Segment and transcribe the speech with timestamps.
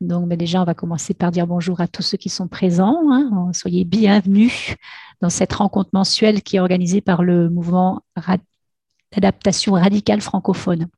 [0.00, 3.10] Donc, ben, déjà, on va commencer par dire bonjour à tous ceux qui sont présents.
[3.10, 3.50] Hein.
[3.52, 4.76] Soyez bienvenus
[5.20, 8.02] dans cette rencontre mensuelle qui est organisée par le mouvement
[9.12, 10.88] d'adaptation radicale francophone.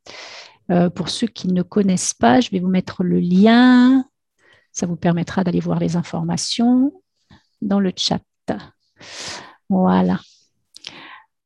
[0.71, 4.05] Euh, pour ceux qui ne connaissent pas, je vais vous mettre le lien.
[4.73, 6.93] Ça vous permettra d'aller voir les informations
[7.63, 8.21] dans le chat.
[9.69, 10.21] Voilà.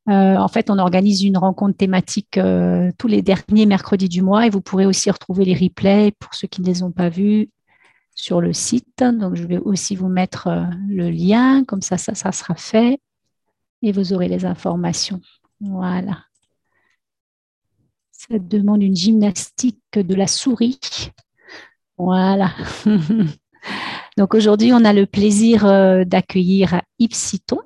[0.07, 4.45] Euh, en fait, on organise une rencontre thématique euh, tous les derniers mercredis du mois
[4.45, 7.49] et vous pourrez aussi retrouver les replays pour ceux qui ne les ont pas vus
[8.13, 8.99] sur le site.
[8.99, 12.99] Donc, je vais aussi vous mettre euh, le lien, comme ça, ça, ça sera fait
[13.81, 15.21] et vous aurez les informations.
[15.59, 16.23] Voilà.
[18.11, 20.79] Ça demande une gymnastique de la souris.
[21.97, 22.51] Voilà.
[24.17, 25.65] Donc aujourd'hui, on a le plaisir
[26.05, 27.59] d'accueillir Ipsiton.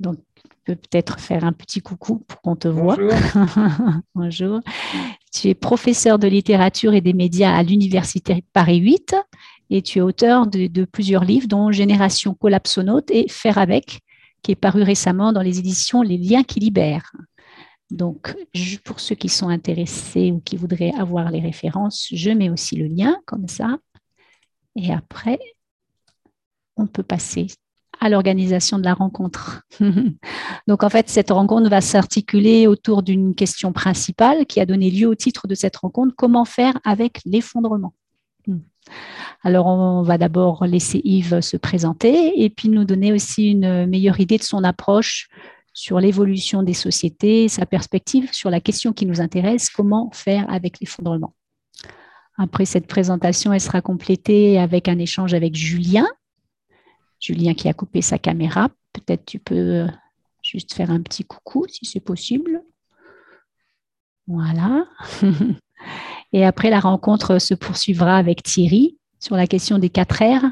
[0.00, 0.18] Donc
[0.64, 2.96] peux peut-être faire un petit coucou pour qu'on te voit.
[4.14, 4.60] Bonjour.
[5.32, 9.14] Tu es professeur de littérature et des médias à l'Université Paris 8
[9.70, 14.00] et tu es auteur de, plusieurs livres, dont Génération collapsonaute et Faire avec,
[14.42, 17.10] qui est paru récemment dans les éditions Les liens qui libèrent.
[17.90, 18.34] Donc,
[18.84, 22.86] pour ceux qui sont intéressés ou qui voudraient avoir les références, je mets aussi le
[22.86, 23.78] lien comme ça.
[24.76, 25.38] Et après,
[26.76, 27.46] on peut passer
[28.02, 29.62] à l'organisation de la rencontre.
[30.66, 35.06] Donc en fait, cette rencontre va s'articuler autour d'une question principale qui a donné lieu
[35.06, 37.94] au titre de cette rencontre, comment faire avec l'effondrement
[39.44, 44.18] alors, on va d'abord laisser Yves se présenter et puis nous donner aussi une meilleure
[44.18, 45.28] idée de son approche
[45.72, 50.80] sur l'évolution des sociétés, sa perspective sur la question qui nous intéresse, comment faire avec
[50.80, 51.32] l'effondrement.
[52.36, 56.08] Après cette présentation, elle sera complétée avec un échange avec Julien,
[57.22, 58.68] Julien qui a coupé sa caméra.
[58.92, 59.86] Peut-être tu peux euh,
[60.42, 62.62] juste faire un petit coucou si c'est possible.
[64.26, 64.86] Voilà.
[66.32, 70.44] Et après, la rencontre se poursuivra avec Thierry sur la question des quatre R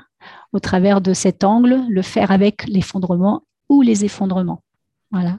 [0.52, 4.62] au travers de cet angle, le faire avec l'effondrement ou les effondrements.
[5.10, 5.38] Voilà.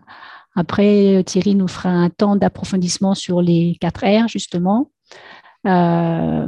[0.55, 4.91] Après, Thierry nous fera un temps d'approfondissement sur les quatre R, justement.
[5.65, 6.47] Euh,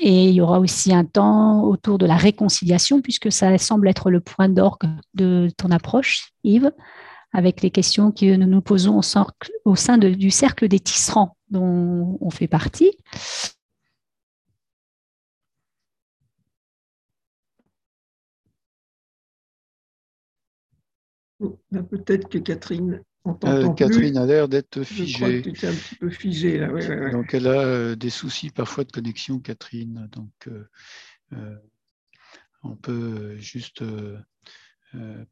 [0.00, 4.10] et il y aura aussi un temps autour de la réconciliation, puisque ça semble être
[4.10, 6.72] le point d'orgue de ton approche, Yves,
[7.32, 9.00] avec les questions que nous nous posons
[9.64, 12.92] au, sein du cercle des tisserands dont on fait partie.
[21.40, 23.02] Bah, peut-être que Catherine
[23.44, 25.42] euh, Catherine a l'air d'être figée.
[25.42, 26.68] Je crois un petit peu figée là.
[27.10, 30.08] Donc elle a euh, des soucis parfois de connexion, Catherine.
[30.12, 31.56] Donc euh,
[32.62, 33.82] on peut juste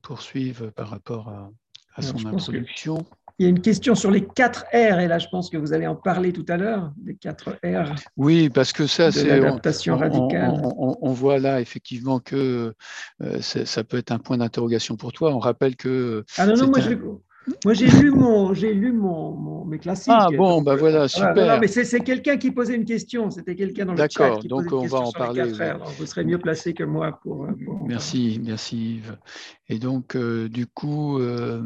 [0.02, 3.06] poursuivre par rapport à, son introduction.
[3.40, 5.72] Il y a une question sur les 4 R, et là je pense que vous
[5.72, 7.94] allez en parler tout à l'heure, des 4 R.
[8.16, 10.52] Oui, parce que ça, c'est l'adaptation radicale.
[10.76, 12.74] On, voit là effectivement que
[13.40, 15.34] ça peut être un point d'interrogation pour toi.
[15.34, 16.24] On rappelle que.
[16.38, 16.94] Ah non, non, moi je,
[17.64, 20.12] moi, j'ai lu, mon, j'ai lu mon, mes classiques.
[20.14, 21.60] Ah bon, ben voilà, super.
[21.60, 23.30] mais c'est, quelqu'un qui posait une question.
[23.30, 25.52] C'était quelqu'un dans le chat qui donc on va en parler.
[25.98, 27.46] vous serez mieux placé que moi pour.
[27.86, 29.16] merci, merci Yves.
[29.68, 31.62] Et donc, euh, du coup, euh,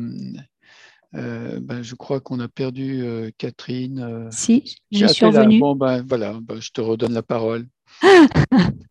[1.14, 3.04] euh, ben, je crois qu'on a perdu
[3.38, 4.28] Catherine.
[4.30, 5.60] Si, je suis revenue.
[5.60, 7.66] Bon, ben voilà, ben, je te redonne la parole.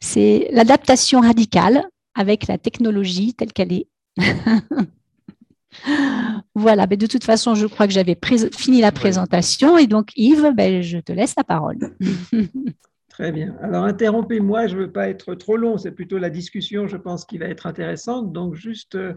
[0.00, 1.84] c'est l'adaptation radicale
[2.14, 3.88] avec la technologie telle qu'elle est.
[6.54, 8.18] Voilà, mais de toute façon, je crois que j'avais
[8.56, 11.78] fini la présentation et donc Yves, ben, je te laisse la parole.
[13.08, 13.56] Très bien.
[13.62, 17.24] Alors interrompez-moi, je ne veux pas être trop long, c'est plutôt la discussion, je pense,
[17.24, 18.32] qui va être intéressante.
[18.32, 19.14] Donc juste euh,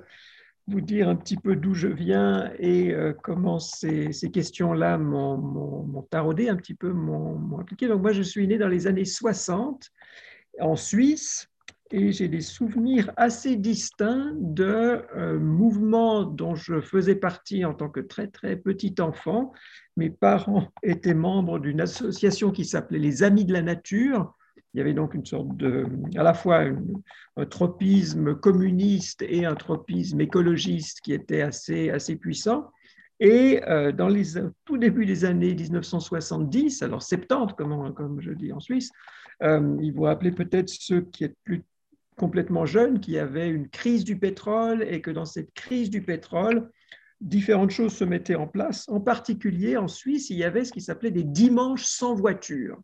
[0.67, 6.47] vous dire un petit peu d'où je viens et euh, comment ces, questions-là m'ont taraudé,
[6.47, 7.87] un petit peu m'ont impliqué.
[7.87, 9.89] Donc moi, je suis né dans les années 60
[10.61, 11.49] en Suisse
[11.91, 17.89] et j'ai des souvenirs assez distincts de euh, mouvements dont je faisais partie en tant
[17.89, 19.53] que très très petit enfant.
[19.97, 24.35] Mes parents étaient membres d'une association qui s'appelait les Amis de la Nature.
[24.73, 26.63] Il y avait donc une sorte de, à la fois
[27.37, 32.69] un tropisme communiste et un tropisme écologiste qui était assez, assez puissant.
[33.19, 34.23] Et euh, dans les
[34.65, 38.91] tout début des années 1970, alors 70 comme, comme je dis en Suisse,
[39.41, 41.63] euh, ils vont appeler peut-être ceux qui est plus
[42.19, 46.69] complètement jeune qui avait une crise du pétrole et que dans cette crise du pétrole,
[47.21, 48.87] différentes choses se mettaient en place.
[48.89, 52.77] En particulier, en Suisse, il y avait ce qui s'appelait des dimanches sans voiture.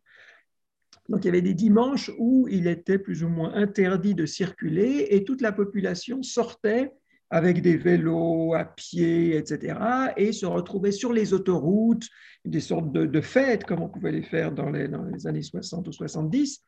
[1.10, 5.08] Donc, il y avait des dimanches où il était plus ou moins interdit de circuler
[5.12, 6.92] et toute la population sortait
[7.30, 9.78] avec des vélos, à pied, etc.,
[10.16, 12.08] et se retrouver sur les autoroutes,
[12.46, 15.88] des sortes de, fêtes, comme on pouvait les faire dans les, dans les années 60
[15.88, 16.64] ou 70.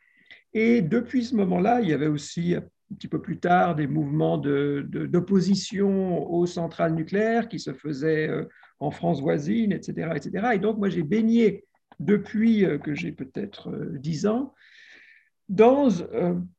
[0.59, 2.63] Et depuis ce moment-là, il y avait aussi un
[2.95, 8.45] petit peu plus tard des mouvements d'opposition aux centrales nucléaires qui se faisaient euh,
[8.79, 10.09] en France voisine, etc.
[10.15, 10.47] etc.
[10.55, 11.63] Et donc, moi, j'ai baigné
[11.99, 13.69] depuis euh, que j'ai peut-être
[13.99, 14.55] 10 euh, ans
[15.47, 16.03] dans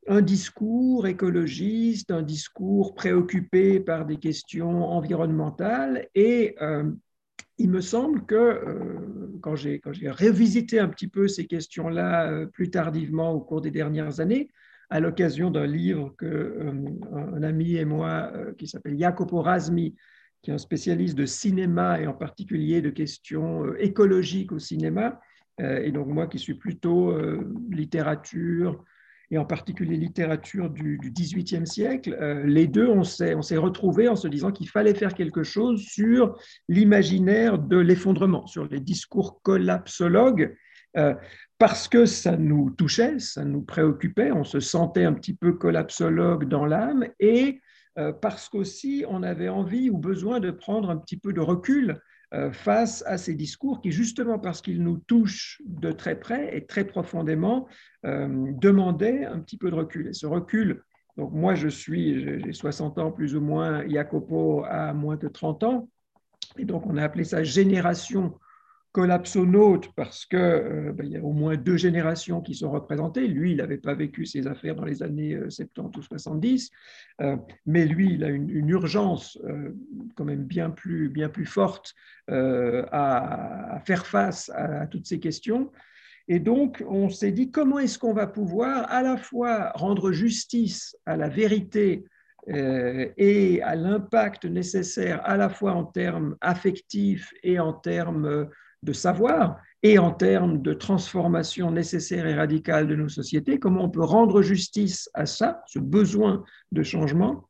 [0.06, 6.09] un discours écologiste, un discours préoccupé par des questions environnementales.
[6.15, 6.56] Et
[7.58, 8.62] il me semble que
[9.40, 14.49] quand j'ai révisité un petit peu ces questions-là plus tardivement au cours des dernières années,
[14.90, 16.72] à l'occasion d'un livre que euh,
[17.12, 19.94] un ami et moi, euh, qui s'appelle Jacopo Razmi,
[20.43, 25.20] qui est un spécialiste de cinéma et en particulier de questions euh, écologiques au cinéma,
[25.61, 27.12] et donc moi qui suis plutôt
[27.69, 28.84] littérature,
[29.30, 34.52] et en particulier littérature du, XVIIIe siècle, les deux, on s'est, retrouvés en se disant
[34.52, 36.38] qu'il fallait faire quelque chose sur
[36.69, 40.56] l'imaginaire de l'effondrement, sur les discours collapsologues,
[41.58, 46.48] parce que ça nous touchait, ça nous préoccupait, on se sentait un petit peu collapsologue
[46.48, 47.60] dans l'âme, et
[47.98, 51.90] euh, parce qu'aussi on avait envie ou besoin de prendre un petit peu de recul
[51.90, 51.94] euh,
[52.52, 56.84] face à ces discours qui, justement parce qu'ils nous touchent de très près et très
[56.84, 57.66] profondément,
[58.04, 60.08] euh, demandaient un petit peu de recul.
[60.08, 60.82] Et ce recul,
[61.16, 65.62] donc moi je suis, j'ai 60 ans plus ou moins, Jacopo a moins de 30
[65.64, 65.88] ans,
[66.58, 68.34] et donc on a appelé ça génération
[68.93, 73.29] collapsonaute parce qu'il euh, ben, y a au moins deux générations qui sont représentées.
[73.29, 76.70] Lui, il n'avait pas vécu ces affaires dans les années 70 euh, ou 70,
[77.20, 77.37] euh,
[77.67, 79.38] mais lui, il a une, urgence
[80.14, 81.94] quand même bien plus, bien plus forte
[82.29, 85.70] à, faire face à, toutes ces questions.
[86.26, 90.96] Et donc, on s'est dit, comment est-ce qu'on va pouvoir à la fois rendre justice
[91.06, 92.05] à la vérité
[92.46, 98.49] et à l'impact nécessaire à la fois en termes affectifs et en termes
[98.82, 103.90] de savoir et en termes de transformation nécessaire et radicale de nos sociétés, comment on
[103.90, 107.48] peut rendre justice à ça, ce besoin de changement,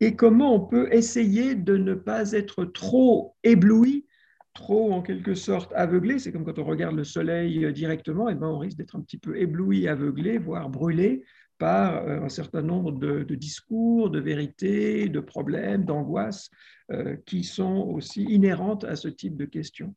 [0.00, 4.06] et comment on peut essayer de ne pas être trop ébloui,
[4.54, 6.18] trop en quelque sorte aveuglé.
[6.18, 9.18] C'est comme quand on regarde le soleil directement, et ben on risque d'être un petit
[9.18, 11.24] peu ébloui, aveuglé, voire brûlé
[11.58, 16.50] par euh, un certain nombre de, discours, de vérités, de problèmes, d'angoisses
[16.92, 19.94] euh, qui sont aussi inhérentes à ce type de questions.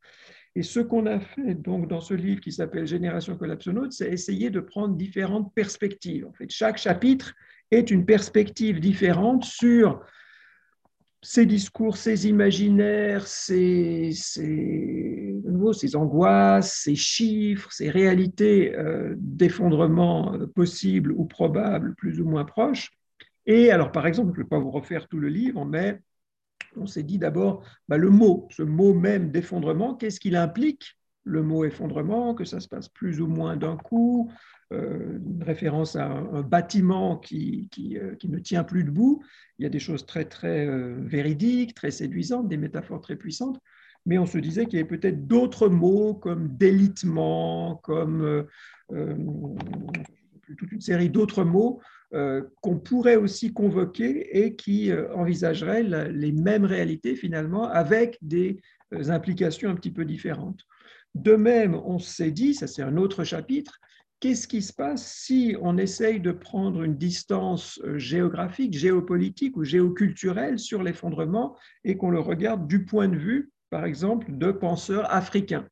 [0.55, 4.49] Et ce qu'on a fait donc dans ce livre qui s'appelle Génération collapsonaute, c'est essayer
[4.49, 6.25] de prendre différentes perspectives.
[6.25, 7.33] En fait, chaque chapitre
[7.71, 10.01] est une perspective différente sur
[11.21, 15.35] ces discours, ces imaginaires, ces, ces,
[15.73, 22.45] ces angoisses, ces chiffres, ces réalités euh, d'effondrement euh, possibles ou probables, plus ou moins
[22.45, 22.91] proches.
[23.45, 25.99] Et alors, par exemple, je ne vais pas vous refaire tout le livre, mais
[26.75, 31.43] on s'est dit d'abord, bah, le mot, ce mot même d'effondrement, qu'est-ce qu'il implique le
[31.43, 34.31] mot effondrement, que ça se passe plus ou moins d'un coup,
[34.71, 39.23] euh, une référence à un, bâtiment qui, euh, qui, ne tient plus debout.
[39.57, 43.59] Il y a des choses très, très euh, véridiques, très séduisantes, des métaphores très puissantes,
[44.05, 48.45] mais on se disait qu'il y avait peut-être d'autres mots comme délitement, comme
[50.57, 51.79] toute une série d'autres mots
[52.61, 58.61] qu'on pourrait aussi convoquer et qui euh, envisageraient les mêmes réalités finalement avec des
[58.93, 60.61] euh, implications un petit peu différentes.
[61.13, 63.79] De même, on s'est dit, ça c'est un autre chapitre,
[64.19, 70.59] qu'est-ce qui se passe si on essaye de prendre une distance géographique, géopolitique ou géoculturelle
[70.59, 75.67] sur l'effondrement et qu'on le regarde du point de vue, par exemple, de penseurs africains?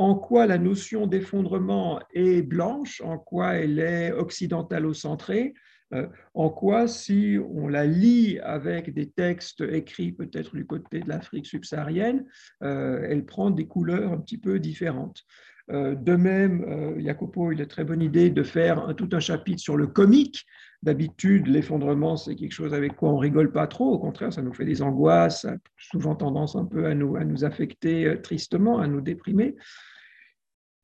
[0.00, 5.52] En quoi la notion d'effondrement est blanche, en quoi elle est occidentalo-centrée,
[5.92, 11.08] euh, en quoi, si on la lit avec des textes écrits peut-être du côté de
[11.10, 12.24] l'Afrique subsaharienne,
[12.62, 15.22] euh, elle prend des couleurs un petit peu différentes.
[15.70, 19.76] Euh, de même, Jacopo, il a très bonne idée de faire tout un chapitre sur
[19.76, 20.46] le comique.
[20.82, 23.92] D'habitude, l'effondrement, c'est quelque chose avec quoi on rigole pas trop.
[23.92, 27.16] Au contraire, ça nous fait des angoisses, ça a souvent tendance un peu à nous,
[27.16, 29.56] à nous affecter tristement, à nous déprimer.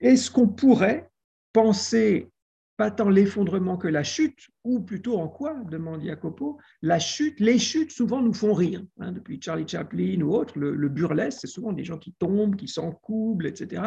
[0.01, 1.09] Est-ce qu'on pourrait
[1.55, 2.29] penser
[2.77, 7.59] pas tant l'effondrement que la chute, ou plutôt en quoi, demande Jacopo, la chute, les
[7.59, 8.83] chutes souvent nous font rire.
[8.99, 12.69] Hein, depuis Charlie Chaplin ou autre, le, burlesque, c'est souvent des gens qui tombent, qui
[12.69, 13.83] s'encoublent, etc.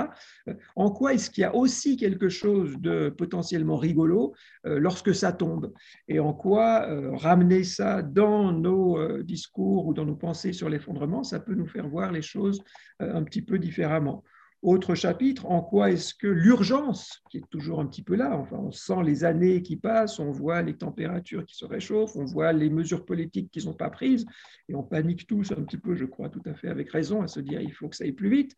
[0.47, 4.33] Euh, en quoi est-ce qu'il y a aussi quelque chose de potentiellement rigolo
[4.65, 5.71] euh, lorsque ça tombe?
[6.07, 11.23] Et en quoi euh, ramener ça dans nos discours ou dans nos pensées sur l'effondrement,
[11.23, 12.63] ça peut nous faire voir les choses
[12.99, 14.23] un petit peu différemment?
[14.61, 18.57] Autre chapitre, en quoi est-ce que l'urgence, qui est toujours un petit peu là, enfin,
[18.57, 22.51] on sent les années qui passent, on voit les températures qui se réchauffent, on voit
[22.51, 24.25] les mesures politiques qui ne sont pas prises,
[24.67, 27.27] et on panique tous un petit peu, je crois tout à fait avec raison, à
[27.29, 28.53] se dire il faut que ça aille plus vite.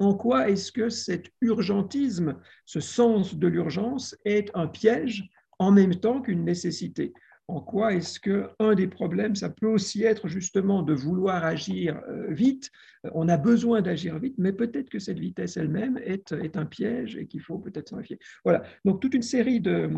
[0.00, 5.28] En quoi est-ce que cet urgentisme, ce sens de l'urgence, est un piège
[5.60, 7.12] en même temps qu'une nécessité?
[7.46, 12.00] En quoi est-ce que un des problèmes, ça peut aussi être justement de vouloir agir
[12.08, 12.70] euh, vite?
[13.12, 17.26] On a besoin d'agir vite, mais peut-être que cette vitesse elle-même est, un piège et
[17.26, 18.18] qu'il faut peut-être s'en méfier.
[18.44, 18.62] Voilà.
[18.84, 19.90] Donc toute une série de,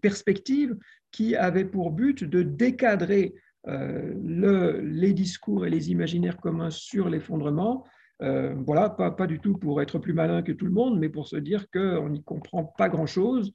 [0.00, 0.76] perspectives
[1.10, 3.34] qui avaient pour but de décadrer
[3.68, 7.84] euh, le, les discours et les imaginaires communs sur l'effondrement.
[8.22, 11.08] Euh, voilà, pas, pas, du tout pour être plus malin que tout le monde, mais
[11.08, 13.52] pour se dire qu'on n'y comprend pas grand-chose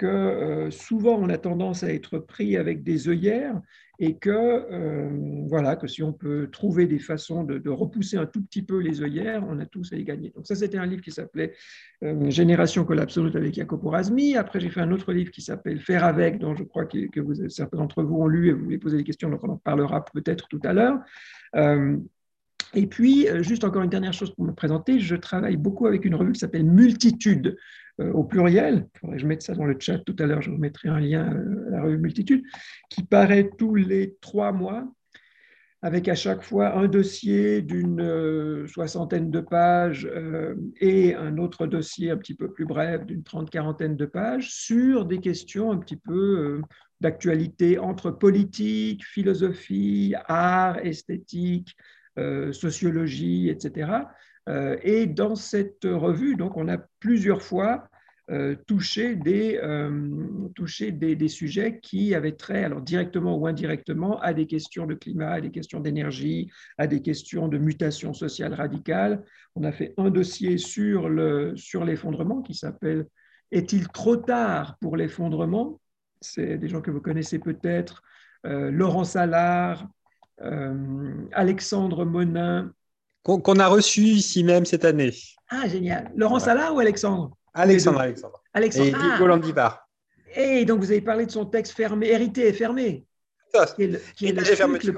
[0.00, 3.60] que euh, souvent on a tendance à être pris avec des œillères
[3.98, 5.10] et que, euh,
[5.46, 9.02] voilà, que si on peut trouver des façons de, repousser un tout petit peu les
[9.02, 10.32] œillères, on a tous à y gagner.
[10.34, 11.52] Donc ça, c'était un livre qui s'appelait
[12.02, 14.36] euh, Génération collapse avec Jacopo Razmi.
[14.36, 16.98] Après, j'ai fait un autre livre qui s'appelle Faire avec, dont je crois que,
[17.50, 20.02] certains d'entre vous ont lu et vous voulez poser des questions, donc on en parlera
[20.02, 20.98] peut-être tout à l'heure.
[22.72, 26.14] Et puis, juste encore une dernière chose pour me présenter, je travaille beaucoup avec une
[26.14, 27.58] revue qui s'appelle Multitude,
[28.12, 30.58] au pluriel, faudrait que je mette ça dans le chat tout à l'heure, je vous
[30.58, 32.42] mettrai un lien euh, à la revue Multitude,
[32.88, 34.90] qui paraît tous les trois mois,
[35.82, 40.10] avec à chaque fois un dossier d'une euh, soixantaine de pages
[40.80, 45.20] et un autre dossier un petit peu plus bref d'une trente-quarantaine de pages sur des
[45.20, 46.60] questions un petit peu
[47.00, 51.74] d'actualité entre politique, philosophie, art, esthétique,
[52.52, 53.90] sociologie, etc.
[54.82, 57.89] Et dans cette revue, donc, on a plusieurs fois
[58.30, 64.20] euh, toucher, des, euh, toucher des, des, sujets qui avaient trait, alors directement ou indirectement,
[64.20, 68.54] à des questions de climat, à des questions d'énergie, à des questions de mutation sociale
[68.54, 69.24] radicale.
[69.56, 73.08] On a fait un dossier sur l'effondrement sur qui s'appelle
[73.50, 75.80] Est-il trop tard pour l'effondrement?
[76.20, 78.00] C'est des gens que vous connaissez peut-être,
[78.46, 79.88] euh, Laurent Salard,
[81.32, 82.72] Alexandre Monin.
[83.24, 85.12] Qu'on a reçu ici même cette année.
[85.48, 86.12] Ah, génial.
[86.14, 87.36] Laurent Salard ou Alexandre?
[87.54, 88.42] Alexandre, Alexandre.
[88.54, 88.98] Alexandre.
[89.20, 89.88] Et Landivar.
[90.34, 93.04] Et donc, vous avez parlé de son texte fermé, hérité et fermé.
[93.52, 94.94] Ça, qui est le, qui est le truc le,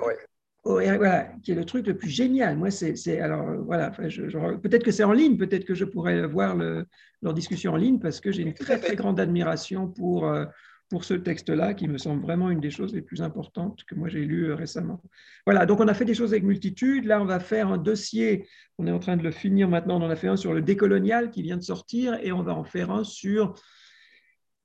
[0.64, 2.56] oh, voilà, qui est le truc le plus génial.
[2.56, 6.86] Moi, c'est alors voilà, peut-être que c'est en ligne, peut-être que je pourrais voir le,
[7.22, 10.44] leur discussion en ligne parce que j'ai une très très grande admiration pour euh,
[10.92, 14.10] pour ce texte-là, qui me semble vraiment une des choses les plus importantes que moi
[14.10, 15.00] j'ai lues euh, récemment.
[15.46, 17.06] Voilà, donc on a fait des choses avec multitude.
[17.06, 18.46] Là, on va faire un dossier,
[18.76, 20.60] on est en train de le finir maintenant, on en a fait un sur le
[20.60, 23.54] décolonial qui vient de sortir, et on va en faire un sur,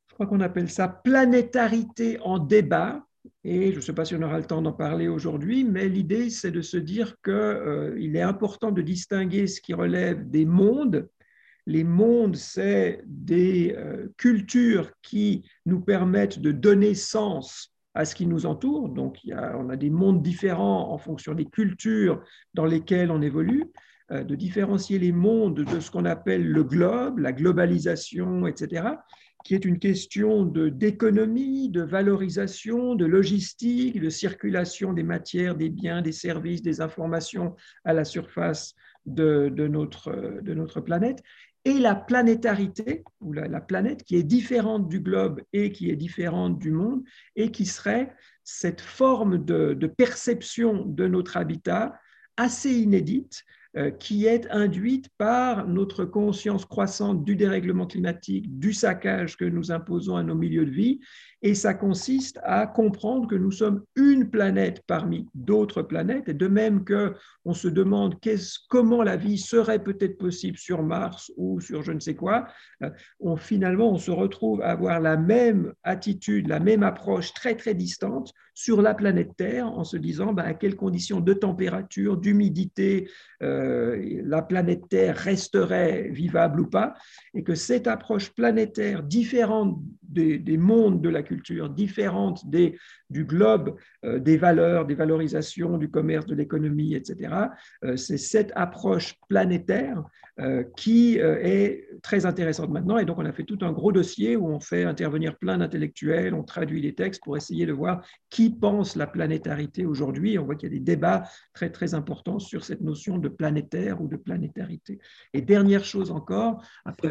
[0.10, 3.06] je crois qu'on appelle ça planétarité en débat.
[3.46, 6.30] Et je ne sais pas si on aura le temps d'en parler aujourd'hui, mais l'idée,
[6.30, 11.08] c'est de se dire qu'il euh, est important de distinguer ce qui relève des mondes,
[11.68, 18.26] les mondes, c'est des euh, cultures qui nous permettent de donner sens à ce qui
[18.26, 18.88] nous entoure.
[18.90, 23.66] Donc, on a des mondes différents en fonction des cultures dans lesquelles on évolue,
[24.12, 28.86] euh, de différencier les mondes de ce qu'on appelle le globe, la globalisation, etc.,
[29.44, 36.02] qui est une question d'économie, de, valorisation, de logistique, de circulation des matières, des biens,
[36.02, 37.56] des services, des informations
[37.86, 38.74] à la surface
[39.06, 41.24] de notre planète,
[41.68, 46.58] et la planétarité, ou la, planète, qui est différente du globe et qui est différente
[46.58, 47.04] du monde,
[47.36, 52.00] et qui serait cette forme de, perception de notre habitat
[52.38, 53.44] assez inédite,
[53.76, 59.70] euh, qui est induite par notre conscience croissante du dérèglement climatique, du saccage que nous
[59.70, 61.02] imposons à nos milieux de vie,
[61.42, 66.48] et ça consiste à comprendre que nous sommes une planète parmi d'autres planètes, et de
[66.48, 67.14] même que
[67.46, 68.16] on se demande
[68.70, 72.48] comment la vie serait peut-être possible sur Mars ou sur je ne sais quoi,
[72.84, 72.90] euh,
[73.20, 77.74] on, finalement on se retrouve à avoir la même attitude, la même approche très très
[77.74, 83.08] distante sur la planète Terre, en se disant bah, à quelles conditions de température, d'humidité
[83.44, 86.96] euh, la planète Terre resterait vivable ou pas,
[87.36, 92.78] et que cette approche planétaire différente des mondes de la culture différente des,
[93.10, 97.34] du globe, euh, des valeurs, des valorisations, du commerce, de l'économie, etc.
[97.84, 100.04] Euh, c'est cette approche planétaire
[100.40, 102.98] euh, qui est très intéressante maintenant.
[102.98, 106.34] Et donc, on a fait tout un gros dossier où on fait intervenir plein d'intellectuels,
[106.34, 110.38] on traduit les textes pour essayer de voir qui pense la planétarité aujourd'hui.
[110.38, 114.02] On voit qu'il y a des débats très, très importants sur cette notion de planétaire
[114.02, 115.00] ou de planétarité.
[115.34, 117.10] Et dernière chose encore, après,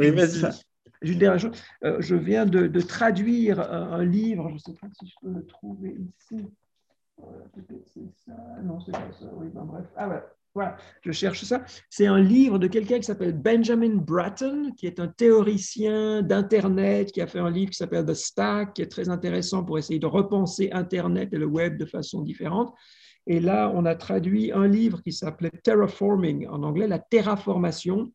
[1.02, 5.06] une dernière chose, euh, je viens de, traduire un, livre, je ne sais pas si
[5.06, 6.44] je peux le trouver ici.
[11.02, 11.62] Je cherche ça.
[11.90, 17.20] C'est un livre de quelqu'un qui s'appelle Benjamin Bratton, qui est un théoricien d'Internet, qui
[17.20, 20.06] a fait un livre qui s'appelle The Stack, qui est très intéressant pour essayer de
[20.06, 22.74] repenser Internet et le web de façon différente.
[23.26, 28.12] Et là, on a traduit un livre qui s'appelait Terraforming, en anglais, la terraformation,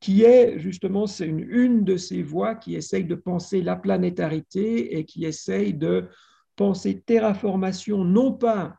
[0.00, 4.96] qui est justement, c'est une, une de ces voies qui essaye de penser la planétarité
[4.96, 6.08] et qui essaye de
[6.56, 8.78] penser terraformation non pas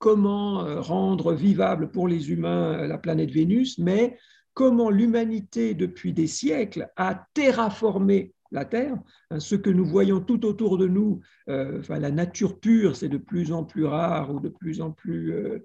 [0.00, 4.18] comment euh, rendre vivable pour les humains euh, la planète Vénus, mais
[4.54, 8.96] comment l'humanité, depuis des siècles, a terraformé la Terre.
[9.30, 13.08] Hein, ce que nous voyons tout autour de nous, euh, enfin, la nature pure, c'est
[13.08, 15.62] de plus en plus rare ou de plus en plus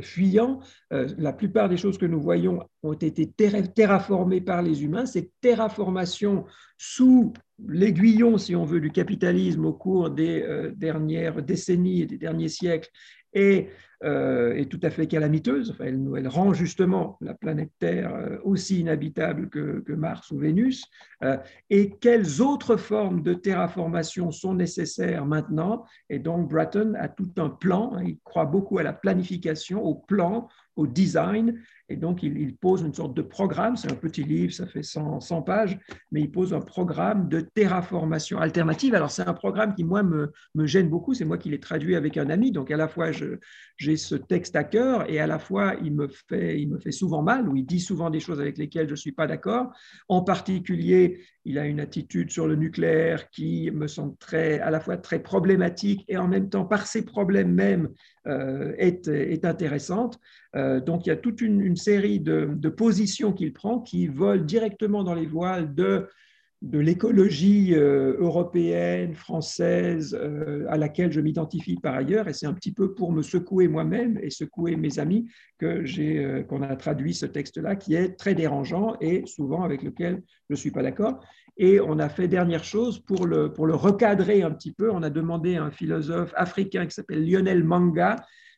[0.00, 0.60] fuyant.
[0.90, 5.06] la plupart des choses que nous voyons ont été terraformées par les humains.
[5.06, 6.44] Cette terraformation
[6.76, 7.32] sous
[7.66, 12.90] l'aiguillon, si on veut, du capitalisme au cours des dernières décennies et des derniers siècles
[13.32, 13.70] est,
[14.04, 15.74] euh, est tout à fait calamiteuse.
[15.80, 20.84] elle, rend justement la planète Terre euh, aussi inhabitable que, Mars ou Vénus.
[21.24, 21.36] Euh,
[21.68, 25.84] et quelles autres formes de terraformation sont nécessaires maintenant?
[26.10, 27.94] Et donc, Bratton a tout un plan.
[27.94, 31.60] Hein, il croit beaucoup à la planification, au plan, au design.
[31.88, 33.76] Et donc, il, pose une sorte de programme.
[33.76, 35.78] C'est un petit livre, ça fait 100, 100, pages,
[36.12, 38.94] mais il pose un programme de terraformation alternative.
[38.94, 41.14] Alors, c'est un programme qui, moi, me, me gêne beaucoup.
[41.14, 42.52] C'est moi qui l'ai traduit avec un ami.
[42.52, 43.10] Donc, à la fois,
[43.88, 46.92] j'ai ce texte à cœur et à la fois, il me, fait, il me fait
[46.92, 49.72] souvent mal ou il dit souvent des choses avec lesquelles je ne suis pas d'accord.
[50.08, 54.80] En particulier, il a une attitude sur le nucléaire qui me semble très, à la
[54.80, 57.88] fois très problématique et en même temps, par ses problèmes même,
[58.26, 60.20] euh, est, est, intéressante.
[60.54, 64.44] Euh, donc, il y a toute une, série de, de positions qu'il prend qui volent
[64.44, 66.08] directement dans les voiles de
[66.60, 72.52] de l'écologie euh, européenne, française, euh, à laquelle je m'identifie par ailleurs, et c'est un
[72.52, 76.74] petit peu pour me secouer moi-même et secouer mes amis que j'ai, euh, qu'on a
[76.74, 80.82] traduit ce texte-là, qui est très dérangeant et souvent avec lequel je ne suis pas
[80.82, 81.20] d'accord.
[81.58, 85.02] Et on a fait dernière chose pour le, pour le recadrer un petit peu, on
[85.04, 88.16] a demandé à un philosophe africain qui s'appelle Lionel Manga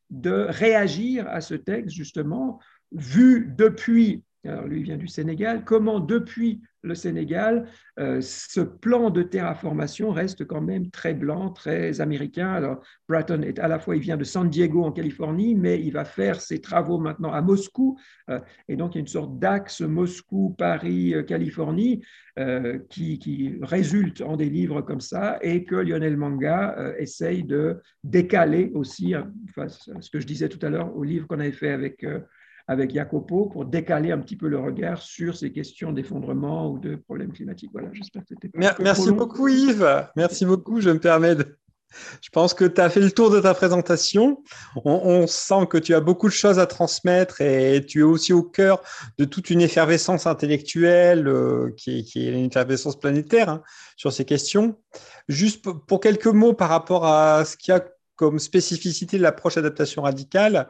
[0.08, 2.60] de réagir à ce texte, justement,
[2.92, 7.68] vu depuis alors lui vient du Sénégal, comment depuis le Sénégal,
[7.98, 12.50] euh, ce plan de terraformation reste quand même très blanc, très américain?
[12.50, 15.92] Alors Bratton est à la fois, il vient de San Diego en Californie, mais il
[15.92, 17.98] va faire ses travaux maintenant à Moscou,
[18.30, 22.02] euh, et donc il y a une sorte d'axe Moscou-Paris-Californie
[22.38, 27.76] euh, qui, qui, résulte en des livres comme ça, et que Lionel Manga essaye de
[28.04, 29.14] décaler aussi,
[29.50, 32.06] enfin, ce que je disais tout à l'heure au livre qu'on avait fait avec
[32.70, 36.94] avec Jacopo pour décaler un petit peu le regard sur ces questions d'effondrement ou de
[36.94, 37.70] problèmes climatiques.
[37.72, 40.06] Voilà, j'espère que c'était Merci beaucoup Yves.
[40.14, 40.80] Merci beaucoup.
[40.80, 41.58] Je me permets de...
[42.20, 44.44] Je pense que tu as fait le tour de ta présentation.
[44.84, 48.44] On, sent que tu as beaucoup de choses à transmettre et tu es aussi au
[48.44, 48.80] cœur
[49.18, 53.62] de toute une effervescence intellectuelle euh, qui, est, qui, est, une effervescence planétaire hein,
[53.96, 54.78] sur ces questions.
[55.28, 57.84] Juste pour quelques mots par rapport à ce qui a
[58.20, 60.68] comme spécificité de l'approche adaptation radicale.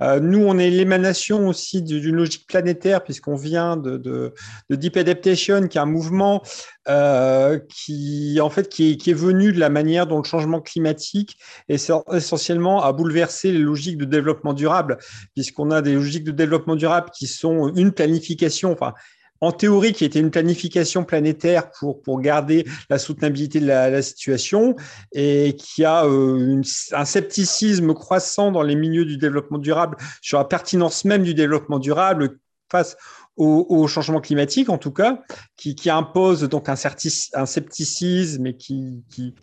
[0.00, 4.32] Euh, nous, on est l'émanation aussi d'une logique planétaire, puisqu'on vient de, de,
[4.70, 6.44] Deep Adaptation, qui est un mouvement
[6.88, 11.38] euh, qui, en fait, qui est, venu de la manière dont le changement climatique
[11.68, 14.98] est essentiellement a bouleversé les logiques de développement durable,
[15.34, 18.94] puisqu'on a des logiques de développement durable qui sont une planification, enfin,
[19.42, 24.76] en théorie, qui était une planification planétaire pour, pour garder la soutenabilité de la, situation
[25.12, 30.44] et qui a euh, un scepticisme croissant dans les milieux du développement durable sur la
[30.44, 32.38] pertinence même du développement durable
[32.70, 32.96] face
[33.36, 35.22] au, changement climatique, en tout cas,
[35.56, 39.34] qui, impose donc un, un scepticisme et qui, qui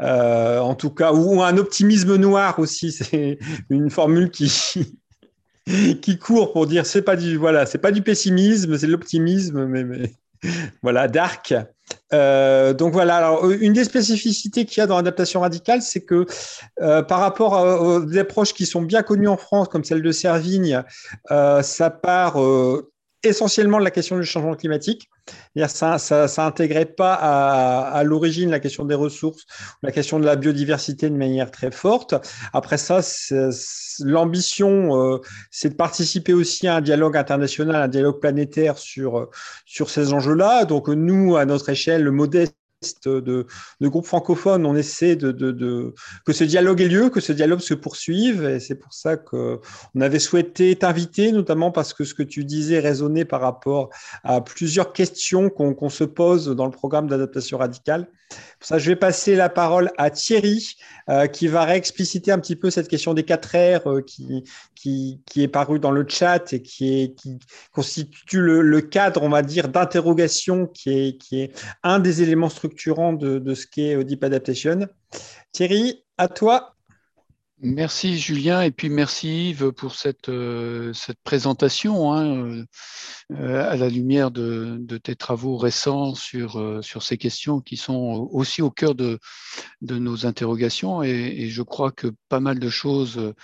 [0.00, 3.38] euh, en tout cas, ou un optimisme noir aussi, c'est
[3.70, 5.00] une formule qui,
[6.02, 9.66] qui court pour dire c'est pas du voilà c'est pas du pessimisme c'est de l'optimisme
[9.66, 10.12] mais,
[10.82, 11.54] voilà dark.
[12.12, 16.24] Euh, donc voilà alors une des spécificités qu'il y a dans l'adaptation radicale c'est que
[16.80, 20.84] euh, par rapport aux approches qui sont bien connues en France comme celle de Servigne
[21.32, 22.38] euh, ça part
[23.24, 25.10] essentiellement de la question du changement climatique
[25.68, 29.46] ça, ça, ça intégrait pas à, l'origine la question des ressources,
[29.82, 32.14] la question de la biodiversité de manière très forte.
[32.52, 33.00] Après ça,
[34.00, 35.18] l'ambition, euh,
[35.50, 39.28] c'est de participer aussi à un dialogue international, un dialogue planétaire sur,
[39.66, 40.64] sur ces enjeux-là.
[40.64, 42.54] Donc nous, à notre échelle, le modeste
[43.04, 43.46] de,
[43.82, 48.44] groupes francophones, on essaie de, que ce dialogue ait lieu, que ce dialogue se poursuive.
[48.44, 49.60] Et c'est pour ça qu'on
[50.00, 53.90] avait souhaité t'inviter, notamment parce que ce que tu disais résonnait par rapport
[54.24, 58.08] à plusieurs questions qu'on se pose dans le programme d'adaptation radicale.
[58.58, 60.76] Pour ça, je vais passer la parole à Thierry,
[61.08, 65.20] euh, qui va réexpliciter un petit peu cette question des quatre R euh, qui, qui,
[65.26, 67.38] qui, est paru dans le chat et qui, qui
[67.72, 73.12] constitue le, cadre, on va dire, d'interrogation qui est, qui est un des éléments structurants
[73.12, 74.86] de, ce qu'est Deep Adaptation.
[75.52, 76.76] Thierry, à toi.
[77.62, 82.64] Merci Julien et puis merci Yves pour cette, euh, cette présentation hein,
[83.32, 88.30] euh, à la lumière de, tes travaux récents sur, euh, sur ces questions qui sont
[88.32, 89.18] aussi au cœur de,
[89.82, 93.34] de nos interrogations et, je crois que pas mal de choses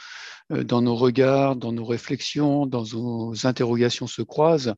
[0.49, 4.77] dans nos regards, dans nos réflexions, dans nos interrogations se croisent.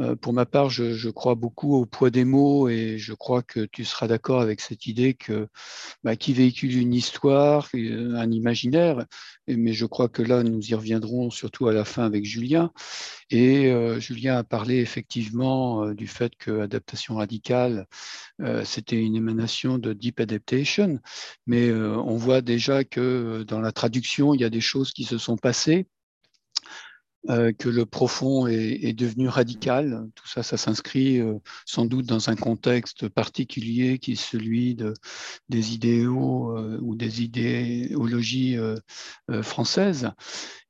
[0.00, 3.60] Euh, pour ma part, je, crois beaucoup au poids des mots et je crois que
[3.64, 5.48] tu seras d'accord avec cette idée que
[6.04, 9.06] bah, qui véhicule une histoire, euh, un imaginaire,
[9.48, 12.72] mais je crois que là, nous y reviendrons surtout à la fin avec Julien.
[13.30, 17.86] Et euh, Julien a parlé effectivement du fait que adaptation radicale,
[18.64, 21.00] c'était une émanation de deep adaptation,
[21.46, 25.18] mais on voit déjà que dans la traduction, il y a des choses qui se
[25.18, 25.86] sont passées
[27.28, 30.08] euh, que le profond est, devenu radical.
[30.14, 31.34] Tout ça, ça s'inscrit euh,
[31.64, 34.94] sans doute dans un contexte particulier qui est celui de,
[35.48, 38.56] des idéaux euh, ou des idéologies
[39.42, 40.10] françaises.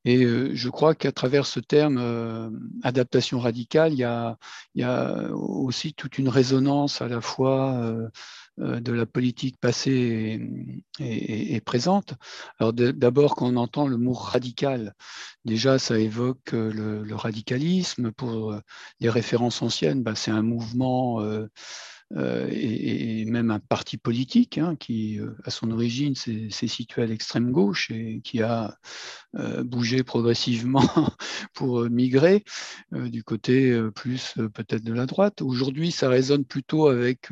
[0.04, 4.04] Et je crois qu'à travers ce terme adaptation radicale, il y,
[4.84, 8.08] a, aussi toute une résonance à la fois
[8.58, 10.40] de la politique passée
[10.98, 12.14] et, présente.
[12.58, 14.94] Alors d'abord, quand on entend le mot radical,
[15.44, 18.12] déjà ça évoque euh, le, radicalisme.
[18.12, 18.60] Pour euh,
[19.00, 21.22] les références anciennes, bah, c'est un mouvement
[22.14, 27.90] et, même un parti politique hein, qui, à son origine, s'est situé à l'extrême gauche
[27.90, 28.76] et qui a
[29.64, 30.84] bougé progressivement
[31.54, 32.44] pour migrer
[32.92, 35.42] du côté plus peut-être de la droite.
[35.42, 37.30] Aujourd'hui, ça résonne plutôt avec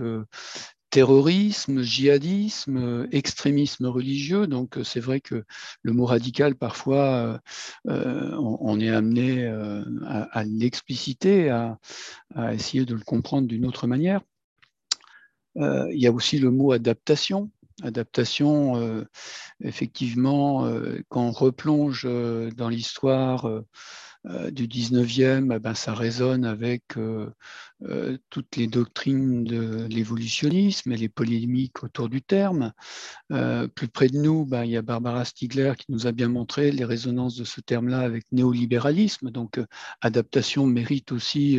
[0.94, 4.46] terrorisme, djihadisme, extrémisme religieux.
[4.46, 5.42] Donc c'est vrai que
[5.83, 7.40] le mot radical, parfois,
[7.88, 11.80] euh, on, est amené euh, à, l'expliciter, à,
[12.52, 14.20] essayer de le comprendre d'une autre manière.
[15.57, 17.50] Euh, il y a aussi le mot adaptation.
[17.83, 19.04] Adaptation,
[19.64, 20.70] effectivement,
[21.09, 23.50] quand on replonge dans l'histoire
[24.26, 27.28] euh, du 19e, eh ben, ça résonne avec euh,
[27.82, 32.72] euh, toutes les doctrines de l'évolutionnisme et les polémiques autour du terme.
[33.74, 36.70] plus près de nous, ben, il y a Barbara Stiegler qui nous a bien montré
[36.72, 39.30] les résonances de ce terme-là avec néolibéralisme.
[39.30, 39.60] Donc,
[40.00, 41.58] adaptation mérite aussi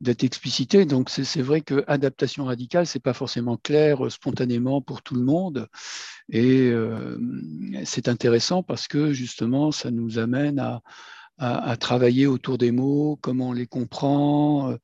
[0.00, 0.84] d'être explicitée.
[0.84, 5.68] Donc, c'est vrai que adaptation radicale, c'est pas forcément clair spontanément pour tout le monde.
[6.28, 6.72] Et
[7.84, 10.82] c'est intéressant parce que justement, ça nous amène à
[11.40, 14.76] à, travailler autour des mots, comment on les comprend, euh,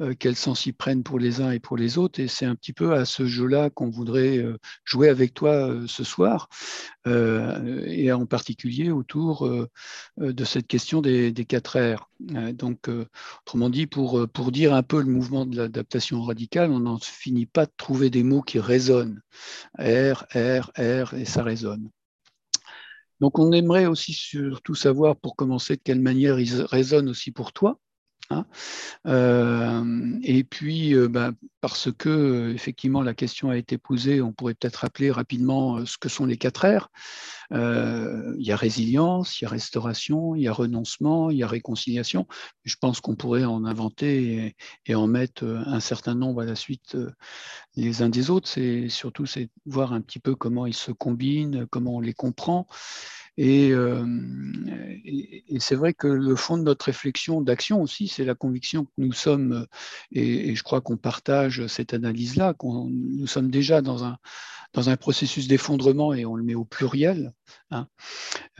[0.00, 2.18] euh, quel sens ils prennent pour les uns et pour les autres.
[2.18, 6.04] Et c'est un petit peu à ce jeu-là qu'on voudrait euh, jouer avec toi ce
[6.04, 6.48] soir,
[7.06, 9.48] et en particulier autour
[10.18, 12.10] de cette question des, quatre R.
[12.52, 12.88] donc,
[13.42, 17.66] autrement dit, pour dire un peu le mouvement de l'adaptation radicale, on n'en finit pas
[17.66, 19.22] de trouver des mots qui résonnent.
[19.78, 21.90] R, R, R, et ça résonne.
[23.20, 27.52] Donc on aimerait aussi surtout savoir, pour commencer, de quelle manière ils résonnent aussi pour
[27.52, 27.78] toi.
[28.30, 28.46] Hein.
[29.06, 34.32] Euh, et puis, euh, bah, parce que euh, effectivement la question a été posée, on
[34.32, 36.90] pourrait peut-être rappeler rapidement ce que sont les quatre R.
[37.52, 41.48] il y a résilience, il y a restauration, il y a renoncement, il y a
[41.48, 42.26] réconciliation.
[42.64, 44.54] Je pense qu'on pourrait en inventer
[44.86, 46.96] et, en mettre un certain nombre à la suite
[47.76, 48.48] les uns des autres.
[48.48, 52.66] C'est surtout c'est voir un petit peu comment ils se combinent, comment on les comprend.
[53.40, 54.04] Euh,
[55.04, 58.90] et, c'est vrai que le fond de notre réflexion d'action aussi, c'est la conviction que
[58.98, 59.66] nous sommes,
[60.12, 64.18] et, je crois qu'on partage cette analyse-là, nous sommes déjà dans un,
[64.72, 67.32] dans un processus d'effondrement et on le met au pluriel.
[67.70, 67.88] Hein.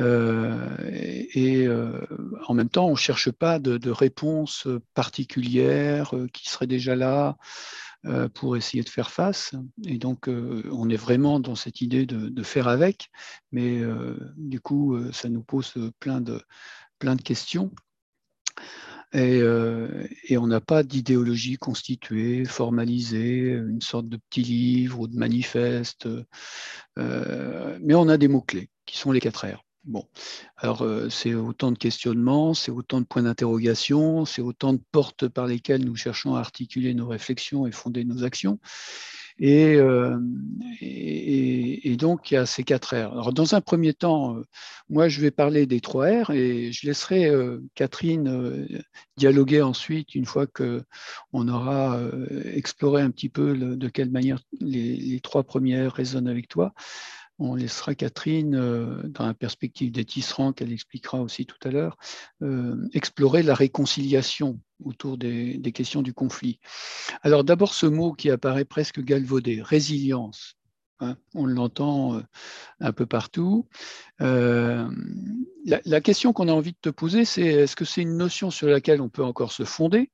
[0.01, 0.77] Euh,
[1.33, 2.01] et, euh,
[2.47, 7.37] en même temps, on ne cherche pas de, de réponse particulière qui serait déjà là.
[8.07, 9.55] Euh, pour essayer de faire face.
[9.85, 13.11] Et donc, euh, on est vraiment dans cette idée de, faire avec,
[13.53, 16.41] mais euh, du coup, ça nous pose plein de,
[16.99, 17.71] plein de questions.
[19.13, 19.41] Et,
[20.29, 26.09] et, on n'a pas d'idéologie constituée, formalisée, une sorte de petit livre ou de manifeste,
[26.97, 29.65] mais on a des mots-clés qui sont les quatre R.
[29.85, 30.07] Bon,
[30.59, 35.27] alors euh, c'est autant de questionnements, c'est autant de points d'interrogation, c'est autant de portes
[35.27, 38.59] par lesquelles nous cherchons à articuler nos réflexions et fonder nos actions.
[39.43, 39.79] Et,
[40.83, 43.13] et, donc, il y a ces quatre R.
[43.13, 44.37] Alors, dans un premier temps,
[44.91, 47.33] moi, je vais parler des trois R et je laisserai
[47.75, 48.69] Catherine
[49.17, 51.99] dialoguer ensuite, une fois qu'on aura
[52.53, 56.75] exploré un petit peu de quelle manière les, les trois premières résonnent avec toi
[57.41, 61.97] on laissera Catherine, euh, dans la perspective des tisserands qu'elle expliquera aussi tout à l'heure,
[62.43, 66.61] euh, explorer la réconciliation autour des, questions du conflit.
[67.23, 70.57] Alors d'abord ce mot qui apparaît presque galvaudé, résilience.
[71.03, 72.21] Hein, on l'entend euh,
[72.81, 73.67] un peu partout.
[74.19, 78.69] la, question qu'on a envie de te poser, c'est est-ce que c'est une notion sur
[78.69, 80.11] laquelle on peut encore se fonder?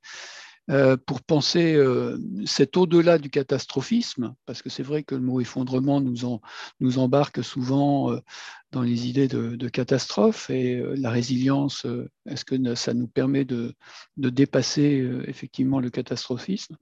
[0.69, 5.41] Euh, pour penser euh, cet au-delà du catastrophisme, parce que c'est vrai que le mot
[5.41, 6.41] effondrement nous,
[6.81, 8.19] nous embarque souvent euh,
[8.73, 11.87] dans les idées de, catastrophe et la résilience,
[12.27, 13.75] est-ce que ça nous permet de
[14.17, 16.77] dépasser effectivement le catastrophisme?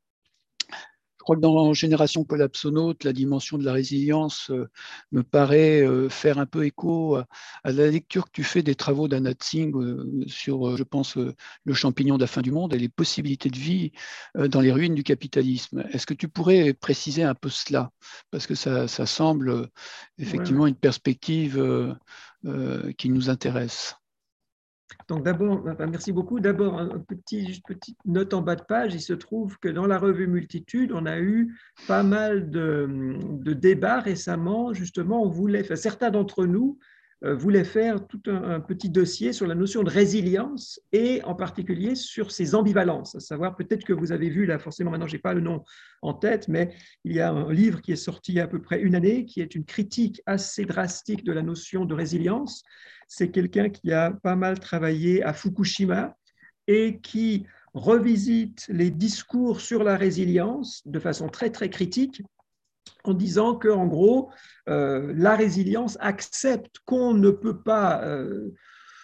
[1.24, 4.68] Crois que dans Génération collapsonaute, la dimension de la résilience euh,
[5.10, 7.26] me paraît euh, faire un peu écho à,
[7.64, 12.16] la lecture que tu fais des travaux d'Anna Tsing euh, sur, je pense, le champignon
[12.16, 13.92] de la fin du monde et les possibilités de vie
[14.34, 15.84] dans les ruines du capitalisme.
[15.90, 17.90] Est-ce que tu pourrais préciser un peu cela?
[18.30, 19.70] Parce que ça, semble
[20.18, 21.96] effectivement une perspective
[22.98, 23.96] qui nous intéresse.
[25.08, 26.40] Donc d'abord, merci beaucoup.
[26.40, 28.94] D'abord, une petit, petite note en bas de page.
[28.94, 31.54] Il se trouve que dans la revue Multitude, on a eu
[31.86, 33.18] pas mal de,
[33.52, 34.72] débats récemment.
[34.72, 36.78] Justement, on voulait, certains d'entre nous
[37.24, 41.94] euh, voulaient faire tout un, petit dossier sur la notion de résilience et en particulier
[41.94, 43.14] sur ses ambivalences.
[43.14, 45.62] À savoir, peut-être que vous avez vu, là forcément maintenant je n'ai pas le nom
[46.02, 48.48] en tête, mais il y a un livre qui est sorti il y a à
[48.48, 52.62] peu près une année qui est une critique assez drastique de la notion de résilience
[53.08, 56.16] c'est quelqu'un qui a pas mal travaillé à Fukushima
[56.66, 62.22] et qui revisite les discours sur la résilience de façon très très critique
[63.04, 64.30] en disant que en gros
[64.68, 68.52] euh, la résilience accepte qu'on ne peut pas euh,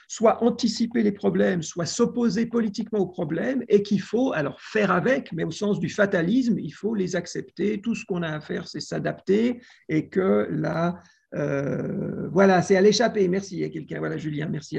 [0.09, 5.33] soit anticiper les problèmes, soit s'opposer politiquement aux problèmes, et qu'il faut alors faire avec,
[5.33, 7.81] mais au sens du fatalisme, il faut les accepter.
[7.81, 11.01] Tout ce qu'on a à faire, c'est s'adapter, et que la
[11.35, 13.29] euh, voilà, c'est à l'échapper.
[13.29, 13.99] Merci, a quelqu'un.
[13.99, 14.79] Voilà, Julien, merci,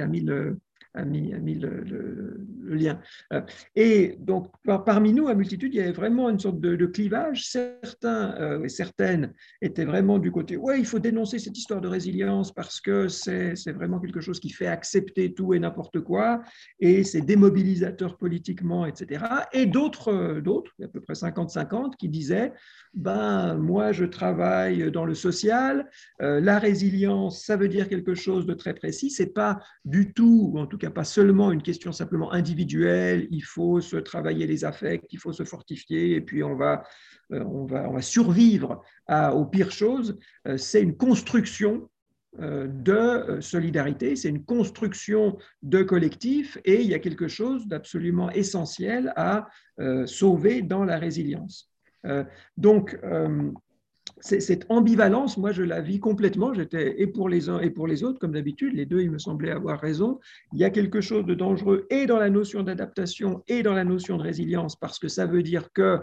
[0.94, 3.00] a mis a mis, le, lien.
[3.34, 3.42] Euh,
[3.76, 4.48] et donc,
[4.86, 7.46] parmi nous, à multitude, il y avait vraiment une sorte de, clivage.
[7.46, 12.52] Certains euh, certaines étaient vraiment du côté, ouais, il faut dénoncer cette histoire de résilience
[12.54, 16.42] parce que c'est vraiment quelque chose qui fait accepter tout et n'importe quoi,
[16.80, 19.26] et c'est démobilisateur politiquement, etc.
[19.54, 22.54] Et d'autres, d'autres, à peu près 50-50, qui disaient,
[22.94, 25.90] ben, moi, je travaille dans le social,
[26.22, 30.52] euh, la résilience, ça veut dire quelque chose de très précis, c'est pas du tout,
[30.54, 34.66] ou en tout cas pas seulement une question simplement individuelle, il faut se travailler les
[34.66, 36.84] affects, il faut se fortifier, et puis on va,
[37.32, 40.18] euh, on va, on va survivre aux pires choses,
[40.48, 41.88] euh, c'est une construction
[42.40, 49.12] de solidarité, c'est une construction de collectif et il y a quelque chose d'absolument essentiel
[49.18, 49.50] à
[50.06, 51.72] sauver dans la résilience.
[52.06, 52.24] Euh,
[52.58, 53.52] donc, euh,
[54.20, 56.54] cette ambivalence, moi, je la vis complètement.
[56.54, 58.74] J'étais et pour les uns et pour les autres, comme d'habitude.
[58.76, 60.20] Les deux, il me semblait avoir raison.
[60.54, 63.84] Il y a quelque chose de dangereux et dans la notion d'adaptation et dans la
[63.84, 66.00] notion de résilience, parce que ça veut dire que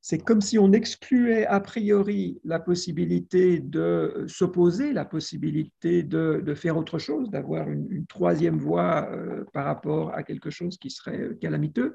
[0.00, 6.76] c'est comme si on excluait a priori la possibilité de s'opposer, la possibilité de, faire
[6.76, 11.94] autre chose, d'avoir une, troisième voie euh, par rapport à quelque chose qui serait calamiteux.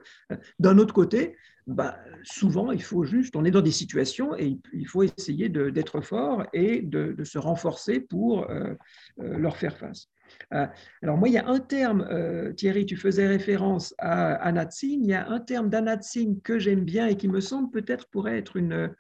[0.60, 1.36] D'un autre côté,
[1.68, 6.02] bah, souvent, il faut juste, on est dans des situations et il faut essayer d'être
[6.02, 8.76] fort et de, se renforcer pour euh,
[9.20, 10.10] euh, leur faire face.
[10.54, 10.68] Euh,
[11.02, 15.10] alors moi, il y a un terme, euh, Thierry, tu faisais référence à Anatsing, il
[15.10, 18.58] y a un terme d'Anatsing que j'aime bien et qui me semble peut-être pourrait être
[18.58, 18.94] une,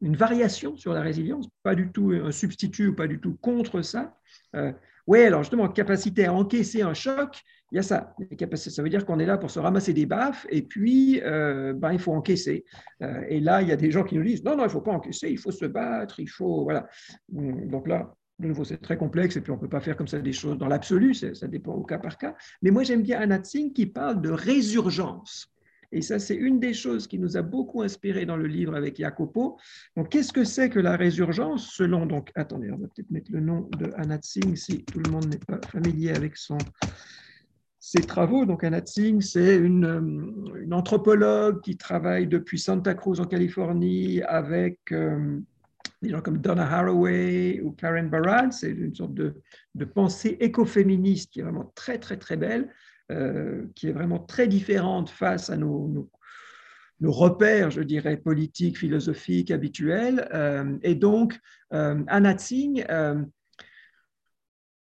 [0.00, 4.18] variation sur la résilience, pas du tout un substitut ou pas du tout contre ça.
[4.54, 4.70] Euh,
[5.06, 7.40] oui, alors justement, capacité à encaisser un choc,
[7.72, 8.14] il y a ça.
[8.54, 11.98] Ça veut dire qu'on est là pour se ramasser des baffes et puis ben, il
[11.98, 12.66] faut encaisser.
[13.00, 14.82] et là, il y a des gens qui nous disent non, non, il ne faut
[14.82, 16.64] pas encaisser, il faut se battre, il faut.
[16.64, 16.86] Voilà.
[17.30, 20.08] Donc là, de nouveau, c'est très complexe et puis on ne peut pas faire comme
[20.08, 22.34] ça des choses dans l'absolu, ça dépend au cas par cas.
[22.62, 25.54] Mais moi, j'aime bien Anat Singh qui parle de résurgence.
[25.92, 28.98] Et ça, c'est une des choses qui nous a beaucoup inspiré dans le livre avec
[28.98, 29.58] Jacopo.
[29.96, 33.38] Donc, qu'est-ce que c'est que la résurgence selon, donc, attendez, on va peut-être mettre le
[33.38, 36.58] nom de Anat Singh si tout le monde n'est pas familier avec son,
[37.78, 38.44] ses travaux.
[38.44, 44.80] Donc, Anat Singh, c'est une, une, anthropologue qui travaille depuis Santa Cruz en Californie avec
[44.90, 45.38] euh,
[46.02, 49.34] des gens comme Donna Haraway ou Karen Barad, c'est une sorte de,
[49.84, 52.72] pensée écoféministe qui est vraiment très, très, très belle,
[53.10, 56.10] euh, qui est vraiment très différente face à nos,
[57.02, 60.26] repères, je dirais, politiques, philosophiques, habituels.
[60.82, 61.38] et donc,
[61.70, 62.82] Anna Tsing,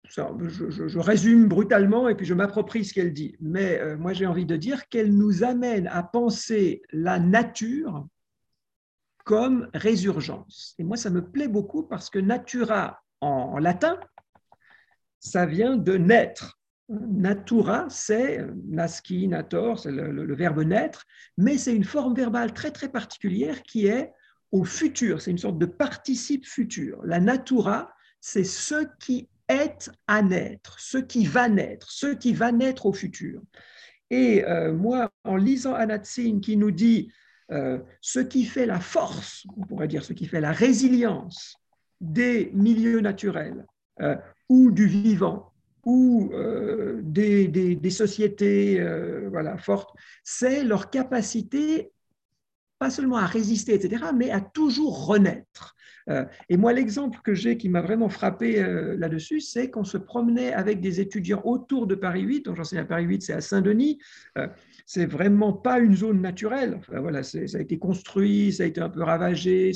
[0.09, 3.37] je, résume brutalement et puis je m'approprie ce qu'elle dit.
[3.39, 8.05] Mais moi, j'ai envie de dire qu'elle nous amène à penser la nature
[9.29, 10.73] comme résurgence.
[10.79, 13.99] Et moi, ça me plaît beaucoup parce que natura en latin,
[15.19, 16.59] ça vient de naître.
[16.89, 21.05] Natura, c'est nasci, nator, c'est le, verbe naître,
[21.37, 24.11] mais c'est une forme verbale très très particulière qui est
[24.51, 26.99] au futur, c'est une sorte de participe futur.
[27.05, 32.51] La natura, c'est ce qui est à naître, ce qui va naître, ce qui va
[32.51, 33.43] naître au futur.
[34.09, 37.11] Et euh, moi, en lisant Anatsing qui nous dit
[37.51, 41.55] euh, ce qui fait la force, on pourrait dire ce qui fait la résilience
[41.99, 43.65] des milieux naturels
[44.01, 44.15] euh,
[44.49, 45.51] ou du vivant
[45.83, 48.85] ou euh, des, sociétés
[49.31, 49.89] voilà, fortes,
[50.23, 51.91] c'est leur capacité
[52.77, 55.75] pas seulement à résister, etc., mais à toujours renaître.
[56.47, 58.63] et moi, l'exemple que j'ai qui m'a vraiment frappé
[58.97, 62.85] là-dessus, c'est qu'on se promenait avec des étudiants autour de Paris 8, donc j'enseigne à
[62.85, 63.99] Paris 8, c'est à Saint-Denis,
[64.91, 66.81] c'est vraiment pas une zone naturelle.
[66.87, 69.71] voilà, ça a été construit, ça a été un peu ravagé,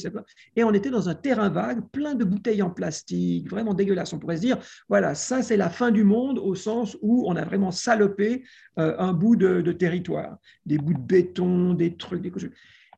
[0.56, 4.12] et on était dans un terrain vague, plein de bouteilles en plastique, vraiment dégueulasse.
[4.14, 4.58] On pourrait se dire,
[4.90, 8.44] voilà, ça c'est la fin du monde au sens où on a vraiment salopé
[8.80, 12.32] euh, un bout de, territoire, des bouts de béton, des trucs, des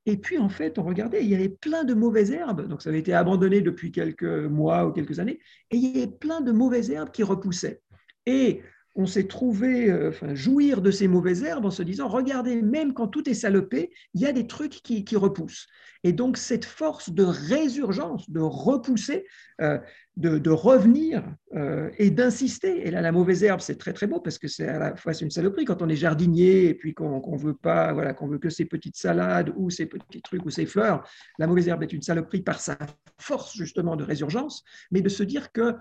[0.05, 2.65] Et puis, en fait, on regardait, il y avait plein de mauvaises herbes.
[2.69, 5.41] Donc, ça avait été abandonné depuis quelques mois ou quelques années.
[5.69, 7.81] Et il y avait plein de mauvaises herbes qui repoussaient.
[8.25, 8.61] Et
[8.95, 12.93] on s'est trouvé euh, enfin, jouir de ces mauvaises herbes en se disant, regardez, même
[12.93, 15.67] quand tout est salopé, il y a des trucs qui, repoussent.
[16.03, 19.25] Et donc cette force de résurgence, de repousser,
[19.61, 19.79] euh,
[20.17, 21.23] de, revenir
[21.55, 22.87] euh, et d'insister.
[22.87, 25.13] Et là, la mauvaise herbe, c'est très très beau parce que c'est à la fois
[25.13, 28.49] une saloperie quand on est jardinier et puis qu'on veut pas, voilà, qu'on veut que
[28.49, 31.07] ces petites salades ou ces petits trucs ou ces fleurs.
[31.39, 32.77] La mauvaise herbe est une saloperie par sa
[33.19, 35.75] force justement de résurgence, mais de se dire que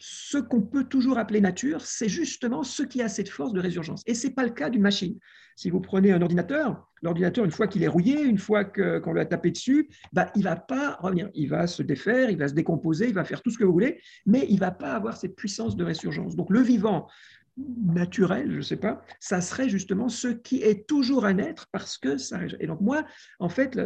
[0.00, 4.02] ce qu'on peut toujours appeler nature, c'est justement ce qui a cette force de résurgence.
[4.06, 5.18] Et ce n'est pas le cas d'une machine.
[5.56, 9.20] Si vous prenez un ordinateur, l'ordinateur, une fois qu'il est rouillé, une fois qu'on lui
[9.20, 11.28] a tapé dessus, bah, il ne va pas revenir.
[11.34, 13.72] Il va se défaire, il va se décomposer, il va faire tout ce que vous
[13.72, 16.34] voulez, mais il ne va pas avoir cette puissance de résurgence.
[16.34, 17.06] Donc le vivant
[17.56, 21.98] naturel, je ne sais pas, ça serait justement ce qui est toujours un être parce
[21.98, 22.38] que ça...
[22.58, 23.04] Et donc moi,
[23.38, 23.78] en fait,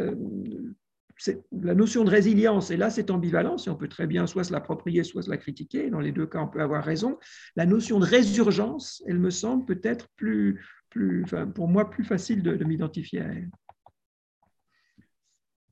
[1.51, 4.51] la notion de résilience, et là c'est ambivalence, et on peut très bien soit se
[4.51, 7.17] l'approprier, soit se la critiquer, dans les deux cas on peut avoir raison,
[7.55, 12.43] la notion de résurgence, elle me semble peut-être plus, plus enfin, pour moi plus facile
[12.43, 13.49] de, m'identifier à elle.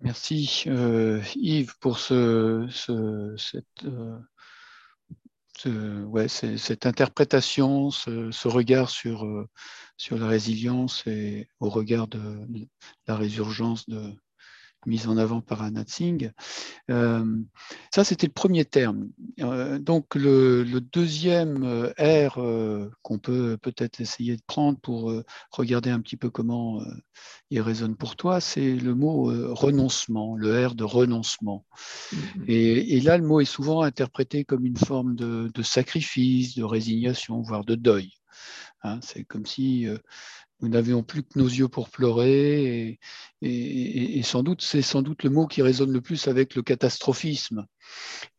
[0.01, 2.67] Merci euh, Yves pour ce,
[3.37, 3.85] cette,
[5.65, 9.47] euh, cette, interprétation, ce, regard sur, euh,
[9.95, 12.19] sur la résilience et au regard de
[13.07, 14.13] la résurgence de,
[14.85, 16.31] mise en avant par Anna Tsing.
[16.89, 17.37] Euh,
[17.93, 19.09] ça, c'était le premier terme.
[19.39, 22.39] Euh, donc, le, deuxième euh, R
[23.01, 25.13] qu'on peut peut-être essayer de prendre pour
[25.51, 26.81] regarder un petit peu comment
[27.49, 31.65] il résonne pour toi, c'est le mot renoncement, le R de renoncement.
[32.11, 32.43] Mm-hmm.
[32.47, 37.65] Et, là, le mot est souvent interprété comme une forme de, sacrifice, de résignation, voire
[37.65, 38.11] de deuil.
[38.85, 38.99] Hein.
[39.01, 39.87] c'est comme si
[40.63, 42.97] nous n'avions plus que nos yeux pour pleurer,
[43.41, 47.65] et, sans doute, c'est sans doute le mot qui résonne le plus avec le catastrophisme.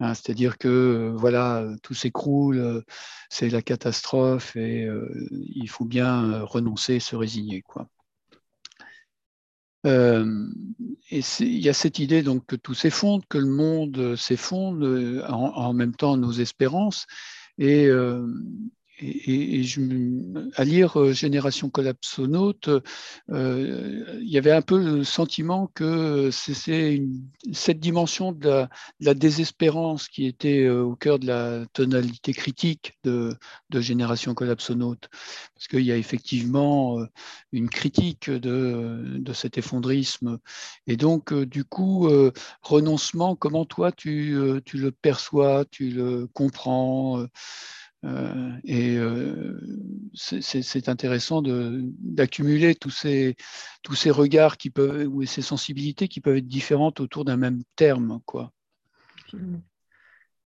[0.01, 2.83] Hein, c'est-à-dire que voilà, tout s'écroule,
[3.29, 7.61] c'est la catastrophe, et euh, il faut bien renoncer, se résigner.
[7.61, 7.89] Quoi.
[9.85, 10.47] Euh,
[11.11, 15.75] et il y a cette idée donc que tout s'effondre, que le monde s'effondre, en,
[15.75, 17.07] même temps nos espérances.
[17.59, 18.27] Et, euh,
[19.01, 19.65] et,
[20.55, 22.69] à lire euh, Génération collapsonaute,
[23.31, 27.01] euh, il y avait un peu le sentiment que c'est
[27.53, 28.67] cette dimension de
[29.01, 33.37] la, désespérance qui était euh, au cœur de la tonalité critique de,
[33.71, 35.09] de Génération collapsonaute.
[35.55, 36.99] Parce qu'il y a effectivement
[37.53, 40.39] une critique de, cet effondrisme.
[40.87, 42.09] Et donc, du coup,
[42.63, 47.27] renoncement, comment toi tu le perçois, tu le comprends
[48.05, 49.59] euh, et euh,
[50.15, 53.37] c'est intéressant d'accumuler tous ces,
[53.83, 57.63] tous ces regards qui peuvent, ou ces sensibilités qui peuvent être différentes autour d'un même
[57.77, 58.21] terme.
[58.27, 58.53] Quoi.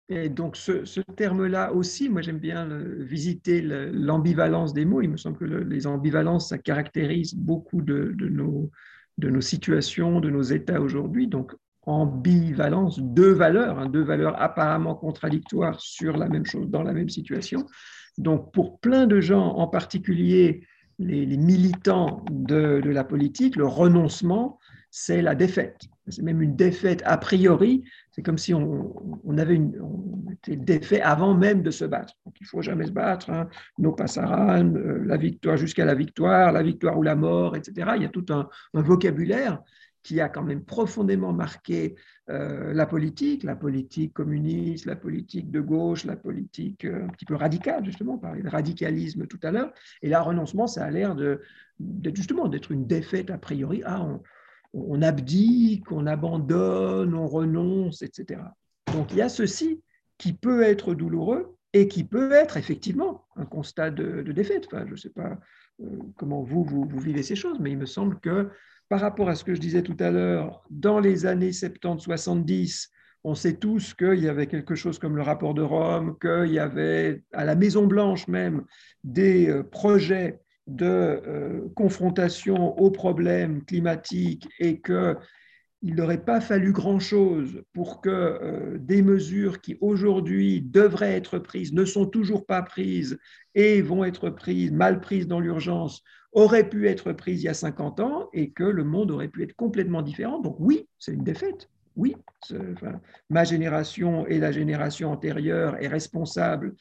[0.09, 5.02] Et donc ce, terme-là aussi, moi j'aime bien visiter l'ambivalence des mots.
[5.02, 8.70] Il me semble que les ambivalences, ça caractérise beaucoup de, de, nos,
[9.18, 11.28] de nos situations, de nos états aujourd'hui.
[11.28, 11.54] Donc
[11.87, 17.09] ambivalence, deux valeurs, hein, deux valeurs apparemment contradictoires sur la même chose, dans la même
[17.09, 17.64] situation.
[18.18, 20.67] Donc, pour plein de gens, en particulier
[20.98, 24.58] les, militants de, la politique, le renoncement,
[24.90, 25.83] c'est la défaite.
[26.08, 27.85] C'est même une défaite a priori.
[28.10, 29.75] C'est comme si on, avait une,
[30.33, 32.15] était défait avant même de se battre.
[32.25, 33.29] Donc, il faut jamais se battre.
[33.31, 33.48] Hein.
[33.79, 37.90] No passaran, euh, la victoire jusqu'à la victoire, la victoire ou la mort, etc.
[37.96, 39.63] Il y a tout un, vocabulaire
[40.07, 41.96] qui a quand même profondément marqué
[42.31, 47.25] euh, la politique, la politique communiste, la politique de gauche, la politique euh, un petit
[47.25, 49.73] peu radicale, justement, on parlait de radicalisme tout à l'heure.
[50.02, 51.40] Et là, renoncement, ça a l'air de,
[52.15, 53.83] justement d'être une défaite a priori.
[53.85, 54.07] Ah,
[54.73, 58.42] on, abdique, on abandonne, on renonce, etc.
[58.92, 59.83] Donc il y a ceci
[60.19, 64.67] qui peut être douloureux et qui peut être effectivement un constat de, défaite.
[64.67, 65.37] Enfin, je ne sais pas
[65.83, 68.50] euh, comment vous, vous, vivez ces choses, mais il me semble que
[68.88, 72.88] par rapport à ce que je disais tout à l'heure, dans les années 70-70,
[73.24, 76.60] on sait tous qu'il y avait quelque chose comme le rapport de Rome, qu'il y
[76.60, 78.64] avait à la Maison Blanche même
[79.02, 84.80] des euh, projets de euh, confrontation aux problèmes climatiques et
[85.87, 91.72] qu'il n'aurait pas fallu grand-chose pour que euh, des mesures qui aujourd'hui devraient être prises
[91.72, 93.18] ne sont toujours pas prises
[93.54, 97.54] et vont être prises, mal prises dans l'urgence, auraient pu être prises il y a
[97.54, 100.40] 50 ans et que le monde aurait pu être complètement différent.
[100.40, 101.70] Donc oui, c'est une défaite.
[101.94, 102.16] Oui,
[103.30, 106.74] ma génération et la génération antérieure est responsable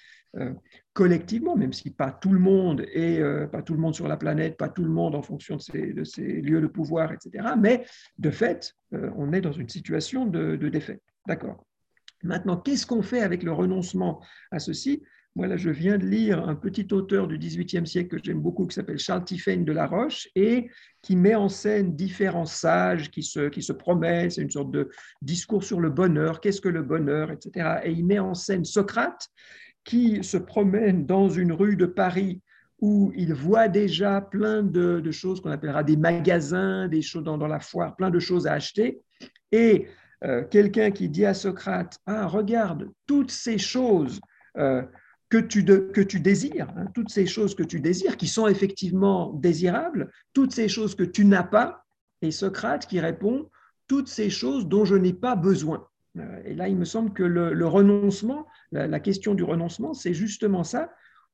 [0.95, 4.15] collectivement, même si pas tout le monde et euh, pas tout le monde sur la
[4.15, 7.49] planète, pas tout le monde en fonction de ses, lieux de pouvoir, etc.
[7.59, 7.85] Mais
[8.17, 11.03] de fait, euh, on est dans une situation de, défaite.
[11.27, 11.65] D'accord.
[12.23, 15.03] Maintenant, qu'est-ce qu'on fait avec le renoncement à ceci?
[15.35, 18.73] Voilà, je viens de lire un petit auteur du XVIIIe siècle que j'aime beaucoup, qui
[18.73, 20.69] s'appelle Charles Tiphaine de la Roche, et
[21.01, 24.29] qui met en scène différents sages qui se, qui se promènent.
[24.29, 24.89] C'est une sorte de
[25.21, 27.79] discours sur le bonheur, qu'est-ce que le bonheur, etc.
[27.83, 29.27] Et il met en scène Socrate,
[29.85, 32.41] qui se promène dans une rue de Paris
[32.81, 37.59] où il voit déjà plein de, choses qu'on appellera des magasins, des choses dans, la
[37.59, 39.01] foire, plein de choses à acheter.
[39.51, 39.87] Et
[40.23, 44.19] euh, quelqu'un qui dit à Socrate, ah, regarde, toutes ces choses
[44.57, 44.83] euh,
[45.29, 49.31] que, tu que tu désires, hein, toutes ces choses que tu désires, qui sont effectivement
[49.33, 51.85] désirables, toutes ces choses que tu n'as pas,
[52.21, 53.49] et Socrate qui répond,
[53.87, 55.87] toutes ces choses dont je n'ai pas besoin.
[56.17, 60.63] Euh, et là, il me semble que le, renoncement, la, question du renoncement, c'est justement
[60.63, 60.91] ça.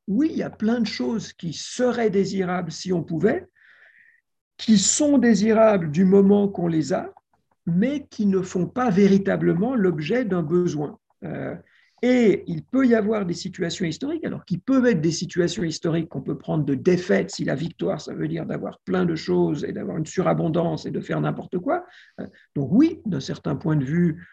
[0.08, 3.48] Oui, il y a plein de choses qui seraient désirables si on pouvait,
[4.58, 7.14] qui sont désirables du moment qu'on les a,
[7.66, 11.00] mais qui ne font pas véritablement l'objet d'un besoin.
[11.24, 11.56] Euh,
[12.04, 16.10] et il peut y avoir des situations historiques, alors qui peuvent être des situations historiques
[16.10, 19.64] qu'on peut prendre de défaite si la victoire, ça veut dire d'avoir plein de choses
[19.64, 21.86] et d'avoir une surabondance et de faire n'importe quoi.
[22.20, 22.26] Euh,
[22.56, 24.26] donc oui, d'un certain point de vue,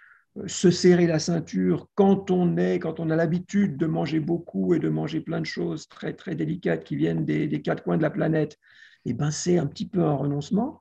[0.47, 4.79] se serrer la ceinture quand on est, quand on a l'habitude de manger beaucoup et
[4.79, 8.11] de manger plein de choses très très délicates qui viennent des, quatre coins de la
[8.11, 8.59] planète,
[9.05, 10.81] et eh ben c'est un petit peu un renoncement.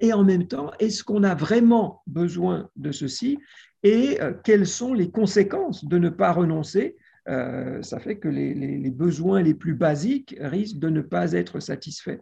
[0.00, 3.38] Et en même temps, est-ce qu'on a vraiment besoin de ceci
[3.82, 6.96] et euh, quelles sont les conséquences de ne pas renoncer?
[7.28, 11.58] Euh, ça fait que les, les, besoins les plus basiques risquent de ne pas être
[11.58, 12.20] satisfaits.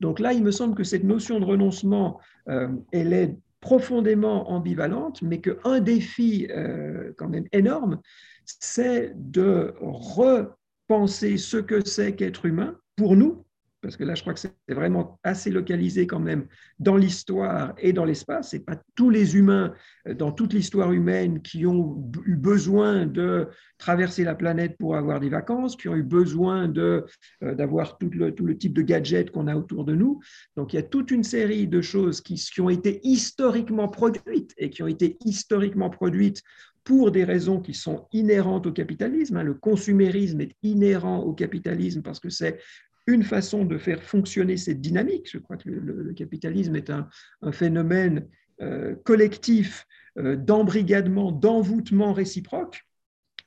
[0.00, 3.36] Donc là, il me semble que cette notion de renoncement, euh, elle est
[3.66, 8.00] profondément ambivalente, mais qu'un défi euh, quand même énorme,
[8.44, 13.44] c'est de repenser ce que c'est qu'être humain pour nous,
[13.86, 16.46] parce que là, je crois que c'est vraiment assez localisé quand même
[16.80, 18.50] dans l'histoire et dans l'espace.
[18.50, 19.74] Ce pas tous les humains
[20.08, 23.46] euh, dans toute l'histoire humaine qui ont eu besoin de
[23.78, 27.02] traverser la planète pour avoir des vacances, qui ont eu besoin euh,
[27.40, 30.18] d'avoir tout le, tout le type de gadgets qu'on a autour de nous.
[30.56, 34.52] Donc, il y a toute une série de choses qui, qui ont été historiquement produites
[34.58, 36.42] et qui ont été historiquement produites
[36.86, 39.36] pour des raisons qui sont inhérentes au capitalisme.
[39.36, 39.42] Hein.
[39.42, 42.60] Le consumérisme est inhérent au capitalisme parce que c'est
[43.06, 45.30] une façon de faire fonctionner cette dynamique.
[45.30, 47.08] Je crois que le, capitalisme est un,
[47.52, 48.28] phénomène
[48.60, 49.86] euh, collectif
[50.18, 52.82] euh, d'embrigadement, d'envoûtement réciproque.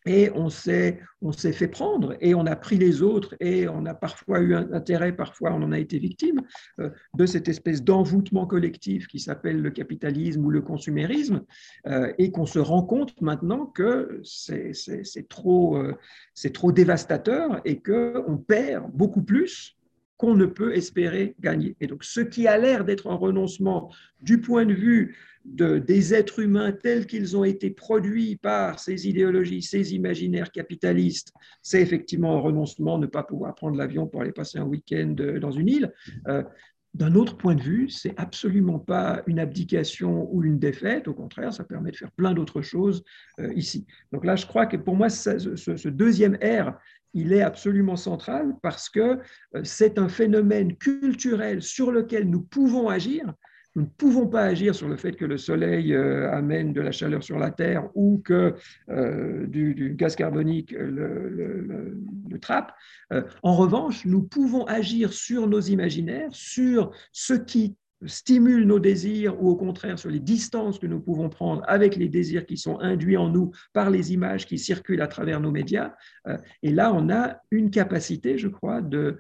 [0.06, 3.86] Et on s'est, on s'est fait prendre et on a pris les autres et on
[3.86, 6.42] a parfois eu un intérêt, parfois on en a été victime
[6.80, 11.44] euh, de cette espèce d'envoûtement collectif qui s'appelle le capitalisme ou le consumérisme
[12.18, 15.82] et qu'on se rend compte maintenant que c'est, c'est trop,
[16.34, 19.80] c'est trop dévastateur et qu'on perd beaucoup plus
[20.20, 21.78] qu'on ne peut espérer gagner.
[21.80, 23.90] Et donc, ce qui a l'air d'être un renoncement
[24.22, 25.16] du point de vue
[25.46, 31.34] de, des êtres humains tels qu'ils ont été produits par ces idéologies, ces imaginaires capitalistes,
[31.62, 35.52] c'est effectivement un renoncement, ne pas pouvoir prendre l'avion pour aller passer un week-end dans
[35.52, 35.94] une île.
[36.28, 36.44] Euh,
[36.94, 41.08] d'un autre point de vue, c'est absolument pas une abdication ou une défaite.
[41.08, 43.04] Au contraire, ça permet de faire plein d'autres choses
[43.40, 43.86] euh, ici.
[44.12, 46.74] Donc là, je crois que pour moi, ce, deuxième R,
[47.14, 49.20] il est absolument central parce que
[49.56, 53.34] euh, c'est un phénomène culturel sur lequel nous pouvons agir
[53.76, 56.92] nous ne pouvons pas agir sur le fait que le soleil euh, amène de la
[56.92, 58.56] chaleur sur la Terre ou que
[58.90, 61.96] euh, du, gaz carbonique le,
[62.42, 62.74] trappe.
[63.12, 67.76] Euh, en revanche, nous pouvons agir sur nos imaginaires, sur ce qui
[68.06, 72.08] stimule nos désirs ou au contraire sur les distances que nous pouvons prendre avec les
[72.08, 75.94] désirs qui sont induits en nous par les images qui circulent à travers nos médias.
[76.28, 79.20] Euh, et là, on a une capacité, je crois, de,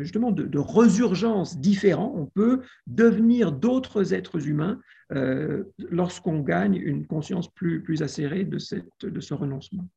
[0.00, 2.12] justement de, résurgence différente.
[2.14, 4.80] On peut devenir d'autres êtres humains
[5.12, 8.58] euh, lorsqu'on gagne une conscience plus, acérée de,
[9.02, 9.88] de ce renoncement.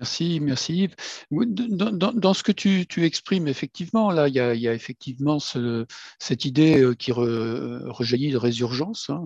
[0.00, 0.94] Merci, merci Yves.
[1.32, 7.10] Dans, ce que tu, exprimes, effectivement, là, il y a, effectivement cette idée euh, qui
[7.10, 9.24] rejaillit de résurgence, hein,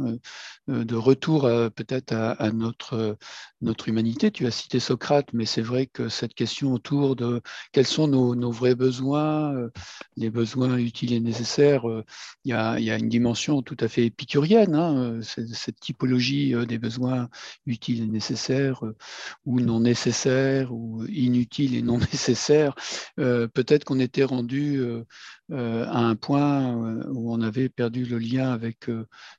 [0.70, 1.42] euh, de retour
[1.74, 3.18] peut-être à, notre,
[3.60, 4.30] notre humanité.
[4.30, 7.42] Tu as cité Socrate, mais c'est vrai que cette question autour de
[7.72, 9.70] quels sont nos, vrais besoins, euh,
[10.16, 11.84] les besoins utiles et nécessaires,
[12.44, 17.28] il y a, une dimension tout à fait épicurienne, hein, cette, typologie des besoins
[17.66, 18.82] utiles et nécessaires
[19.44, 22.74] ou non nécessaires ou inutile et non nécessaire,
[23.18, 25.04] euh, peut-être qu'on était rendu euh,
[25.52, 26.74] à un point
[27.10, 28.90] où on avait perdu le lien avec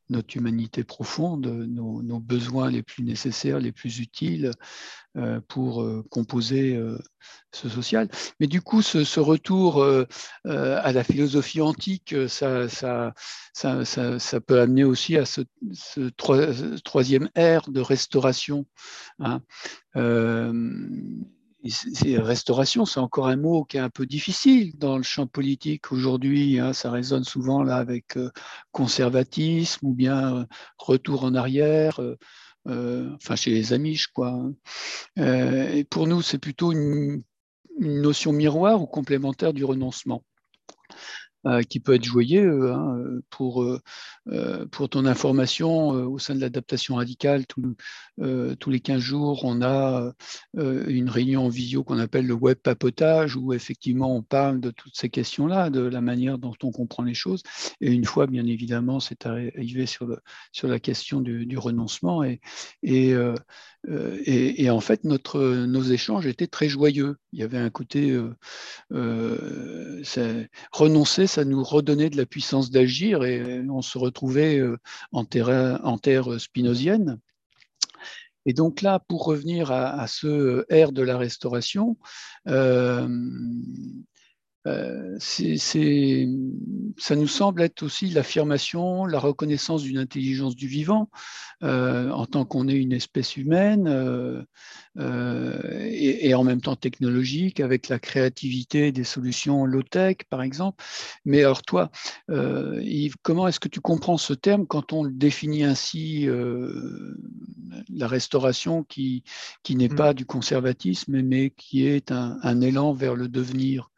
[0.09, 4.51] notre humanité profonde, nos, besoins les plus nécessaires, les plus utiles
[5.47, 6.80] pour composer
[7.51, 8.09] ce social.
[8.39, 9.84] Mais du coup, ce, retour
[10.45, 13.14] à la philosophie antique, ça,
[14.45, 15.41] peut amener aussi à ce,
[16.84, 18.66] troisième ère de restauration.
[19.20, 19.41] Hein
[22.18, 26.59] restauration, c'est encore un mot qui est un peu difficile dans le champ politique aujourd'hui.
[26.59, 28.30] Hein, ça résonne souvent avec euh,
[28.72, 30.45] conservatisme ou bien euh,
[30.78, 32.01] retour en arrière.
[32.68, 34.30] Euh, enfin, chez les Amish, quoi.
[34.30, 34.53] Hein.
[35.18, 37.24] et pour nous, c'est plutôt une,
[37.80, 40.24] notion miroir ou complémentaire du renoncement.
[41.45, 46.39] Euh, qui peut être joyeux hein, pour, euh, pour ton information euh, au sein de
[46.39, 47.45] l'adaptation radicale.
[47.47, 50.13] tous les 15 jours, on a
[50.55, 54.95] une réunion en visio qu'on appelle le web papotage où effectivement on parle de toutes
[54.95, 57.43] ces questions-là, de la manière dont on comprend les choses.
[57.81, 60.17] Et une fois, bien évidemment, c'est arrivé sur,
[60.53, 62.39] sur la question du, renoncement et,
[62.83, 63.13] et
[63.89, 67.17] euh, et, en fait, notre, nos échanges étaient très joyeux.
[67.33, 68.33] Il y avait un côté euh,
[68.93, 74.61] euh, renoncer, ça nous redonnait de la puissance d'agir et on se retrouvait
[75.11, 77.19] en, terre, en terre spinosienne.
[78.45, 81.97] Et donc là, pour revenir à, ce ère de la restauration,
[82.47, 83.07] euh,
[84.66, 84.76] ça
[87.16, 91.09] nous semble être aussi l'affirmation, la reconnaissance d'une intelligence du vivant
[91.64, 94.43] euh, en tant qu'on est une espèce humaine euh,
[95.89, 100.82] et, en même temps technologique avec la créativité des solutions low-tech par exemple.
[101.26, 101.91] Mais alors toi,
[102.30, 106.28] Yves, comment est-ce que tu comprends ce terme quand on le définit ainsi,
[107.93, 109.24] la restauration qui,
[109.64, 109.95] qui n'est mmh.
[109.95, 113.89] pas du conservatisme mais qui est un élan vers le devenir?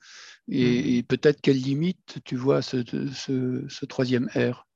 [0.49, 1.05] Et, mmh.
[1.05, 4.67] peut-être quelle limite tu vois ce, ce, troisième R?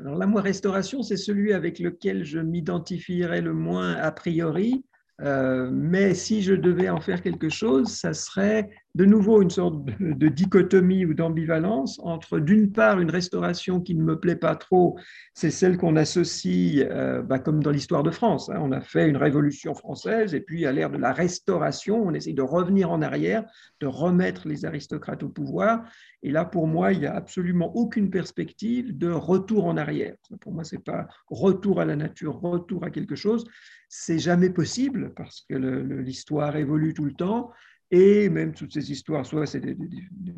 [0.00, 4.84] Alors là, moi, restauration, c'est celui avec lequel je m'identifierais le moins a priori.
[5.20, 9.84] Euh, mais si je devais en faire quelque chose, ça serait de nouveau une sorte
[10.00, 14.98] de, dichotomie ou d'ambivalence entre d'une part une restauration qui ne me plaît pas trop,
[15.34, 18.58] c'est celle qu'on associe, euh, bah, comme dans l'histoire de France, hein.
[18.60, 22.34] on a fait une révolution française et puis à l'ère de la restauration, on essaye
[22.34, 23.44] de revenir en arrière,
[23.78, 25.84] de remettre les aristocrates au pouvoir.
[26.24, 30.16] Et là, pour moi, il n'y a absolument aucune perspective de retour en arrière.
[30.40, 33.44] Pour moi, ce n'est pas retour à la nature, retour à quelque chose.
[33.88, 37.52] C'est jamais possible parce que l'histoire évolue tout le temps.
[37.90, 39.76] Et même toutes ces histoires, soit c'est des,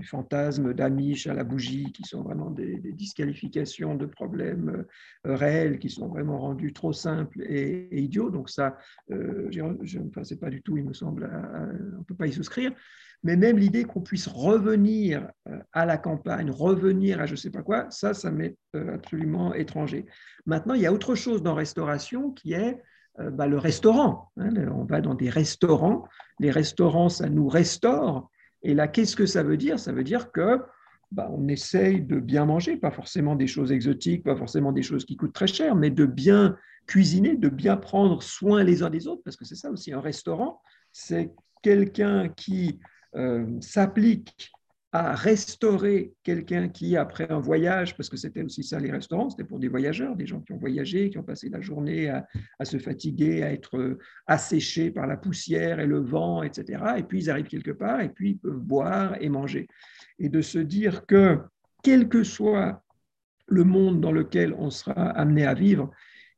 [0.05, 4.87] fantasmes d'Amish à la bougie, qui sont vraiment des, disqualifications de problèmes
[5.27, 8.31] euh, réels, qui sont vraiment rendus trop simples et, idiots.
[8.31, 8.79] Donc ça,
[9.11, 11.29] euh, je ne pensais pas du tout, il me semble,
[11.95, 12.73] on ne peut pas y souscrire.
[13.25, 17.51] Mais même l'idée qu'on puisse revenir euh, à la campagne, revenir à je ne sais
[17.51, 20.07] pas quoi, ça, ça m'est absolument étranger.
[20.47, 22.81] Maintenant, il y a autre chose dans restauration qui est
[23.19, 24.31] bah, le restaurant.
[24.37, 26.09] Hein, on va dans des restaurants.
[26.39, 28.31] Les restaurants, ça nous restaure.
[28.63, 29.79] Et là, qu'est-ce que ça veut dire?
[29.79, 30.61] Ça veut dire que
[31.11, 35.05] bah, on essaye de bien manger, pas forcément des choses exotiques, pas forcément des choses
[35.05, 36.57] qui coûtent très cher, mais de bien
[36.87, 40.01] cuisiner, de bien prendre soin les uns des autres, parce que c'est ça aussi un
[40.01, 40.61] restaurant,
[40.93, 41.33] c'est
[41.63, 42.81] quelqu'un qui
[43.17, 44.53] euh, s'applique
[44.93, 49.45] à restaurer quelqu'un qui, après un voyage, parce que c'était aussi ça les restaurants, c'était
[49.45, 52.25] pour des voyageurs, des gens qui ont voyagé, qui ont passé la journée à,
[52.65, 56.83] se fatiguer, à être asséchés par la poussière et le vent, etc.
[56.97, 59.69] Et puis ils arrivent quelque part et puis ils peuvent boire et manger.
[60.19, 61.39] Et de se dire que,
[61.85, 62.83] quel que soit
[63.47, 65.91] le monde dans lequel on sera amené à vivre,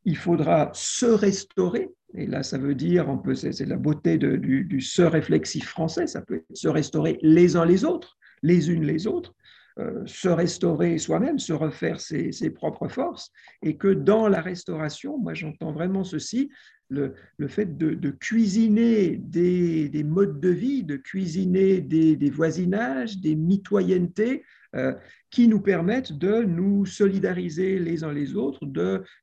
[0.05, 1.89] il faudra se restaurer.
[2.15, 6.37] Et là, ça veut dire, c'est la beauté du, du se réflexif français, ça peut
[6.37, 9.35] être se restaurer les uns les autres les unes les autres,
[9.79, 13.33] euh, se restaurer soi-même, se refaire ses, propres forces,
[13.63, 16.51] et que dans la restauration, moi j'entends vraiment ceci,
[16.91, 17.15] le,
[17.49, 24.45] fait de, cuisiner des, modes de vie, de cuisiner des, voisinages, des mitoyennetés,
[24.77, 24.93] euh,
[25.33, 28.67] qui nous permettent de nous solidariser les uns les autres,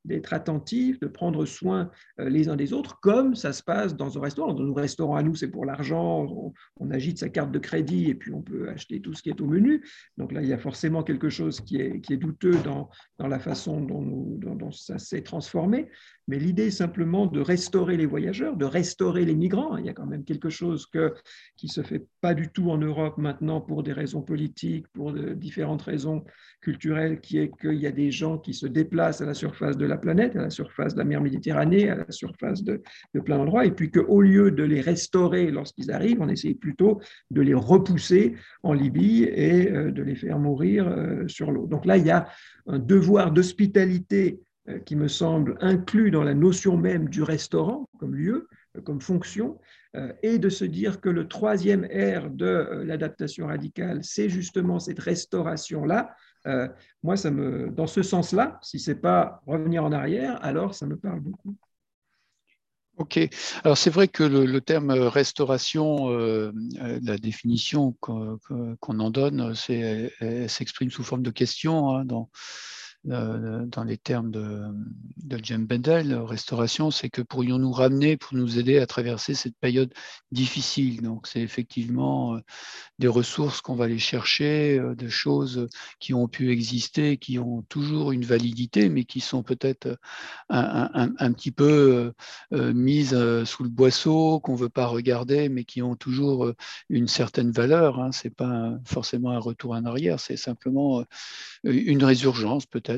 [0.03, 4.17] d'être attentifs, de prendre soin euh, les uns des autres, comme ça se passe dans
[4.17, 4.53] un restaurant.
[4.53, 8.15] Dans nos restaurants à nous, c'est pour l'argent, on, agite sa carte de crédit et
[8.15, 9.85] puis on peut acheter tout ce qui est au menu.
[10.17, 12.89] Donc là, il y a forcément quelque chose qui est, qui est douteux dans,
[13.19, 15.89] dans la façon dont, nous, dont ça s'est transformé.
[16.27, 19.77] Mais l'idée simplement de restaurer les voyageurs, de restaurer les migrants.
[19.77, 21.13] Il y a quand même quelque chose que,
[21.55, 25.13] qui ne se fait pas du tout en Europe maintenant pour des raisons politiques, pour
[25.13, 25.98] différentes raisons
[26.61, 29.85] culturelles, qui est qu'il y a des gens qui se déplacent à la surface de
[29.85, 32.81] la planète, à la surface de la mer Méditerranée, à la surface de,
[33.23, 36.99] plein d'endroits, et puis qu'au lieu de les restaurer lorsqu'ils arrivent, on essaye plutôt
[37.31, 41.67] de les repousser en Libye et euh, de les faire mourir euh, sur l'eau.
[41.67, 42.27] Donc là, il y a
[42.67, 48.15] un devoir d'hospitalité euh, qui me semble inclus dans la notion même du restaurant comme
[48.15, 48.47] lieu,
[48.83, 49.57] comme fonction,
[50.21, 56.15] et de se dire que le troisième R de l'adaptation radicale, c'est justement cette restauration-là.
[57.01, 60.85] moi, ça me, dans ce sens-là, si ce n'est pas revenir en arrière, alors ça
[60.85, 61.55] me parle beaucoup.
[62.97, 63.17] Ok,
[63.63, 71.23] alors c'est vrai que le, terme restauration, la définition qu'on en donne, s'exprime sous forme
[71.23, 74.65] de question hein, dans, euh, dans les termes de,
[75.23, 79.93] de James Bendel, restauration, c'est que pourrions-nous ramener pour nous aider à traverser cette période
[80.31, 81.01] difficile?
[81.01, 82.39] Donc, c'est effectivement euh,
[82.99, 85.67] des ressources qu'on va aller chercher, euh, des choses
[85.99, 89.97] qui ont pu exister, qui ont toujours une validité, mais qui sont peut-être
[90.49, 92.11] un, un, petit peu
[92.51, 96.51] mises sous le boisseau, qu'on ne veut pas regarder, mais qui ont toujours
[96.89, 97.99] une certaine valeur.
[97.99, 98.11] Hein.
[98.11, 101.03] Ce n'est pas forcément un retour en arrière, c'est simplement
[101.63, 102.88] une résurgence peut-être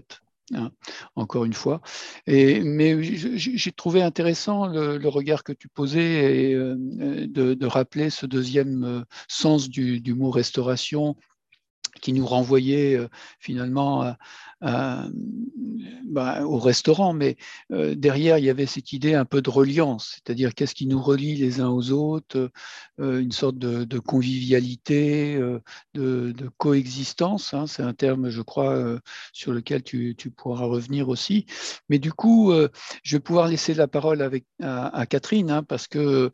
[0.54, 0.72] Hein,
[1.16, 1.82] encore une fois.
[2.28, 6.76] Et, mais j'ai trouvé intéressant le, regard que tu posais et euh,
[7.28, 11.16] de, rappeler ce deuxième euh, sens du, du mot restauration
[12.02, 13.08] qui nous renvoyait euh,
[13.40, 14.16] finalement
[14.62, 17.38] bah, au restaurant, mais
[17.72, 21.02] euh, derrière, il y avait cette idée un peu de reliance, c'est-à-dire qu'est-ce qui nous
[21.02, 22.52] relie les uns aux autres,
[23.00, 25.40] euh, une sorte de, convivialité,
[25.94, 27.54] de, coexistence.
[27.54, 29.00] Hein, c'est un terme, je crois,
[29.34, 31.46] sur lequel tu, pourras revenir aussi.
[31.90, 32.54] Mais du coup,
[33.04, 36.32] je vais pouvoir laisser la parole avec, à, Catherine, hein, parce que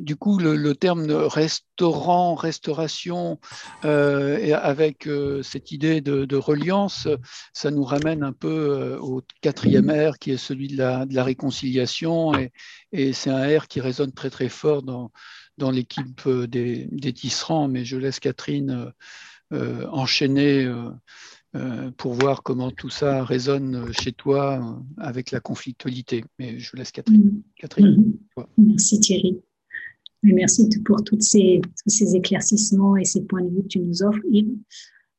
[0.00, 3.38] du coup, le, terme restaurant, restauration,
[4.52, 5.08] et avec
[5.42, 7.08] cette idée de, reliance,
[7.52, 11.14] ça nous ramène un peu euh, au quatrième R qui est celui de la, de
[11.14, 12.32] la réconciliation
[12.92, 15.10] et, c'est un R qui résonne très très fort dans,
[15.56, 18.92] dans l'équipe euh, des, des, tisserands, mais je laisse Catherine
[19.52, 20.70] euh, enchaîner
[21.98, 26.24] pour voir comment tout ça résonne chez toi avec la conflictualité.
[26.38, 27.22] Mais je laisse Catherine.
[27.22, 27.60] Mm-hmm.
[27.60, 28.46] Catherine mm-hmm.
[28.56, 29.42] Merci Thierry.
[30.22, 34.02] Merci pour toutes ces, tous ces éclaircissements et ces points de vue que tu nous
[34.02, 34.56] offres, Yves.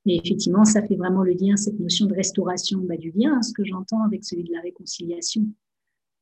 [0.06, 3.54] Et effectivement, ça fait vraiment le lien, cette notion de restauration bah, du lien, ce
[3.54, 5.47] que j'entends avec celui de la réconciliation.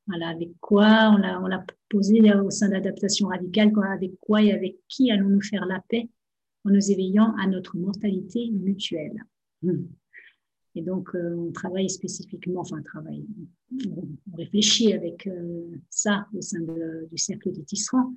[0.07, 5.11] Voilà, avec quoi on l'a posé au sein d'adaptation radicale, avec quoi et avec qui
[5.11, 6.09] allons-nous faire la paix
[6.65, 9.23] en nous éveillant à notre mortalité mutuelle?
[10.75, 13.25] Et donc, euh, on travaille spécifiquement, enfin, travaille,
[13.89, 18.13] on réfléchit avec euh, ça au sein du cercle des tisserands,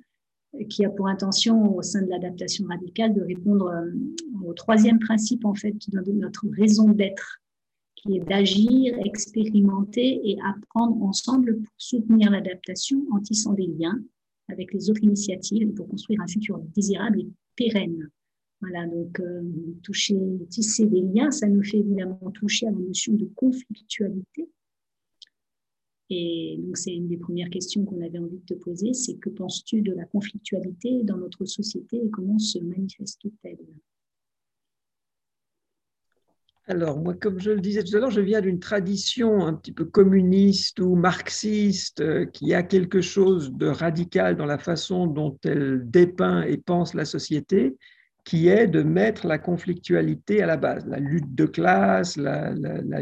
[0.69, 3.91] qui a pour intention au sein de l'adaptation radicale de répondre euh,
[4.45, 7.41] au troisième principe en fait de notre raison d'être,
[7.95, 13.99] qui est d'agir, expérimenter et apprendre ensemble pour soutenir l'adaptation en tissant des liens
[14.49, 18.09] avec les autres initiatives pour construire un futur désirable et pérenne.
[18.61, 19.43] Voilà, donc euh,
[19.83, 20.17] toucher,
[20.49, 24.49] tisser des liens, ça nous fait évidemment toucher à la notion de conflictualité
[26.09, 29.29] et donc, c'est une des premières questions qu'on avait envie de te poser, c'est que
[29.29, 33.57] penses-tu de la conflictualité dans notre société et comment se manifeste-t-elle?
[36.67, 39.71] Alors, moi, comme je le disais tout à l'heure, je viens d'une tradition un petit
[39.71, 45.37] peu communiste ou marxiste euh, qui a quelque chose de radical dans la façon dont
[45.43, 47.77] elle dépeint et pense la société
[48.25, 52.51] qui est de mettre la conflictualité à la base, la lutte de classe, la,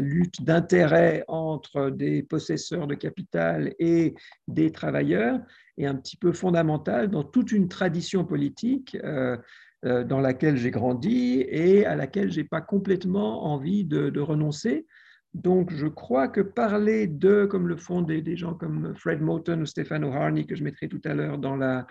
[0.00, 4.14] lutte d'intérêt entre des possesseurs de capital et
[4.48, 5.40] des travailleurs,
[5.78, 9.38] est un petit peu fondamentale dans toute une tradition politique euh,
[9.86, 14.86] euh, dans laquelle j'ai grandi et à laquelle je n'ai pas complètement envie de, renoncer.
[15.32, 19.66] Donc, je crois que parler de, comme le font des, gens comme Fred Moulton ou
[19.66, 21.86] Stefano Harney, que je mettrai tout à l'heure dans la,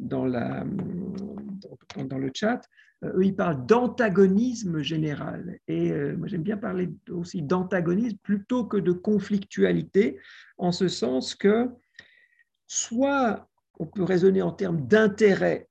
[0.00, 0.64] dans, la,
[1.96, 2.60] dans, le chat,
[3.04, 5.58] euh, eux, ils parlent d'antagonisme général.
[5.68, 10.18] Et euh, moi, j'aime bien parler aussi d'antagonisme plutôt que de conflictualité,
[10.58, 11.68] en ce sens que
[12.66, 15.68] soit on peut raisonner en termes d'intérêt,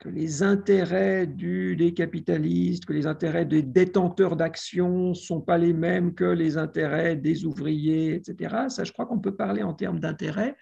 [0.00, 5.72] que les intérêts des capitalistes, que les intérêts des détenteurs d'actions ne sont pas les
[5.72, 8.66] mêmes que les intérêts des ouvriers, etc.
[8.68, 10.56] Ça, je crois qu'on peut parler en termes d'intérêt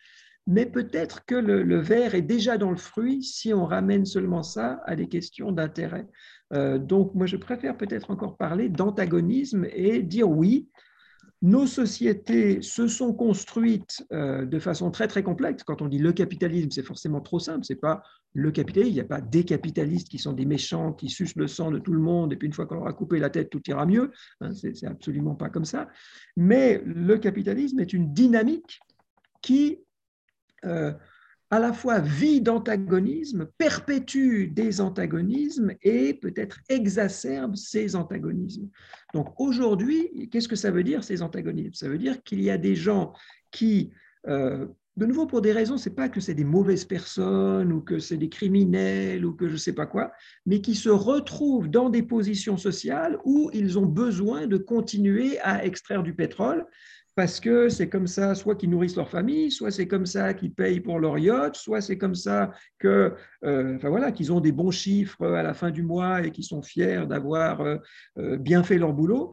[0.47, 4.80] mais peut-être que le, verre est déjà dans le fruit si on ramène seulement ça
[4.86, 6.07] à des questions d'intérêt.
[6.53, 10.68] Euh, donc, moi, je préfère peut-être encore parler d'antagonisme et dire oui,
[11.43, 15.64] nos sociétés se sont construites euh, de façon très très complexe.
[15.64, 17.64] Quand on dit le capitalisme, c'est forcément trop simple.
[17.64, 18.90] C'est pas le capitalisme.
[18.90, 21.78] Il n'y a pas des capitalistes qui sont des méchants, qui sucent le sang de
[21.78, 23.86] tout le monde, et puis une fois qu'on leur a coupé la tête, tout ira
[23.86, 24.12] mieux.
[24.40, 25.88] Hein, c'est absolument pas comme ça.
[26.36, 28.80] Mais le capitalisme est une dynamique
[29.40, 29.78] qui
[30.65, 30.93] euh,
[31.53, 38.71] à la fois vit d'antagonisme, perpétue des antagonismes et peut-être exacerbe ces antagonismes.
[39.13, 41.75] Donc aujourd'hui, qu'est-ce que ça veut dire ces antagonismes?
[41.75, 43.13] Ça veut dire qu'il y a des gens
[43.51, 43.91] qui,
[44.29, 47.99] euh, de nouveau pour des raisons, c'est pas que c'est des mauvaises personnes ou que
[47.99, 50.11] c'est des criminels ou que je sais pas quoi,
[50.47, 55.67] mais qui se retrouvent dans des positions sociales où ils ont besoin de continuer à
[55.67, 56.67] extraire du pétrole
[57.15, 60.53] parce que c'est comme ça, soit qu'ils nourrissent leur famille, soit c'est comme ça qu'ils
[60.53, 64.53] payent pour leur yacht, soit c'est comme ça que, euh, enfin voilà, qu'ils ont des
[64.53, 67.77] bons chiffres à la fin du mois et qu'ils sont fiers d'avoir euh,
[68.19, 69.33] euh, bien fait leur boulot.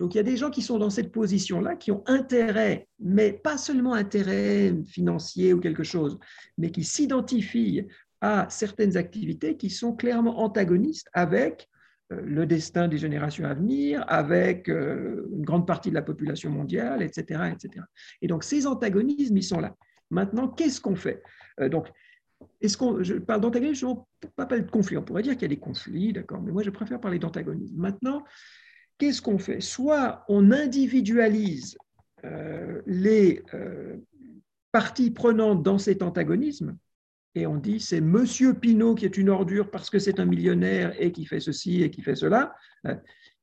[0.00, 3.32] Donc il y a des gens qui sont dans cette position-là, qui ont intérêt, mais
[3.32, 6.18] pas seulement intérêt financier ou quelque chose,
[6.56, 7.86] mais qui s'identifient
[8.20, 11.68] à certaines activités qui sont clairement antagonistes avec
[12.10, 17.02] le destin des générations à venir, avec euh, une grande partie de la population mondiale,
[17.02, 17.52] etc.
[17.52, 17.84] etc.
[18.22, 19.76] Et donc ces antagonismes, ils sont là.
[20.10, 21.22] Maintenant, qu'est-ce qu'on fait?
[21.60, 21.88] Euh, Donc,
[22.60, 24.96] est-ce qu'on, je parle d'antagonisme, je ne pas de conflit.
[24.96, 27.76] On pourrait dire qu'il y a des conflits, d'accord, mais moi je préfère parler d'antagonisme.
[27.76, 28.24] Maintenant,
[28.96, 29.60] qu'est-ce qu'on fait?
[29.60, 31.76] Soit on individualise
[32.86, 33.42] les
[34.70, 36.76] parties prenantes dans cet antagonisme,
[37.38, 40.94] et on dit c'est Monsieur Pinault qui est une ordure parce que c'est un millionnaire
[40.98, 42.54] et qui fait ceci et qui fait cela.
[42.86, 42.94] Euh,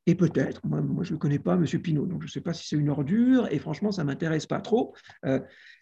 [0.08, 2.68] et peut-être, moi, je ne connais pas Monsieur Pinault, donc je ne sais pas si
[2.68, 4.94] c'est une ordure, et franchement, ça ne m'intéresse pas trop.
[5.26, 5.40] Euh,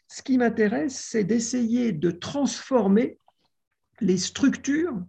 [0.07, 3.17] ce qui m'intéresse, c'est d'essayer de transformer
[3.99, 5.03] les structures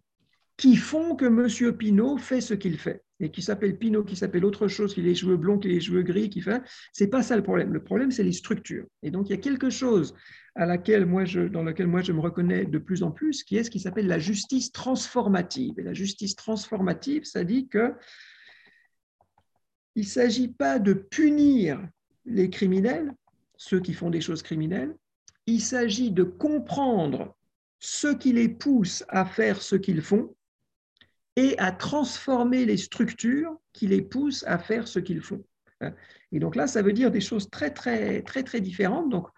[0.56, 4.44] qui font que Monsieur Pinault fait ce qu'il fait et qui s'appelle Pinot, qui s'appelle
[4.44, 7.06] autre chose, qui a les cheveux blonds, qui a les cheveux gris, qui fait, c'est
[7.06, 7.72] pas ça le problème.
[7.72, 8.86] Le problème, c'est les structures.
[9.02, 10.14] Et donc, il y a quelque chose
[10.56, 13.56] à laquelle moi je, dans lequel moi je me reconnais de plus en plus, qui
[13.56, 15.74] est ce qui s'appelle la justice transformative.
[15.78, 17.94] Et la justice transformative, ça dit que
[19.96, 21.86] il ne s'agit pas de punir
[22.24, 23.12] les criminels,
[23.56, 24.94] ceux qui font des choses criminelles,
[25.46, 27.36] il s'agit de comprendre
[27.78, 30.34] ce qui les pousse à faire ce qu'ils font
[31.36, 35.44] et à transformer les structures qui les poussent à faire ce qu'ils font.
[36.32, 39.10] Et donc là, ça veut dire des choses très, très, très, très différentes.
[39.10, 39.28] Donc,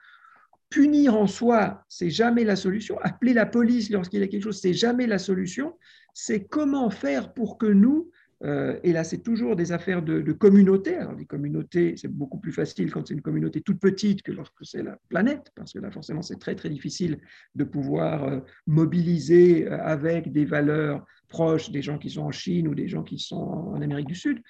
[0.69, 2.99] punir en soi, c'est jamais la solution.
[3.01, 5.77] Appeler la police lorsqu'il y a quelque chose, c'est jamais la solution.
[6.15, 8.11] C'est comment faire pour que nous,
[8.45, 10.97] euh, et là c'est toujours des affaires de, communauté.
[10.97, 14.65] Alors les communautés, c'est beaucoup plus facile quand c'est une communauté toute petite que lorsque
[14.65, 17.19] c'est la planète, parce que là forcément c'est très très difficile
[17.55, 22.69] de pouvoir euh, mobiliser euh, avec des valeurs proches des gens qui sont en Chine
[22.69, 24.41] ou des gens qui sont en Amérique du Sud.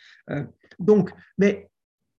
[0.79, 1.71] donc, mais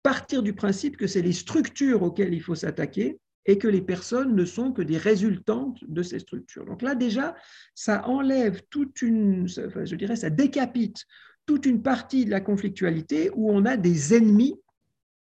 [0.02, 4.36] partir du principe que c'est les structures auxquelles il faut s'attaquer et que les personnes
[4.36, 6.66] ne sont que des résultantes de ces structures.
[6.66, 7.36] Donc là, déjà,
[7.76, 11.06] ça enlève toute une, je dirais, ça décapite
[11.48, 14.60] toute une partie de la conflictualité où on a des ennemis,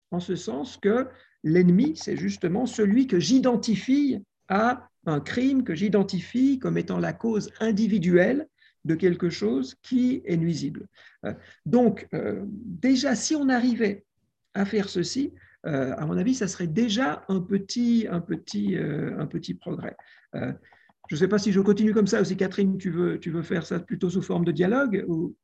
[0.10, 1.08] en ce sens que
[1.44, 7.52] l'ennemi, c'est justement celui que j'identifie à un crime, que j'identifie comme étant la cause
[7.60, 8.48] individuelle
[8.86, 10.88] de quelque chose qui est nuisible.
[11.26, 11.34] Euh,
[11.66, 14.06] donc, euh, déjà, si on arrivait
[14.54, 15.34] à faire ceci,
[15.66, 19.98] euh, à mon avis, ça serait déjà un petit, un petit, un petit progrès.
[20.34, 23.30] Je ne sais pas si je continue comme ça ou si Catherine, tu veux, tu
[23.30, 25.36] veux faire ça plutôt sous forme de dialogue ou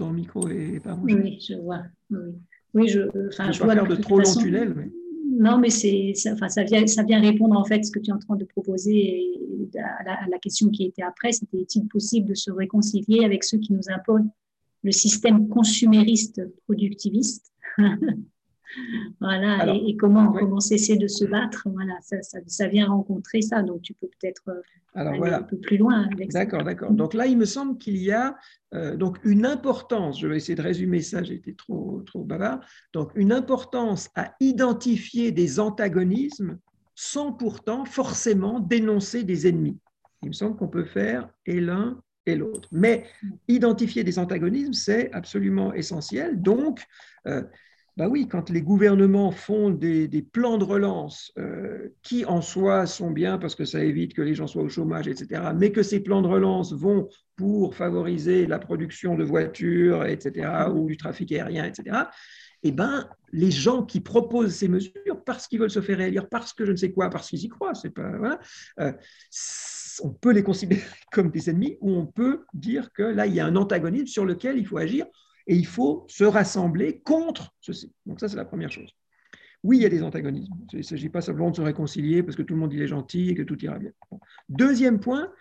[0.00, 1.14] ton micro est pas branché.
[1.14, 1.82] Oui, je vois.
[2.72, 4.90] Oui, je, enfin, je vois faire de, trop longs tunnels.
[5.38, 7.98] Non, mais c'est, ça, enfin, ça, vient, ça vient répondre en fait à ce que
[7.98, 11.86] tu es en train de proposer et à la, question qui était après, c'était est-il
[11.86, 14.28] possible de se réconcilier avec ceux qui nous imposent
[14.82, 17.52] le système consumériste productiviste
[19.20, 22.16] Voilà, et, comment, comment cesser de se battre Voilà, ça,
[22.46, 24.60] ça, vient rencontrer ça, donc tu peux peut-être euh,
[24.94, 26.92] aller un peu plus loin avec D'accord, d'accord.
[26.92, 28.36] Donc là, il me semble qu'il y a
[28.74, 32.60] euh, donc une importance, je vais essayer de résumer ça, j'ai été trop, trop bavard,
[32.92, 36.58] donc une importance à identifier des antagonismes
[36.94, 39.78] sans pourtant forcément dénoncer des ennemis.
[40.22, 42.68] Il me semble qu'on peut faire et l'un et l'autre.
[42.72, 43.04] Mais
[43.48, 46.40] identifier des antagonismes, c'est absolument essentiel.
[46.40, 46.84] Donc,
[47.26, 47.42] euh,
[47.96, 53.10] bah oui, quand les gouvernements font des, plans de relance euh, qui en soi sont
[53.10, 56.00] bien parce que ça évite que les gens soient au chômage, etc., mais que ces
[56.00, 61.64] plans de relance vont pour favoriser la production de voitures, etc., ou du trafic aérien,
[61.64, 62.04] etc.,
[62.62, 66.52] eh ben, les gens qui proposent ces mesures, parce qu'ils veulent se faire réélire, parce
[66.52, 68.38] que je ne sais quoi, parce qu'ils y croient, c'est pas, voilà,
[68.80, 68.92] euh,
[70.02, 70.82] on peut les considérer
[71.12, 74.24] comme des ennemis ou on peut dire que là, il y a un antagonisme sur
[74.24, 75.06] lequel il faut agir
[75.50, 77.92] et il faut se rassembler contre ceci.
[78.06, 78.94] Donc ça, c'est la première chose.
[79.64, 80.54] Oui, il y a des antagonismes.
[80.72, 82.86] Il ne s'agit pas simplement de se réconcilier parce que tout le monde il est
[82.86, 83.90] gentil et que tout ira bien.
[84.48, 85.32] Deuxième point,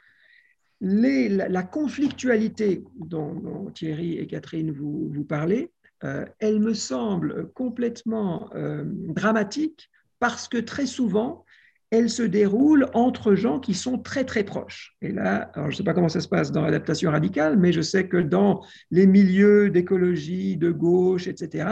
[0.82, 5.72] la, conflictualité dont, Thierry et Catherine vous, vous parlez,
[6.03, 11.45] euh, elle me semble complètement euh, dramatique parce que très souvent,
[11.92, 14.96] elle se déroule entre gens qui sont très très proches.
[15.02, 17.72] Et là, alors je ne sais pas comment ça se passe dans l'adaptation radicale, mais
[17.72, 21.68] je sais que dans les milieux d'écologie, de gauche, etc.,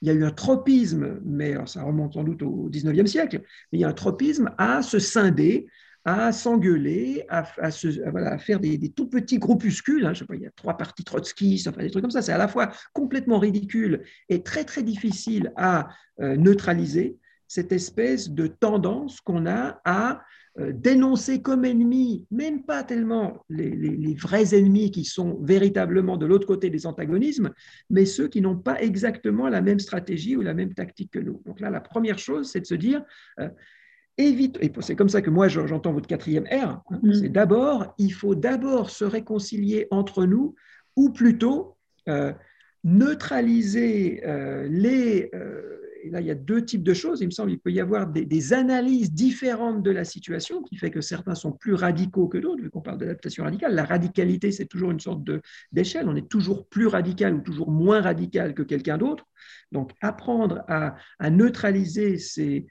[0.00, 3.42] il y a eu un tropisme, mais ça remonte sans doute au 19e siècle,
[3.72, 5.66] mais il y a un tropisme à se scinder,
[6.04, 7.42] à s'engueuler, à,
[8.38, 10.06] faire des, tout petits groupuscules.
[10.06, 12.22] Hein, je sais pas, il y a trois partis trotskistes, enfin des trucs comme ça.
[12.22, 15.88] C'est à la fois complètement ridicule et très très difficile à
[16.20, 20.22] euh, neutraliser cette espèce de tendance qu'on a à
[20.60, 26.46] euh, dénoncer comme ennemis, même pas tellement les, vrais ennemis qui sont véritablement de l'autre
[26.46, 27.52] côté des antagonismes,
[27.90, 31.42] mais ceux qui n'ont pas exactement la même stratégie ou la même tactique que nous.
[31.46, 33.02] Donc là, la première chose, c'est de se dire,
[33.40, 33.48] euh,
[34.16, 37.12] évite, et c'est comme ça que moi j'entends votre quatrième R, hein, mm.
[37.14, 40.54] c'est d'abord, il faut d'abord se réconcilier entre nous,
[40.96, 41.76] ou plutôt
[42.08, 42.32] euh,
[42.82, 44.22] neutraliser
[44.68, 45.30] les
[46.02, 47.20] et là, il y a deux types de choses.
[47.20, 50.90] Il me semble qu'il peut y avoir des, analyses différentes de la situation, qui fait
[50.90, 53.74] que certains sont plus radicaux que d'autres, vu qu'on parle d'adaptation radicale.
[53.74, 55.22] La radicalité, c'est toujours une sorte
[55.72, 56.08] d'échelle.
[56.08, 59.26] On est toujours plus radical ou toujours moins radical que quelqu'un d'autre.
[59.72, 60.96] Donc, apprendre à,
[61.30, 62.66] neutraliser ces,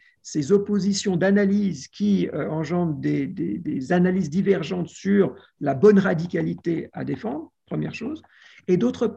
[0.52, 7.96] oppositions d'analyse qui euh, engendrent des, analyses divergentes sur la bonne radicalité à défendre, première
[7.96, 8.22] chose.
[8.70, 9.16] Et d'autres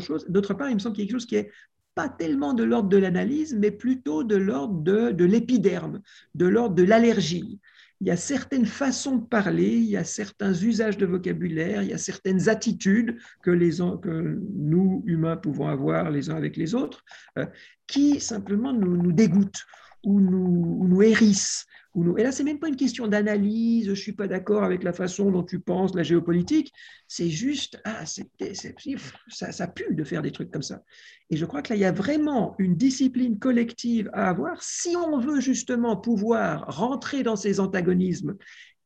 [0.00, 1.50] choses, d'autre part, il me semble qu'il y a quelque chose qui est
[1.94, 6.00] pas tellement de l'ordre de l'analyse, mais plutôt de l'ordre de, l'épiderme,
[6.34, 7.60] de l'ordre de l'allergie.
[8.00, 11.88] Il y a certaines façons de parler, il y a certains usages de vocabulaire, il
[11.88, 16.76] y a certaines attitudes que, les, que nous, humains, pouvons avoir les uns avec les
[16.76, 17.04] autres,
[17.38, 17.46] euh,
[17.88, 19.66] qui simplement nous, dégoûtent
[20.04, 21.66] ou nous, ou nous hérissent
[22.16, 24.92] et là, ce n'est même pas une question d'analyse, je suis pas d'accord avec la
[24.92, 26.72] façon dont tu penses la géopolitique,
[27.08, 30.82] c'est juste, ah, ça, ça pue de faire des trucs comme ça.
[31.30, 34.96] Et je crois que là, il y a vraiment une discipline collective à avoir si
[34.96, 38.36] on veut justement pouvoir rentrer dans ces antagonismes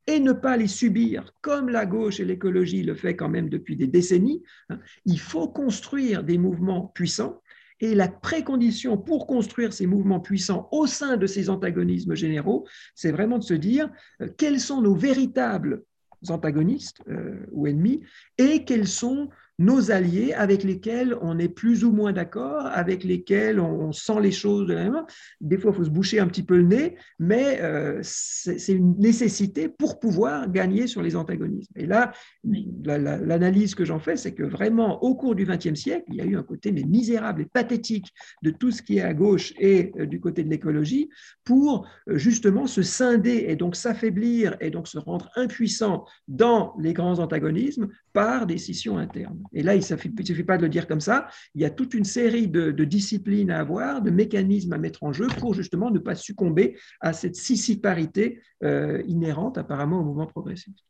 [0.06, 3.76] et ne pas les subir comme la gauche et l'écologie le fait quand même depuis
[3.76, 4.78] des décennies, hein.
[5.04, 7.40] il faut construire des mouvements puissants
[7.82, 13.10] et la précondition pour construire ces mouvements puissants au sein de ces antagonismes généraux, c'est
[13.10, 13.90] vraiment de se dire
[14.22, 15.82] euh, quels sont nos véritables
[16.28, 18.00] antagonistes euh, ou ennemis
[18.38, 19.28] et quels sont
[19.62, 24.32] nos alliés avec lesquels on est plus ou moins d'accord, avec lesquels on sent les
[24.32, 25.06] choses de la même manière.
[25.40, 28.98] Des fois, il faut se boucher un petit peu le nez, mais euh, c'est une
[28.98, 31.72] nécessité pour pouvoir gagner sur les antagonismes.
[31.76, 32.12] Et là,
[32.44, 36.24] l'analyse que j'en fais, c'est que vraiment, au cours du XXe siècle, il y a
[36.24, 40.06] eu un côté misérable et pathétique de tout ce qui est à gauche et euh,
[40.06, 41.08] du côté de l'écologie
[41.44, 46.92] pour euh, justement se scinder et donc s'affaiblir et donc se rendre impuissant dans les
[46.92, 49.42] grands antagonismes par des scissions internes.
[49.54, 49.82] Et là, il ne
[50.24, 51.28] suffit pas de le dire comme ça.
[51.54, 55.12] Il y a toute une série de, disciplines à avoir, de mécanismes à mettre en
[55.12, 60.84] jeu pour justement ne pas succomber à cette sissiparité euh, inhérente apparemment au mouvement progressiste.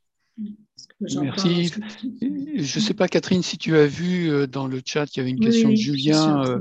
[1.00, 1.72] Merci.
[2.00, 5.20] Je ne sais pas, Catherine, si tu as vu euh, dans le chat qu'il y
[5.20, 6.58] avait une question de Julien, euh,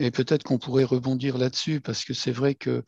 [0.00, 2.82] et peut-être qu'on pourrait rebondir là-dessus, parce que c'est vrai que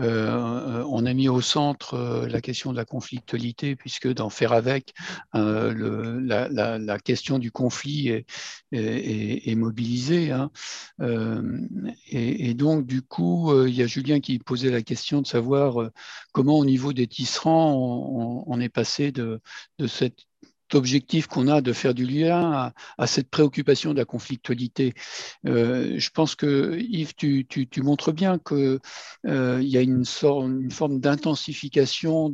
[0.00, 4.92] euh, on a mis au centre la question de la conflictualité, puisque dans Faire avec,
[5.34, 8.26] le, la, question du conflit est,
[8.72, 10.30] est, mobilisée.
[10.30, 10.50] Hein.
[12.08, 15.90] Et, donc, du coup, il y a Julien qui posait la question de savoir
[16.32, 19.40] comment, au niveau des tisserands, on, est passé de,
[19.80, 20.26] de cette
[20.74, 24.94] objectif qu'on a de faire du lien à, cette préoccupation de la conflictualité.
[25.46, 27.46] Euh, je pense que Yves, tu,
[27.78, 28.78] montres bien qu'il
[29.26, 32.32] euh, y a une, une forme d'intensification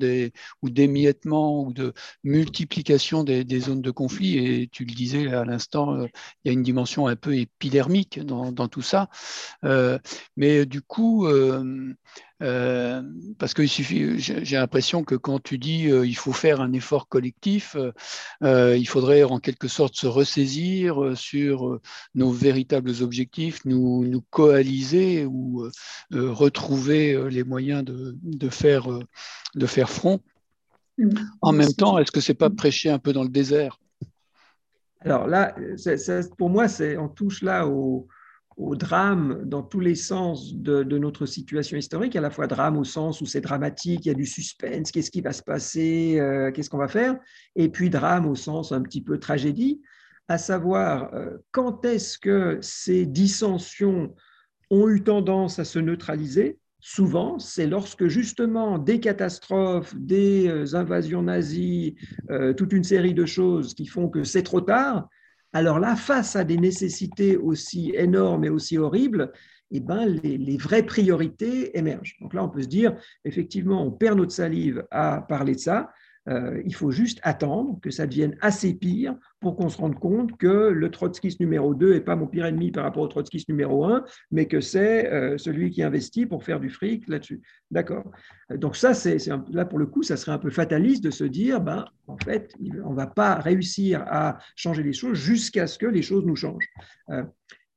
[0.62, 1.92] ou d'émiettement ou de
[2.24, 4.36] multiplication des, zones de conflit.
[4.38, 6.06] Et tu le disais à l'instant, euh,
[6.44, 9.08] il y a une dimension un peu épidermique dans, dans tout ça.
[10.36, 11.26] mais du coup,
[12.42, 13.02] euh,
[13.38, 17.08] parce que suffit, j'ai l'impression que quand tu dis euh, il faut faire un effort
[17.08, 17.76] collectif,
[18.42, 21.80] euh, il faudrait en quelque sorte se ressaisir sur
[22.14, 25.68] nos véritables objectifs, nous, nous coaliser ou
[26.10, 28.88] retrouver les moyens de, de, faire,
[29.54, 30.20] de faire front.
[31.40, 33.78] En même temps, est-ce que c'est pas prêcher un peu dans le désert?
[35.00, 35.54] Alors là,
[36.36, 36.66] pour moi,
[36.98, 38.08] on touche là au,
[38.56, 42.84] au drame dans tous les sens de, notre situation historique, à la fois drame au
[42.84, 46.50] sens où c'est dramatique, il y a du suspense, qu'est-ce qui va se passer, euh,
[46.50, 47.18] qu'est-ce qu'on va faire,
[47.54, 49.82] et puis drame au sens un petit peu tragédie,
[50.28, 54.14] à savoir euh, quand est-ce que ces dissensions
[54.70, 56.58] ont eu tendance à se neutraliser?
[56.80, 61.96] Souvent, c'est lorsque justement des catastrophes, des euh, invasions nazies,
[62.56, 65.08] toute une série de choses qui font que c'est trop tard,
[65.56, 69.32] alors là, face à des nécessités aussi énormes et aussi horribles,
[69.70, 72.18] eh ben, les, vraies priorités émergent.
[72.20, 72.94] Donc là, on peut se dire,
[73.24, 75.90] effectivement, on perd notre salive à parler de ça,
[76.28, 80.36] euh, il faut juste attendre que ça devienne assez pire pour qu'on se rende compte
[80.36, 83.84] que le trotskiste numéro 2 n'est pas mon pire ennemi par rapport au trotskiste numéro
[83.84, 87.40] 1, mais que c'est euh, celui qui investit pour faire du fric là-dessus.
[87.70, 88.10] D'accord.
[88.50, 89.18] Donc ça, c'est
[89.50, 92.54] là pour le coup, ça serait un peu fataliste de se dire, ben, en fait,
[92.84, 96.36] on ne va pas réussir à changer les choses jusqu'à ce que les choses nous
[96.36, 96.68] changent.
[97.10, 97.24] Euh,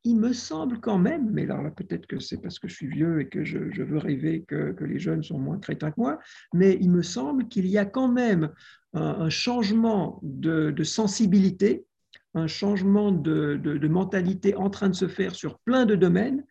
[0.04, 3.22] il me semble quand même, mais là, peut-être que c'est parce que je suis vieux
[3.22, 6.20] et que je, veux rêver que, les jeunes sont moins crétins que moi,
[6.54, 8.50] mais il me semble qu'il y a quand même
[8.94, 11.86] un, changement de, sensibilité,
[12.34, 16.46] un changement de, mentalité en train de se faire sur plein de domaines,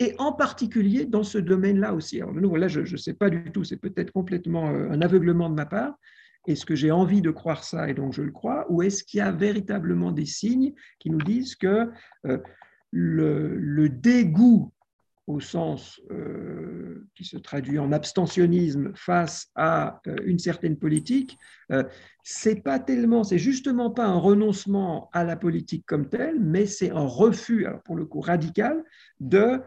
[0.00, 2.20] et en particulier dans ce domaine-là aussi.
[2.20, 5.48] Alors, de là, je ne sais pas du tout, c'est peut-être complètement euh, un aveuglement
[5.48, 5.94] de ma part,
[6.48, 9.18] est-ce que j'ai envie de croire ça et donc je le crois Ou est-ce qu'il
[9.18, 11.90] y a véritablement des signes qui nous disent que
[12.26, 12.38] euh,
[12.92, 14.72] le, dégoût
[15.26, 16.71] au sens euh,
[17.14, 21.38] qui se traduit en abstentionnisme face à euh, une certaine politique,
[21.70, 21.84] euh,
[22.24, 26.90] c'est pas tellement, c'est justement pas un renoncement à la politique comme telle, mais c'est
[26.90, 28.82] un refus, alors pour le coup radical,
[29.20, 29.60] de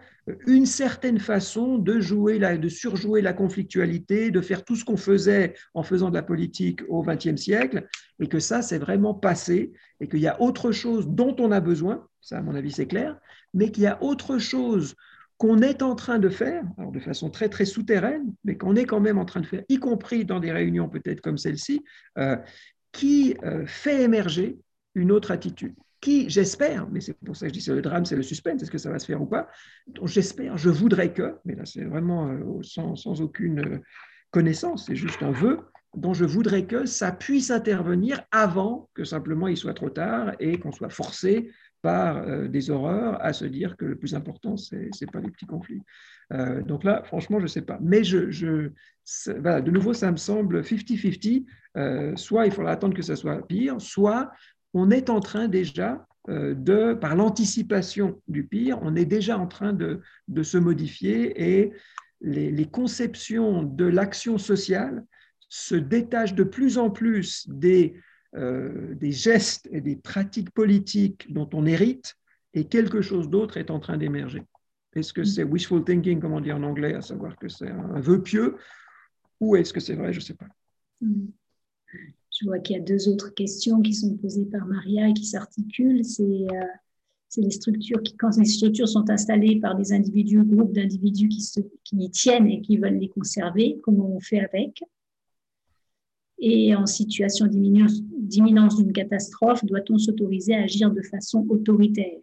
[0.47, 4.97] une certaine façon de jouer, la, de surjouer la conflictualité, de faire tout ce qu'on
[4.97, 7.87] faisait en faisant de la politique au XXe siècle,
[8.19, 11.59] et que ça c'est vraiment passé, et qu'il y a autre chose dont on a
[11.59, 13.19] besoin, ça à mon avis c'est clair,
[13.53, 14.95] mais qu'il y a autre chose
[15.37, 18.85] qu'on est en train de faire, alors de façon très très souterraine, mais qu'on est
[18.85, 21.83] quand même en train de faire, y compris dans des réunions peut-être comme celle-ci,
[22.17, 22.37] euh,
[22.91, 24.57] qui euh, fait émerger
[24.95, 28.05] une autre attitude, qui, j'espère, mais c'est pour ça que je dis c'est le drame,
[28.05, 29.49] c'est le suspense, est-ce que ça va se faire ou pas,
[30.03, 33.81] j'espère, je voudrais que, mais là c'est vraiment euh, sans, aucune
[34.31, 35.59] connaissance, c'est juste un vœu,
[35.97, 40.59] dont je voudrais que ça puisse intervenir avant que simplement il soit trop tard et
[40.59, 41.51] qu'on soit forcé
[41.85, 45.29] par euh, des horreurs à se dire que le plus important, ce n'est pas les
[45.29, 45.83] petits conflits.
[46.33, 47.77] Euh, donc là, franchement, je sais pas.
[47.79, 48.71] Mais je, je
[49.27, 51.45] de nouveau, ça me semble 50-50.
[51.77, 54.31] Euh, soit il faudra attendre que ça soit pire, soit
[54.73, 59.73] on est en train déjà de, par l'anticipation du pire, on est déjà en train
[59.73, 61.71] de, de se modifier et
[62.21, 65.03] les, les conceptions de l'action sociale
[65.49, 67.93] se détachent de plus en plus des
[68.35, 72.15] des gestes et des pratiques politiques dont on hérite
[72.53, 74.43] et quelque chose d'autre est en train d'émerger.
[74.95, 77.99] Est-ce que c'est wishful thinking, comme on dit en anglais, à savoir que c'est un
[77.99, 78.55] vœu pieux,
[79.41, 80.47] ou est-ce que c'est vrai Je ne sais pas.
[81.01, 81.27] Mm.
[82.37, 85.25] Je vois qu'il y a deux autres questions qui sont posées par Maria et qui
[85.25, 86.03] s'articulent.
[86.03, 91.29] C'est euh, les structures qui, quand les structures sont installées par des individus, groupes d'individus
[91.29, 91.41] qui,
[91.83, 94.83] qui y tiennent et qui veulent les conserver, comment on fait avec?
[96.39, 102.19] Et en situation d'imminence d'une catastrophe, doit-on s'autoriser à agir de façon autoritaire?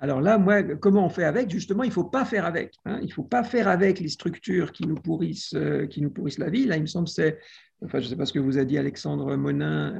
[0.00, 1.50] Alors là, moi, comment on fait avec?
[1.50, 2.74] Justement, il ne faut pas faire avec.
[2.84, 2.98] Hein.
[3.00, 6.38] Il ne faut pas faire avec les structures qui nous pourrissent, euh, qui nous pourrissent
[6.38, 6.66] la vie.
[6.66, 7.38] Là, il me semble que c'est
[7.84, 9.94] enfin je ne sais pas ce que vous a dit Alexandre Monin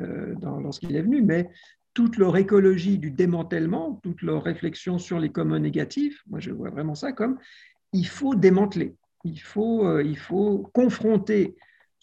[0.62, 1.50] lorsqu'il est venu, mais
[1.92, 6.70] toute leur écologie du démantèlement, toute leur réflexion sur les communs négatifs, moi je vois
[6.70, 7.38] vraiment ça comme
[7.92, 11.56] il faut démanteler, il faut, il faut confronter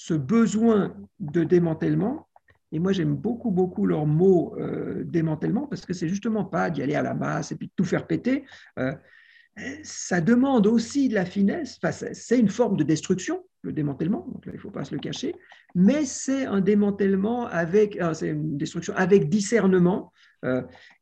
[0.04, 2.28] ce besoin de démantèlement
[2.72, 6.82] et moi, j'aime beaucoup, beaucoup leur mot euh, démantèlement parce que c'est justement pas d'y
[6.82, 8.46] aller à la masse et puis de tout faire péter.
[8.80, 8.94] Euh,
[9.84, 11.80] ça demande aussi de la finesse.
[11.84, 14.26] Enfin, c'est une forme de destruction, le démantèlement.
[14.46, 15.36] Il ne faut pas se le cacher.
[15.76, 18.36] Mais c'est un démantèlement avec, euh, c'est
[18.96, 20.12] avec discernement.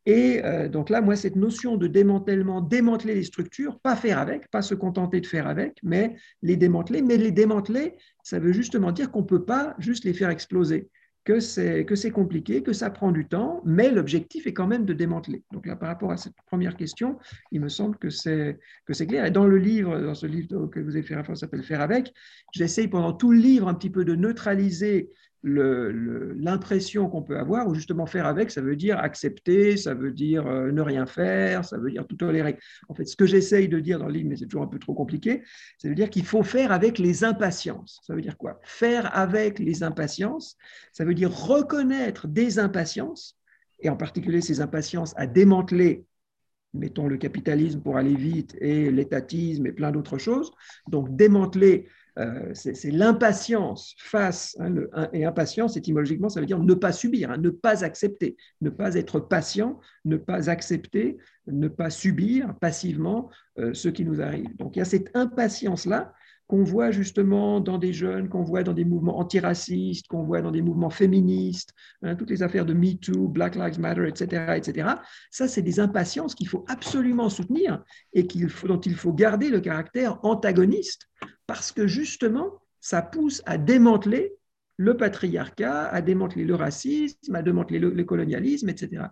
[0.05, 4.61] et donc là, moi, cette notion de démantèlement, démanteler les structures, pas faire avec, pas
[4.61, 7.01] se contenter de faire avec, mais les démanteler.
[7.01, 10.89] Mais les démanteler, ça veut justement dire qu'on ne peut pas juste les faire exploser
[11.25, 15.43] que c'est compliqué, que ça prend du temps, mais l'objectif est quand même de démanteler.
[15.51, 17.19] Donc là, par rapport à cette première question,
[17.51, 18.57] il me semble que c'est
[19.07, 19.25] clair.
[19.25, 22.11] Et dans le livre, dans ce livre que vous avez fait référence, s'appelle Faire avec,
[22.51, 25.11] j'essaye pendant tout le livre un petit peu de neutraliser
[25.43, 30.45] l'impression qu'on peut avoir, ou justement faire avec, ça veut dire accepter, ça veut dire
[30.47, 32.57] euh, ne rien faire, ça veut dire tout tolérer.
[32.89, 34.79] En fait, ce que j'essaye de dire dans le livre, mais c'est toujours un peu
[34.79, 35.43] trop compliqué,
[35.77, 38.01] ça veut dire qu'il faut faire avec les impatiences.
[38.05, 38.59] Ça veut dire quoi?
[38.63, 40.57] Faire avec les impatiences,
[40.91, 43.37] ça veut dire reconnaître des impatiences,
[43.79, 46.05] et en particulier ces impatiences à démanteler
[46.73, 50.51] mettons le capitalisme pour aller vite et l'étatisme et plein d'autres choses.
[50.87, 51.87] Donc démanteler
[52.17, 54.73] euh, c'est l'impatience face, hein,
[55.13, 58.95] et impatience, étymologiquement, ça veut dire ne pas subir, hein, ne pas accepter, ne pas
[58.95, 64.55] être patient, ne pas accepter, ne pas subir passivement euh, ce qui nous arrive.
[64.57, 66.13] Donc il y a cette impatience-là
[66.49, 70.49] qu'on voit justement dans des jeunes, qu'on voit dans des mouvements antiracistes, qu'on voit dans
[70.49, 74.55] des mouvements féministes, hein, toutes les affaires de MeToo, Black Lives Matter, etc.
[74.57, 74.89] etc.
[75.29, 77.83] Ça, c'est des impatiences qu'il faut absolument soutenir
[78.13, 78.27] et
[78.63, 81.07] dont il faut garder le caractère antagoniste
[81.49, 84.35] parce que justement, ça pousse à démanteler
[84.77, 89.05] le patriarcat, à démanteler le racisme, à démanteler le, colonialisme, etc.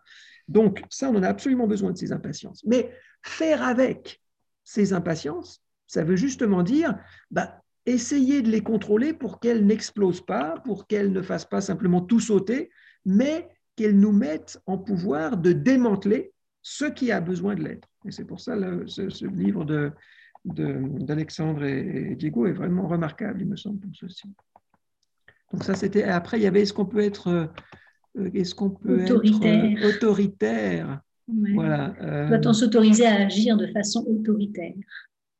[0.48, 2.64] Donc, ça, on en a absolument besoin de ces impatiences.
[2.64, 4.22] Mais faire avec
[4.64, 6.96] ces impatiences, ça veut justement dire
[7.32, 12.02] bah, essayer de les contrôler pour qu'elles n'explosent pas, pour qu'elles ne fassent pas simplement
[12.02, 12.70] tout sauter,
[13.04, 17.88] mais qu'elles nous mettent en pouvoir de démanteler ce qui a besoin de l'être.
[18.06, 19.92] Et c'est pour ça ce, livre de,
[20.46, 24.30] d'Alexandre et, Diego est vraiment remarquable, il me semble, pour ceci.
[25.52, 26.04] Donc ça, c'était.
[26.04, 27.28] Après, il y avait est-ce qu'on peut être,
[28.18, 29.66] euh, est-ce qu'on peut autoritaire.
[29.66, 31.02] être autoritaire?
[31.54, 31.94] Voilà.
[32.02, 34.74] Euh, Doit-on s'autoriser à agir de façon autoritaire?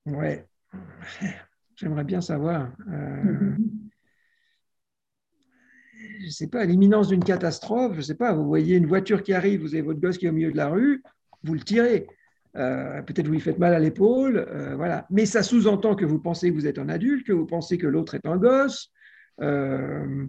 [0.06, 0.46] Ouais.
[1.76, 2.72] J'aimerais bien savoir.
[2.90, 3.56] Euh.
[6.20, 9.24] Je ne sais pas, l'imminence d'une catastrophe, je ne sais pas, vous voyez une voiture
[9.24, 11.04] qui arrive, vous avez votre gosse qui est au milieu de la rue,
[11.44, 12.08] vous le tirez.
[12.58, 15.06] Euh, peut-être vous lui faites mal à l'épaule, euh, voilà.
[15.10, 17.88] Mais ça sous-entend que vous pensez que vous êtes un adulte, que vous pensez que
[17.88, 18.92] l'autre est un gosse.
[19.42, 20.26] Euh,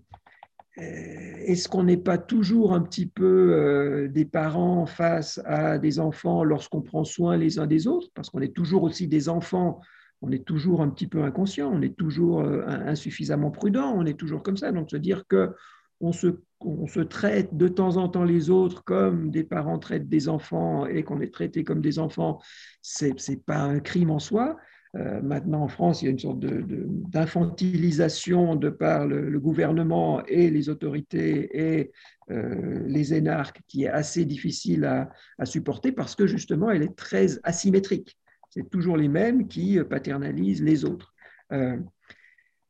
[0.76, 6.82] est-ce qu'on n'est pas toujours un petit peu des parents face à des enfants lorsqu'on
[6.82, 8.08] prend soin les uns des autres?
[8.14, 9.80] Parce qu'on est toujours aussi des enfants,
[10.22, 14.44] on est toujours un petit peu inconscient, on est toujours insuffisamment prudent, on est toujours
[14.44, 14.70] comme ça.
[14.70, 15.50] Donc se dire que
[16.00, 16.28] on se,
[17.08, 21.20] traite de temps en temps les autres comme des parents traitent des enfants et qu'on
[21.20, 22.40] est traité comme des enfants,
[22.82, 24.56] ce n'est pas un crime en soi.
[24.96, 30.50] Euh, maintenant, en France, il y a une sorte d'infantilisation de, par le, gouvernement et
[30.50, 31.92] les autorités et
[32.30, 35.10] euh, les énarques qui est assez difficile à,
[35.44, 38.16] supporter parce que justement, elle est très asymétrique.
[38.50, 41.12] C'est toujours les mêmes qui paternalisent les autres.
[41.52, 41.76] Euh,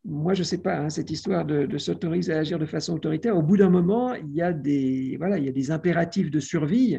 [0.09, 3.37] moi, je ne sais pas, hein, cette histoire de, s'autoriser à agir de façon autoritaire,
[3.37, 6.41] au bout d'un moment, il y, a des, voilà, il y a des impératifs de
[6.41, 6.99] survie.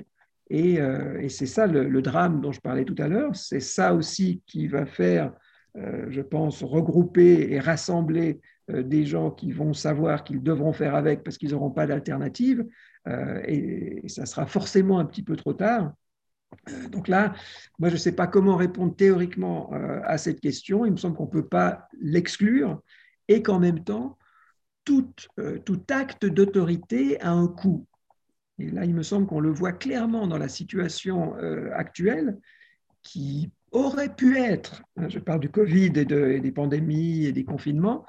[0.51, 3.35] Et, euh, c'est ça le, drame dont je parlais tout à l'heure.
[3.35, 5.33] C'est ça aussi qui va faire,
[5.77, 10.93] euh, je pense, regrouper et rassembler euh, des gens qui vont savoir qu'ils devront faire
[10.93, 12.65] avec parce qu'ils n'auront pas d'alternative.
[13.47, 15.93] et, ça sera forcément un petit peu trop tard.
[16.91, 17.33] Donc là,
[17.79, 19.71] moi, je ne sais pas comment répondre théoriquement
[20.03, 20.85] à cette question.
[20.85, 22.81] Il me semble qu'on ne peut pas l'exclure
[23.29, 24.17] et qu'en même temps,
[24.83, 27.85] tout, euh, tout acte d'autorité a un coût.
[28.57, 32.37] Et là, il me semble qu'on le voit clairement dans la situation euh, actuelle,
[33.03, 38.05] qui aurait pu être, hein, je parle du Covid et, des pandémies et des confinements,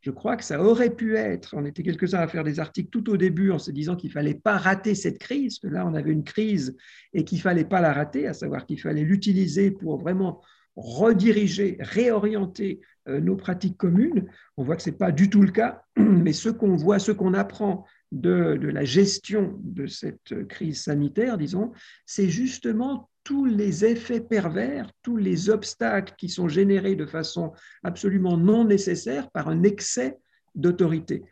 [0.00, 3.10] je crois que ça aurait pu être, on était quelques-uns à faire des articles tout
[3.10, 5.94] au début en se disant qu'il ne fallait pas rater cette crise, que là on
[5.94, 6.74] avait une crise
[7.12, 10.40] et qu'il ne fallait pas la rater, à savoir qu'il fallait l'utiliser pour vraiment
[10.76, 12.80] rediriger, réorienter
[13.18, 14.26] nos pratiques communes.
[14.56, 17.12] On voit que ce n'est pas du tout le cas, mais ce qu'on voit, ce
[17.12, 21.72] qu'on apprend de, la gestion de cette crise sanitaire, disons,
[22.06, 27.52] c'est justement tous les effets pervers, tous les obstacles qui sont générés de façon
[27.84, 30.18] absolument non nécessaire par un excès
[30.54, 31.22] d'autorité.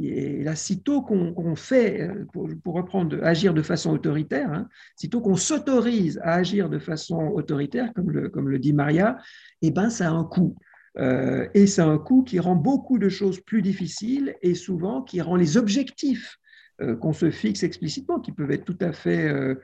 [0.00, 6.18] et là, sitôt qu'on fait, pour, reprendre, agir de façon autoritaire, hein, sitôt qu'on s'autorise
[6.22, 9.18] à agir de façon autoritaire, comme le, comme le dit Maria,
[9.62, 10.56] eh ben, ça a un coût.
[10.98, 15.20] Euh, et c'est un coût qui rend beaucoup de choses plus difficiles et souvent qui
[15.20, 16.38] rend les objectifs
[16.82, 19.54] euh, qu'on se fixe explicitement, qui peuvent être tout à fait euh,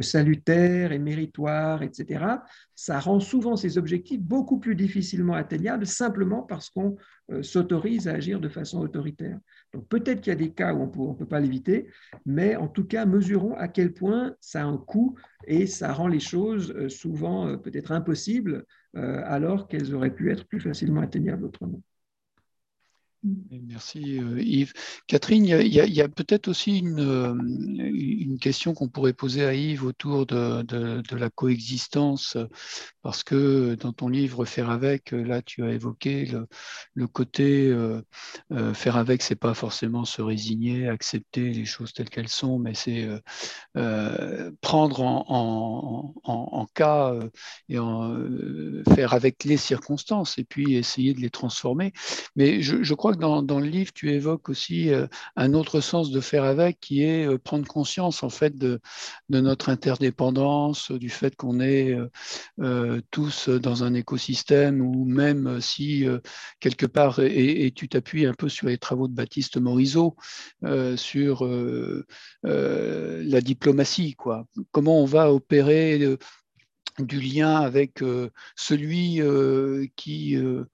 [0.00, 2.24] salutaires et méritoires, etc.,
[2.74, 6.96] ça rend souvent ces objectifs beaucoup plus difficilement atteignables simplement parce qu'on
[7.42, 9.38] s'autorise à agir de façon autoritaire.
[9.72, 11.88] Donc peut-être qu'il y a des cas où on ne peut pas l'éviter,
[12.26, 15.14] mais en tout cas, mesurons à quel point ça a un coût
[15.46, 18.62] et ça rend les choses souvent peut-être impossibles euh,
[18.94, 21.80] alors qu'elles auraient pu être plus facilement atteignables autrement.
[23.24, 24.72] Merci euh, Yves.
[25.06, 29.84] Catherine, il y a, peut-être aussi une, euh, une question qu'on pourrait poser à Yves
[29.84, 32.36] autour de, la coexistence,
[33.02, 36.32] parce que dans ton livre Faire avec, là tu as évoqué
[36.94, 38.02] le, côté euh,
[38.74, 43.08] faire avec, c'est pas forcément se résigner, accepter les choses telles qu'elles sont, mais c'est
[44.60, 47.14] prendre en, cas
[47.68, 47.76] et
[48.94, 51.92] faire avec les circonstances et puis essayer de les transformer.
[52.34, 55.06] Mais je, je crois dans, le livre, tu évoques aussi euh,
[55.36, 58.80] un autre sens de faire avec, qui est euh, prendre conscience en fait de,
[59.28, 61.96] notre interdépendance, du fait qu'on est
[62.60, 66.06] euh, tous dans un écosystème, ou même si
[66.60, 70.16] quelque part, et, tu t'appuies un peu sur les travaux de Baptiste Morisot,
[70.96, 71.48] sur
[72.42, 74.46] la diplomatie, quoi.
[74.70, 76.16] Comment on va opérer
[76.98, 80.64] du lien avec euh, celui euh, qui, euh,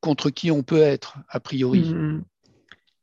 [0.00, 1.94] contre qui on peut être a priori.
[1.94, 2.24] Mmh.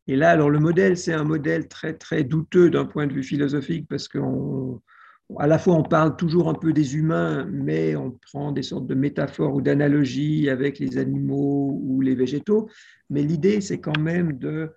[0.07, 3.23] Et là, alors le modèle, c'est un modèle très très douteux d'un point de vue
[3.23, 8.51] philosophique parce qu'à la fois on parle toujours un peu des humains, mais on prend
[8.51, 12.69] des sortes de métaphores ou d'analogies avec les animaux ou les végétaux.
[13.09, 14.73] Mais l'idée, c'est quand même de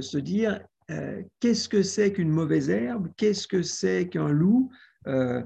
[0.00, 4.70] se dire euh, qu'est-ce que c'est qu'une mauvaise herbe, qu'est-ce que c'est qu'un loup,
[5.06, 5.42] euh,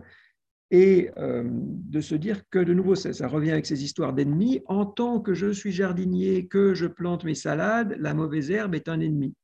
[0.70, 4.85] et euh, de se dire que de nouveau, ça, revient avec ces histoires d'ennemis, en
[4.85, 9.01] tant que je suis jardinier, que je plante mes salades, la mauvaise herbe est un
[9.01, 9.35] ennemi,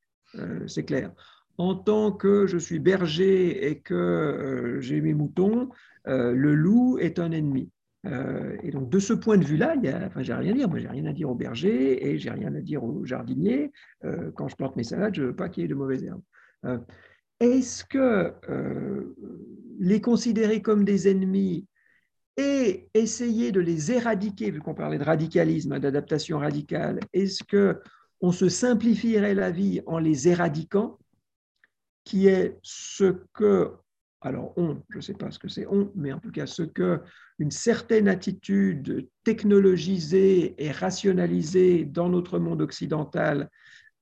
[0.67, 1.13] c'est clair.
[1.57, 5.71] En tant que je suis berger et que j'ai mes moutons,
[6.05, 7.71] le loup est un ennemi.
[8.07, 9.77] Euh, et donc, de ce point de vue-là,
[10.07, 10.69] enfin, j'ai rien à dire.
[10.69, 13.73] Moi, j'ai rien à dire au berger et j'ai rien à dire au jardinier.
[14.05, 16.05] Euh, quand je plante mes salades, je ne veux pas qu'il y ait de mauvaises
[16.05, 16.23] herbes.
[16.67, 16.79] Euh,
[17.41, 18.33] est-ce que
[19.79, 21.67] les considérer comme des ennemis
[22.37, 27.81] et essayer de les éradiquer, vu qu'on parlait de radicalisme, d'adaptation radicale, est-ce que
[28.21, 30.99] on se simplifierait la vie en les éradiquant,
[32.05, 33.73] qui est ce que
[34.25, 36.63] alors on, je ne sais pas ce que c'est on, mais en tout cas ce
[36.63, 37.01] que
[37.39, 43.51] une certaine attitude technologisée et rationalisée dans notre monde occidental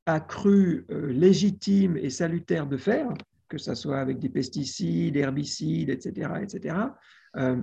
[0.06, 3.08] a cru euh, légitime et salutaire de faire,
[3.48, 6.76] que ce soit avec des pesticides, herbicides, etc., etc.,
[7.36, 7.56] euh,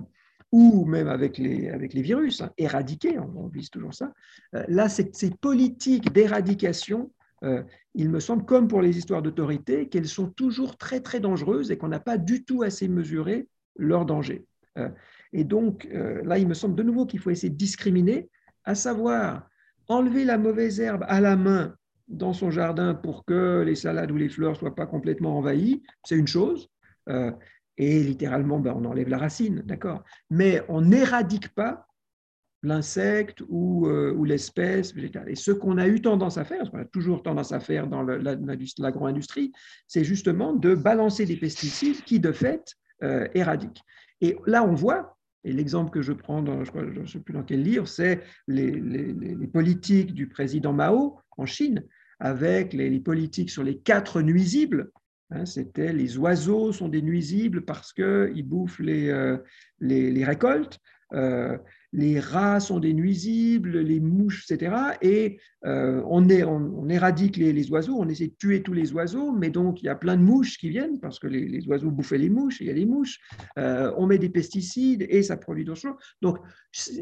[0.52, 4.12] ou même avec les, avec les virus, hein, éradiquer, on, vise toujours ça.
[4.56, 7.12] Euh, là, ces politiques d'éradication
[7.42, 7.62] euh,
[7.94, 11.78] il me semble, comme pour les histoires d'autorité, qu'elles sont toujours très très dangereuses et
[11.78, 14.46] qu'on n'a pas du tout assez mesuré leur danger.
[14.78, 14.88] Euh,
[15.32, 18.28] et donc euh, là, il me semble de nouveau qu'il faut essayer de discriminer,
[18.64, 19.48] à savoir
[19.88, 21.74] enlever la mauvaise herbe à la main
[22.08, 25.82] dans son jardin pour que les salades ou les fleurs ne soient pas complètement envahies,
[26.04, 26.68] c'est une chose.
[27.78, 31.88] et littéralement, ben, on enlève la racine, d'accord Mais on n'éradique pas
[32.62, 35.30] l'insecte ou, euh, ou l'espèce végétale.
[35.30, 37.86] Et ce qu'on a eu tendance à faire, ce qu'on a toujours tendance à faire
[37.86, 39.52] dans l'agro-industrie,
[39.86, 43.82] c'est justement de balancer des pesticides qui, de fait, euh, éradiquent.
[44.20, 47.62] Et là, on voit, et l'exemple que je prends, je ne sais plus dans quel
[47.62, 51.84] livre, c'est les, politiques du président Mao en Chine,
[52.18, 54.90] avec les, politiques sur les quatre nuisibles.
[55.30, 59.38] Hein, C'était les oiseaux sont des nuisibles parce qu'ils bouffent les, euh,
[59.80, 60.78] les, récoltes
[61.92, 64.76] les rats sont des nuisibles, les mouches, etc.
[65.02, 66.28] Et euh, on,
[66.88, 69.96] éradique les, oiseaux, on essaie de tuer tous les oiseaux, mais donc il y a
[69.96, 72.74] plein de mouches qui viennent parce que les, oiseaux bouffaient les mouches, il y a
[72.74, 73.18] des mouches.
[73.58, 75.96] Euh, on met des pesticides et ça produit d'autres choses.
[76.22, 76.38] Donc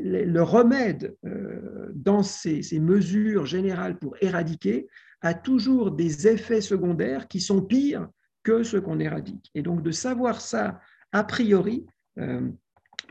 [0.02, 4.88] le remède euh, dans ces, ces, mesures générales pour éradiquer
[5.20, 8.08] a toujours des effets secondaires qui sont pires
[8.42, 9.50] que ceux qu'on éradique.
[9.54, 10.80] Et donc de savoir ça
[11.12, 11.86] a priori,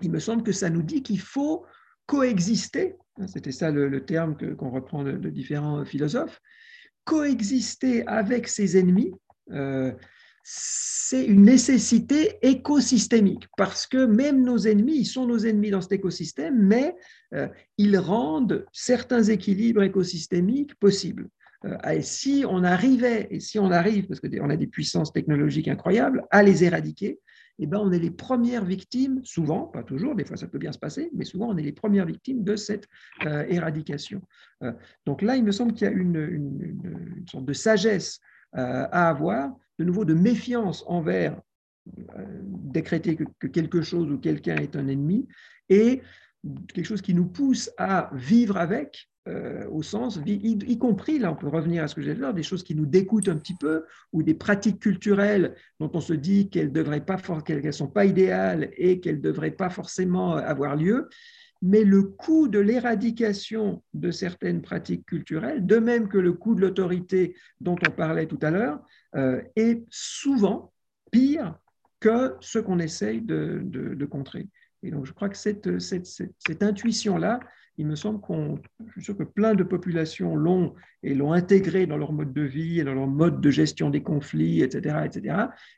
[0.02, 1.66] il me semble que ça nous dit qu'il faut
[2.06, 6.42] coexister, hein, c'était ça le, terme qu'on reprend de, différents philosophes,
[7.04, 9.14] coexister avec ses ennemis,
[9.52, 9.92] euh,
[10.44, 15.92] c'est une nécessité écosystémique, parce que même nos ennemis, ils sont nos ennemis dans cet
[15.92, 16.96] écosystème, mais
[17.34, 21.28] euh, ils rendent certains équilibres écosystémiques possibles.
[21.66, 25.68] Euh, et si on arrivait, et si on arrive, parce qu'on a des puissances technologiques
[25.68, 27.20] incroyables, à les éradiquer,
[27.60, 30.72] eh ben, on est les premières victimes, souvent, pas toujours, des fois ça peut bien
[30.72, 32.88] se passer, mais souvent on est les premières victimes de cette
[33.26, 34.22] euh, éradication.
[35.06, 38.20] donc là, il me semble qu'il y a une, sorte de sagesse
[38.54, 41.40] à avoir de nouveau de méfiance envers
[42.18, 45.28] euh, décréter que, quelque chose ou quelqu'un est un ennemi
[45.70, 46.02] et
[46.74, 51.36] quelque chose qui nous pousse à vivre avec, euh, au sens, y, compris, là on
[51.36, 53.84] peut revenir à ce que j'ai dit des choses qui nous dégoûtent un petit peu,
[54.14, 59.18] ou des pratiques culturelles dont on se dit qu'elles ne sont pas idéales et qu'elles
[59.18, 61.10] ne devraient pas forcément avoir lieu,
[61.62, 66.62] mais le coût de l'éradication de certaines pratiques culturelles, de même que le coût de
[66.62, 68.80] l'autorité dont on parlait tout à l'heure,
[69.16, 70.72] euh, est souvent
[71.12, 71.58] pire
[72.00, 74.48] que ce qu'on essaye de, contrer.
[74.84, 77.40] Et donc je crois que cette, cette intuition-là,
[77.78, 80.74] il me semble qu'on, je suis sûr que plein de populations l'ont
[81.04, 84.02] et l'ont intégré dans leur mode de vie et dans leur mode de gestion des
[84.02, 85.36] conflits, etc., etc.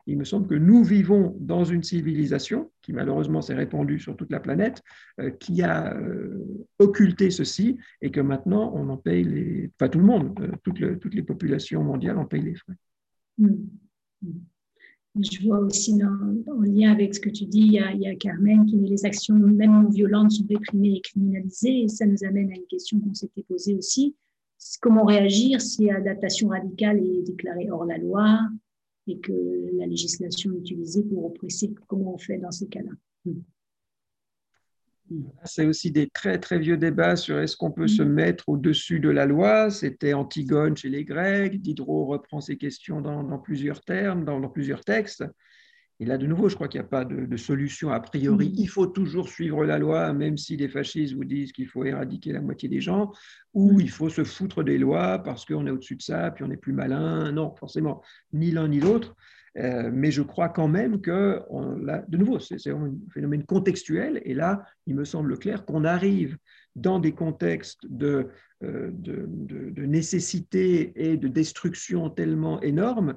[0.08, 4.32] Il me semble que nous vivons dans une civilisation qui malheureusement s'est répandue sur toute
[4.32, 4.82] la planète,
[5.20, 10.00] euh, qui a euh, occulté ceci et que maintenant on en paye les, enfin tout
[10.00, 12.76] le monde, euh, toutes, les populations mondiales en payent les frais.
[13.38, 13.54] Mmh.
[15.16, 18.78] Je vois aussi en lien avec ce que tu dis, il y, a, Carmen qui
[18.78, 21.82] dit les actions même non violentes sont réprimées et criminalisées.
[21.82, 24.16] Et ça nous amène à une question qu'on s'était posée aussi.
[24.82, 28.40] Comment réagir si l'adaptation radicale est déclarée hors la loi
[29.08, 29.34] et que
[29.78, 31.74] la législation est utilisée pour oppresser?
[31.88, 32.92] Comment on fait dans ces cas-là?
[33.26, 33.42] Hmm.
[35.46, 39.10] C'est aussi des très très vieux débats sur est-ce qu'on peut se mettre au-dessus de
[39.10, 39.70] la loi.
[39.70, 41.60] C'était Antigone chez les Grecs.
[41.60, 45.24] Diderot reprend ces questions dans, plusieurs termes, dans, plusieurs textes.
[46.02, 48.50] Et là, de nouveau, je crois qu'il n'y a pas de, solution a priori.
[48.50, 48.56] Mm.
[48.58, 52.32] Il faut toujours suivre la loi, même si les fascistes vous disent qu'il faut éradiquer
[52.32, 53.12] la moitié des gens,
[53.54, 53.82] ou mm.
[53.82, 56.58] il faut se foutre des lois parce qu'on est au-dessus de ça, puis on est
[56.58, 57.32] plus malin.
[57.32, 59.16] Non, forcément, ni l'un ni l'autre.
[59.58, 61.42] Euh, mais je crois quand même que,
[62.08, 66.38] de nouveau, c'est un phénomène contextuel, et là, il me semble clair qu'on arrive
[66.76, 68.28] dans des contextes de,
[68.64, 68.92] euh,
[69.78, 73.16] nécessité et de destruction tellement énormes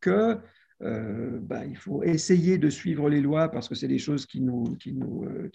[0.00, 0.38] que
[0.82, 4.40] euh, ben, il faut essayer de suivre les lois parce que c'est des choses qui
[4.40, 4.76] nous,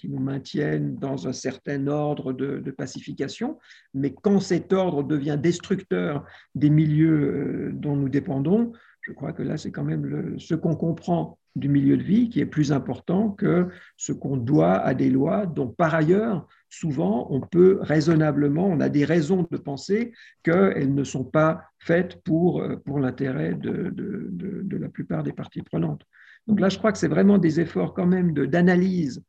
[0.07, 3.60] maintiennent dans un certain ordre de, pacification.
[3.93, 6.26] Mais quand cet ordre devient destructeur
[6.56, 11.38] des milieux dont nous dépendons, je crois que là, c'est quand même ce qu'on comprend
[11.55, 13.67] du milieu de vie qui est plus important que
[13.97, 18.89] ce qu'on doit à des lois dont, par ailleurs, souvent, on peut raisonnablement, on a
[18.89, 20.13] des raisons de penser
[20.43, 26.03] qu'elles ne sont pas faites pour, pour l'intérêt de, de, la plupart des parties prenantes.
[26.47, 29.23] Donc là, je crois que c'est vraiment des efforts quand même d'analyse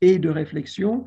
[0.00, 1.04] et de réflexion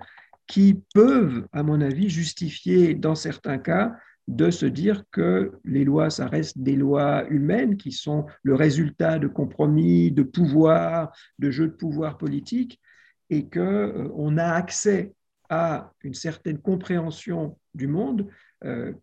[0.47, 3.95] qui peuvent, à mon avis, justifier, dans certains cas,
[4.27, 9.19] de se dire que les lois, ça reste des lois humaines qui sont le résultat
[9.19, 12.81] de compromis, de pouvoir, de jeux de pouvoir politique,
[13.29, 15.13] et qu'on euh, a accès
[15.49, 18.27] à une certaine compréhension du monde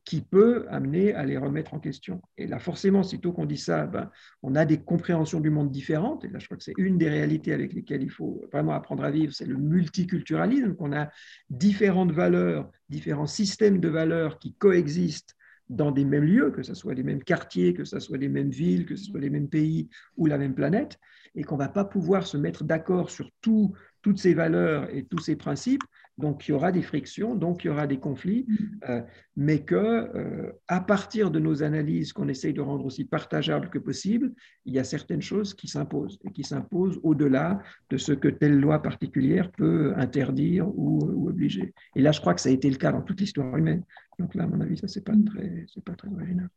[0.05, 2.21] qui peut amener à les remettre en question.
[2.37, 4.11] Et là, forcément, sitôt qu'on dit ça, ben,
[4.43, 6.25] on a des compréhensions du monde différentes.
[6.25, 9.05] Et là, je crois que c'est une des réalités avec lesquelles il faut vraiment apprendre
[9.05, 11.11] à vivre, c'est le multiculturalisme, qu'on a
[11.51, 15.37] différentes valeurs, différents systèmes de valeurs qui coexistent
[15.69, 18.51] dans des mêmes lieux, que ce soit les mêmes quartiers, que ce soit les mêmes
[18.51, 20.99] villes, que ce soit les mêmes pays ou la même planète,
[21.35, 23.73] et qu'on ne va pas pouvoir se mettre d'accord sur tout,
[24.03, 25.83] toutes ces valeurs et tous ces principes
[26.19, 28.55] donc il y aura des frictions, donc il y aura des conflits, mm.
[28.89, 29.01] euh,
[29.37, 33.79] mais que euh, à partir de nos analyses qu'on essaye de rendre aussi partageables que
[33.79, 34.33] possible,
[34.67, 37.61] il y a certaines choses qui s'imposent et qui s'imposent au-delà
[37.91, 41.73] de ce que telle loi particulière peut interdire ou, obliger.
[41.97, 43.83] Et là, je crois que ça a été le cas dans toute l'histoire humaine.
[44.19, 45.25] Donc là, à mon avis, ça c'est pas mm.
[45.25, 46.49] très, c'est pas très original.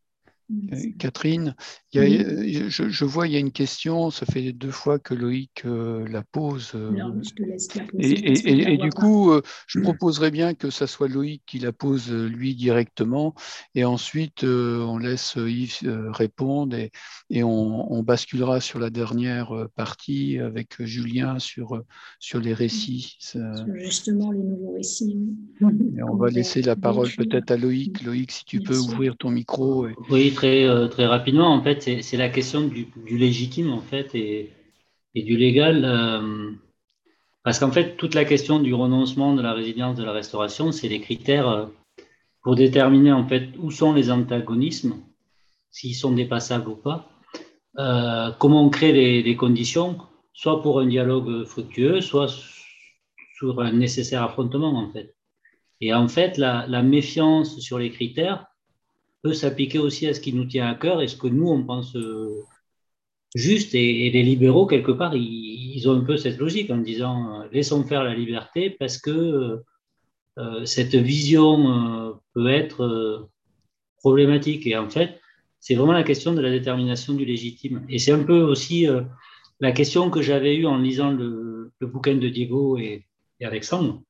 [0.52, 1.56] Euh, Catherine,
[1.96, 6.08] euh, je, vois, il y a une question, ça fait deux fois que Loïc euh,
[6.08, 6.74] la pose.
[7.98, 9.34] Et, du coup,
[9.68, 13.34] je proposerais bien que ça soit Loïc qui la pose lui directement,
[13.74, 15.80] et ensuite on laisse Yves
[16.12, 16.78] répondre,
[17.30, 21.82] et, on, basculera sur la dernière partie avec Julien sur,
[22.20, 23.18] sur les récits.
[23.74, 25.18] justement les nouveaux récits.
[25.98, 28.04] Et on va laisser la parole peut-être à Loïc.
[28.04, 29.88] Loïc, si tu peux ouvrir ton micro.
[30.10, 34.52] Oui, très, euh, très rapidement, en fait, c'est la question du, légitime, en fait, et,
[35.16, 35.84] du légal.
[35.86, 36.52] Euh,
[37.44, 40.88] parce qu'en fait, toute la question du renoncement, de la résilience, de la restauration, c'est
[40.88, 41.66] les critères euh,
[42.44, 44.98] pour déterminer, en fait, où sont les antagonismes,
[45.72, 47.10] s'ils sont dépassables ou pas.
[48.40, 48.94] comment on crée
[49.24, 49.98] les, conditions,
[50.34, 52.30] soit pour un dialogue fructueux, soit
[53.38, 55.16] sur un nécessaire affrontement, en fait.
[55.82, 58.46] Et en fait, la, méfiance sur les critères
[59.26, 61.64] peut s'appliquer aussi à ce qui nous tient à cœur et ce que nous, on
[61.64, 61.98] pense
[63.34, 63.74] juste.
[63.74, 68.04] Et, les libéraux, quelque part, ils, ont un peu cette logique en disant laissons faire
[68.04, 69.64] la liberté parce que
[70.38, 73.28] euh, cette vision euh, peut être
[73.98, 74.68] problématique.
[74.68, 75.20] Et en fait,
[75.60, 77.84] c'est vraiment la question de la détermination du légitime.
[77.90, 79.02] Et c'est un peu aussi euh,
[79.60, 83.08] la question que j'avais eue en lisant le, bouquin de Diego et,
[83.42, 84.04] Alexandre.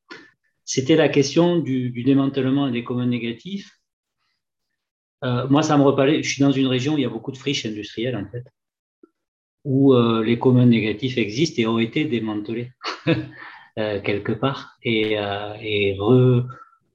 [0.65, 3.71] C'était la question du, démantèlement des communs négatifs.
[5.23, 6.21] Euh, moi, ça me reparlait.
[6.23, 8.43] Je suis dans une région où il y a beaucoup de friches industrielles, en fait,
[9.63, 12.71] où euh, les communs négatifs existent et ont été démantelés
[13.75, 14.77] quelque part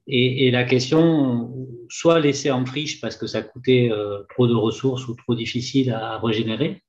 [0.07, 1.51] et, la question,
[1.89, 5.91] soit laisser en friche parce que ça coûtait euh, trop de ressources ou trop difficile
[5.91, 6.83] à régénérer,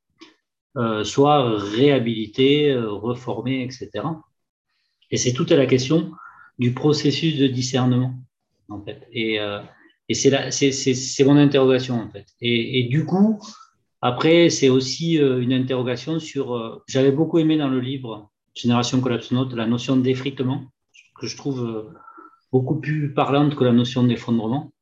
[0.77, 3.91] euh, soit réhabiliter, euh, reformer, etc.
[5.11, 6.13] Et c'est toute la question
[6.59, 8.15] du processus de discernement,
[8.69, 9.07] en fait.
[9.13, 9.39] Et,
[10.09, 12.27] et c'est mon interrogation, en fait.
[12.41, 13.41] Et, du coup,
[14.01, 16.83] après, c'est aussi une interrogation sur.
[16.89, 20.65] J'avais beaucoup aimé dans le livre Génération Collapse Note la notion d'effritement,
[21.19, 21.93] que je trouve
[22.53, 24.73] beaucoup plus parlante que la notion d'effondrement.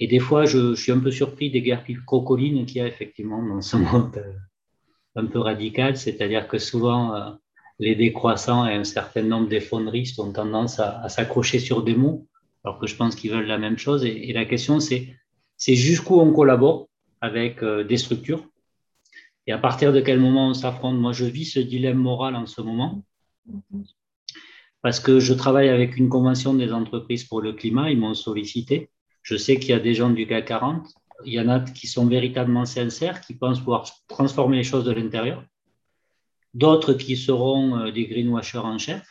[0.00, 3.42] Et des fois, je, suis un peu surpris des guerres crocolines qu'il y a effectivement
[3.42, 4.32] dans ce monde euh,
[5.16, 7.30] un peu radical, c'est-à-dire que souvent, euh,
[7.80, 12.27] les décroissants et un certain nombre d'effondristes ont tendance à, s'accrocher sur des mots,
[12.68, 14.04] alors que je pense qu'ils veulent la même chose.
[14.04, 15.16] Et, la question, c'est,
[15.58, 16.88] jusqu'où on collabore
[17.22, 18.44] avec euh, des structures?
[19.46, 20.98] Et à partir de quel moment on s'affronte?
[20.98, 23.02] Moi, je vis ce dilemme moral en ce moment
[24.82, 28.90] parce que je travaille avec une convention des entreprises pour le climat, ils m'ont sollicité.
[29.22, 30.86] Je sais qu'il y a des gens du CAC 40,
[31.24, 34.92] il y en a qui sont véritablement sincères, qui pensent pouvoir transformer les choses de
[34.92, 35.42] l'intérieur,
[36.52, 39.08] d'autres qui seront euh, des greenwashers en chef.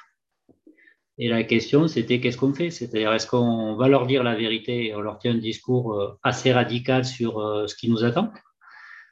[1.19, 2.69] Et la question, c'était qu'est-ce qu'on fait?
[2.69, 6.19] C'est-à-dire, est-ce qu'on va leur dire la vérité et on leur tient un discours euh,
[6.23, 8.31] assez radical sur euh, ce qui nous attend?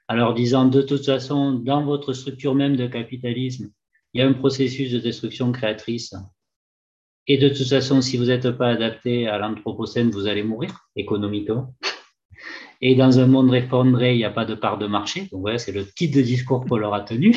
[0.07, 3.71] En leur disant, de toute façon, dans votre structure même de capitalisme,
[4.13, 6.13] il y a un processus de destruction créatrice
[7.27, 11.73] et de toute façon, si vous n'êtes pas adapté à l'anthropocène, vous allez mourir économiquement.
[12.81, 15.27] Et dans un monde réformé, il n'y a pas de part de marché.
[15.31, 17.35] Donc voilà, c'est le type de discours qu'on leur a tenu.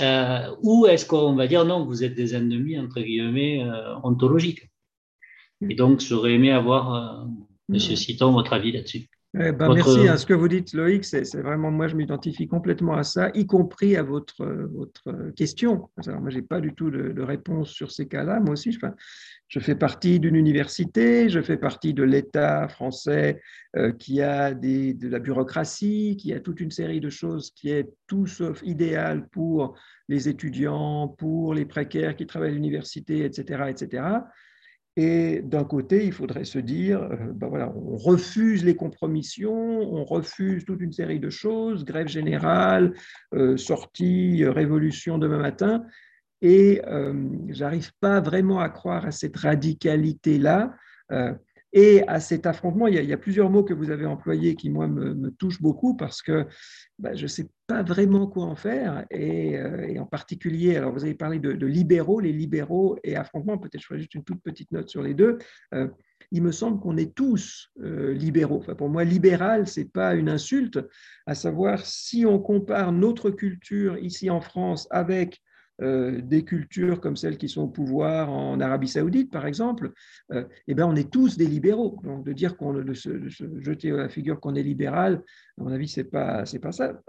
[0.00, 4.70] Euh, ou est-ce qu'on va dire non, vous êtes des ennemis, entre guillemets, euh, ontologiques
[5.68, 7.26] Et donc, j'aurais aimé avoir, euh,
[7.68, 9.08] Monsieur Citon, votre avis là-dessus.
[9.36, 10.06] Eh ben, merci.
[10.06, 13.46] à Ce que vous dites, Loïc, c'est vraiment, moi, je m'identifie complètement à ça, y
[13.46, 15.90] compris à votre, votre question.
[16.06, 18.38] Alors, moi, je n'ai pas du tout de, réponse sur ces cas-là.
[18.38, 18.78] Moi aussi, je,
[19.54, 23.40] je fais partie d'une université, je fais partie de l'État français
[23.76, 27.88] euh, qui a de la bureaucratie, qui a toute une série de choses qui est
[28.08, 29.76] tout sauf idéal pour
[30.08, 34.02] les étudiants, pour les précaires qui travaillent à l'université, etc., etc.
[34.96, 40.04] Et d'un côté, il faudrait se dire, euh, ben voilà, on refuse les compromissions, on
[40.04, 42.92] refuse toute une série de choses, grève générale,
[43.34, 45.84] euh, sortie, révolution demain matin,
[46.44, 46.80] et
[47.48, 50.74] j'arrive pas vraiment à croire à cette radicalité-là.
[51.76, 54.86] Et à cet affrontement, il y, a, plusieurs mots que vous avez employés qui, moi,
[54.86, 56.46] me, touchent beaucoup parce que
[57.00, 59.04] bah, je ne sais pas vraiment quoi en faire.
[59.12, 63.80] Euh, et, en particulier, alors vous avez parlé de, libéraux, les libéraux et affrontement, peut-être
[63.80, 65.38] je ferai juste une toute petite note sur les deux.
[65.74, 65.88] Euh,
[66.30, 68.58] il me semble qu'on est tous euh, libéraux.
[68.58, 70.78] Enfin, pour moi, libéral, ce n'est pas une insulte,
[71.26, 75.42] à savoir si on compare notre culture ici en France avec
[75.82, 79.92] euh, des cultures comme celles qui sont au pouvoir en Arabie Saoudite, par exemple,
[80.32, 82.00] euh, eh ben, on est tous des libéraux.
[82.04, 85.22] Donc, de dire qu'on de se, jeter à la figure qu'on est libéral,
[85.58, 87.00] à mon avis, c'est pas c'est pas ça.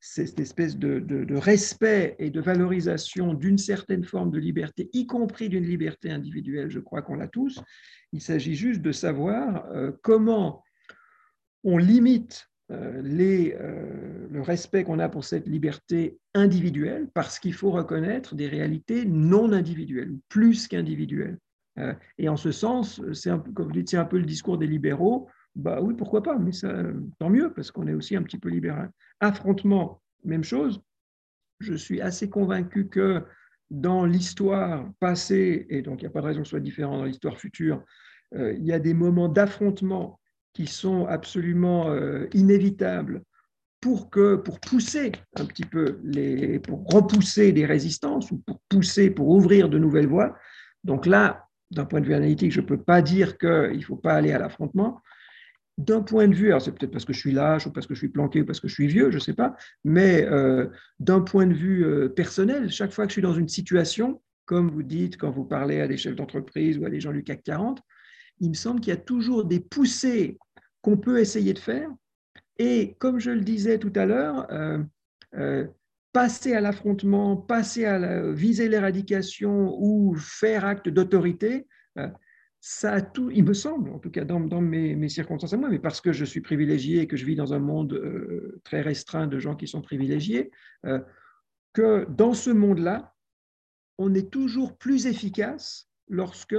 [0.00, 5.06] C'est cette espèce de, de, respect et de valorisation d'une certaine forme de liberté, y
[5.06, 6.70] compris d'une liberté individuelle.
[6.70, 7.58] Je crois qu'on l'a tous.
[8.12, 10.62] Il s'agit juste de savoir euh, comment
[11.62, 17.70] on limite les, euh, le respect qu'on a pour cette liberté individuelle, parce qu'il faut
[17.70, 21.38] reconnaître des réalités non individuelles, plus qu'individuelles.
[21.78, 24.58] Euh, et en ce sens, c'est un, comme vous dites, c'est un peu le discours
[24.58, 25.28] des libéraux.
[25.54, 26.72] Bah oui, pourquoi pas, mais ça,
[27.18, 28.90] tant mieux, parce qu'on est aussi un petit peu libéral.
[29.20, 30.80] Affrontement, même chose.
[31.60, 33.22] Je suis assez convaincu que
[33.70, 36.98] dans l'histoire passée, et donc il n'y a pas de raison que ce soit différent
[36.98, 37.84] dans l'histoire future,
[38.32, 40.18] il y a des moments d'affrontement
[40.54, 43.22] qui sont absolument euh, inévitables
[43.80, 49.10] pour, que, pour pousser un petit peu, les, pour repousser les résistances ou pour pousser,
[49.10, 50.34] pour ouvrir de nouvelles voies.
[50.84, 53.96] Donc là, d'un point de vue analytique, je ne peux pas dire qu'il ne faut
[53.96, 55.02] pas aller à l'affrontement.
[55.76, 57.94] d'un point de vue, alors c'est peut-être parce que je suis lâche ou parce que
[57.94, 60.68] je suis planqué ou parce que je suis vieux, je ne sais pas, mais euh,
[61.00, 64.70] d'un point de vue euh, personnel, chaque fois que je suis dans une situation, comme
[64.70, 67.42] vous dites quand vous parlez à des chefs d'entreprise ou à des gens du CAC
[67.42, 67.82] 40,
[68.40, 70.38] il me semble qu'il y a toujours des poussées
[70.84, 71.90] qu'on peut essayer de faire.
[72.58, 74.46] Et comme je le disais tout à l'heure,
[75.34, 75.66] euh,
[76.12, 81.66] passer à l'affrontement, passer à viser l'éradication ou faire acte d'autorité,
[82.66, 85.78] ça a tout, il me semble, en tout cas dans, mes, circonstances à moi, mais
[85.78, 89.26] parce que je suis privilégié et que je vis dans un monde euh, très restreint
[89.26, 90.50] de gens qui sont privilégiés,
[90.86, 90.98] euh,
[91.74, 93.12] que dans ce monde-là,
[93.98, 96.56] on est toujours plus efficace lorsque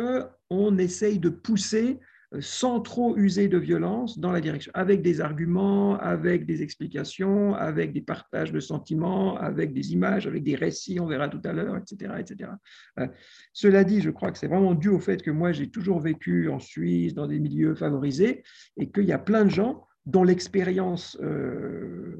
[0.51, 1.99] on essaye de pousser
[2.39, 7.93] sans trop user de violence dans la direction, avec des arguments, avec des explications, avec
[7.93, 11.77] des partages de sentiments, avec des images, avec des récits, on verra tout à l'heure,
[11.77, 12.13] etc.
[12.19, 12.51] etc.
[12.99, 13.07] Euh,
[13.53, 16.49] cela dit, je crois que c'est vraiment dû au fait que moi, j'ai toujours vécu
[16.49, 18.43] en Suisse, dans des milieux favorisés,
[18.77, 22.17] et qu'il y a plein de gens dont l'expérience euh,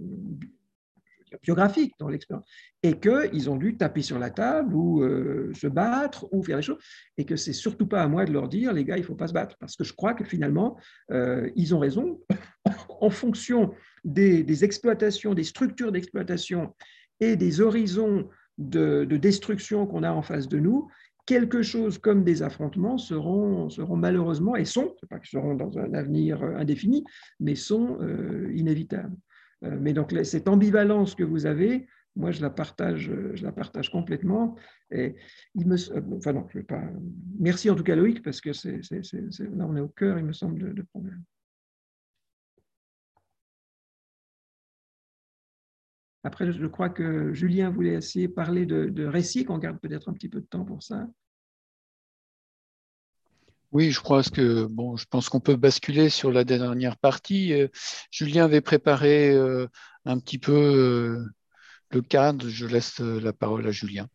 [1.44, 2.45] biographique dans l'expérience,
[2.84, 6.64] et qu'ils ont dû taper sur la table ou euh, se battre ou faire des
[6.64, 6.82] choses,
[7.18, 9.28] et que c'est surtout pas à moi de leur dire, les gars, il faut pas
[9.28, 10.78] se battre, parce que je crois que finalement,
[11.12, 12.20] euh, ils ont raison,
[13.02, 16.74] en fonction des, exploitations, des structures d'exploitation
[17.20, 20.88] et des horizons de, destruction qu'on a en face de nous,
[21.26, 25.94] quelque chose comme des affrontements seront, seront malheureusement, et sont, pas qu'ils seront dans un
[25.94, 27.03] avenir indéfini,
[27.40, 29.16] mais sont euh, inévitables.
[29.64, 33.90] Euh, mais donc cette ambivalence que vous avez, moi je la partage, je la partage
[33.90, 34.56] complètement.
[34.91, 35.15] Et
[35.57, 36.48] euh, enfin non.
[37.40, 40.73] Merci en tout cas Loïc parce que là on est au cœur, il me semble,
[40.73, 41.23] de, problème.
[46.23, 50.10] Après, je crois que Julien voulait essayer de parler de, de récit, qu'on garde peut-être
[50.10, 51.07] un petit peu de temps pour ça.
[53.76, 57.52] Oui, je crois que je pense qu'on peut basculer sur la dernière partie.
[57.52, 57.68] Euh,
[58.10, 59.68] Julien avait préparé euh,
[60.06, 61.26] un petit peu euh,
[61.91, 62.47] le cadre.
[62.47, 64.07] Je laisse la parole à Julien.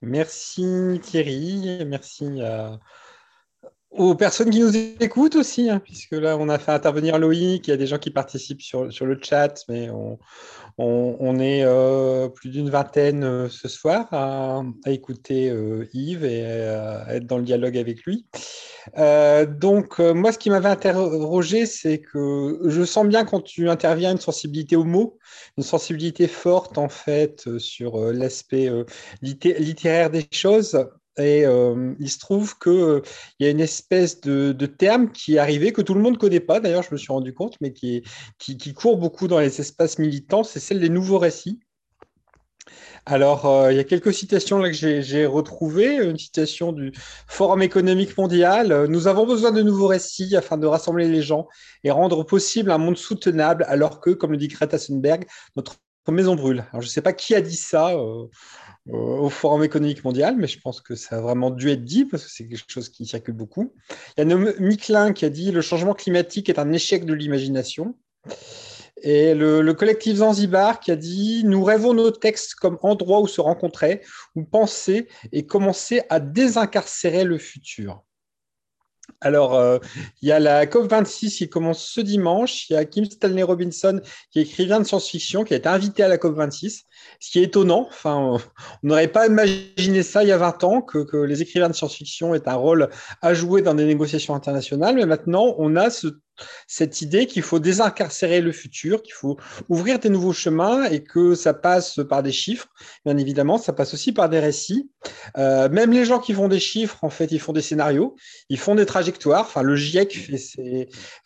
[0.00, 2.40] Merci Thierry, merci
[3.92, 7.70] aux personnes qui nous écoutent aussi, hein, puisque là on a fait intervenir Loïc, il
[7.70, 10.18] y a des gens qui participent sur, sur le chat, mais on,
[10.78, 17.14] on, est euh, plus d'une vingtaine euh, ce soir à, écouter euh, Yves et à
[17.14, 18.26] être dans le dialogue avec lui.
[18.96, 24.18] donc, moi, ce qui m'avait interrogé, c'est que je sens bien quand tu interviens une
[24.18, 25.18] sensibilité au mot,
[25.56, 28.70] une sensibilité forte en fait sur l'aspect
[29.20, 30.86] littéraire des choses.
[31.18, 33.02] Et euh, il se trouve qu'il euh,
[33.38, 36.40] y a une espèce de, terme qui est arrivé, que tout le monde ne connaît
[36.40, 38.02] pas, d'ailleurs, je me suis rendu compte, mais qui,
[38.38, 41.60] qui, court beaucoup dans les espaces militants, c'est celle des nouveaux récits.
[43.04, 45.96] Alors, euh, il y a quelques citations là que j'ai retrouvées.
[45.96, 46.92] Une citation du
[47.26, 48.86] Forum économique mondial.
[48.86, 51.48] Nous avons besoin de nouveaux récits afin de rassembler les gens
[51.84, 55.26] et rendre possible un monde soutenable, alors que, comme le dit Greta Thunberg,
[55.56, 55.76] notre
[56.08, 56.64] maison brûle.
[56.70, 57.92] Alors, je ne sais pas qui a dit ça
[58.90, 62.24] au Forum économique mondial, mais je pense que ça a vraiment dû être dit parce
[62.24, 63.72] que c'est quelque chose qui circule beaucoup.
[64.16, 67.94] Il y a Michelin qui a dit le changement climatique est un échec de l'imagination.
[69.02, 73.40] Et le, collectif Zanzibar qui a dit Nous rêvons nos textes comme endroit où se
[73.40, 74.02] rencontrer,
[74.36, 78.04] où penser et commencer à désincarcérer le futur.
[79.24, 79.78] Alors, euh,
[80.20, 82.68] il y a la COP26 qui commence ce dimanche.
[82.68, 84.00] Il y a Kim Stanley Robinson,
[84.30, 86.82] qui est écrivain de science-fiction, qui a été invité à la COP26.
[87.20, 88.40] Ce qui est étonnant, enfin, on
[88.82, 92.48] n'aurait pas imaginé ça il y a 20 ans, que, les écrivains de science-fiction aient
[92.48, 92.88] un rôle
[93.20, 94.96] à jouer dans des négociations internationales.
[94.96, 95.88] Mais maintenant, on a
[96.66, 99.36] cette idée qu'il faut désincarcérer le futur, qu'il faut
[99.68, 102.68] ouvrir des nouveaux chemins et que ça passe par des chiffres.
[103.04, 104.90] Bien évidemment, ça passe aussi par des récits.
[105.36, 108.16] Euh, même les gens qui font des chiffres, en fait, ils font des scénarios,
[108.48, 109.42] ils font des trajectoires.
[109.42, 110.14] Enfin, le GIEC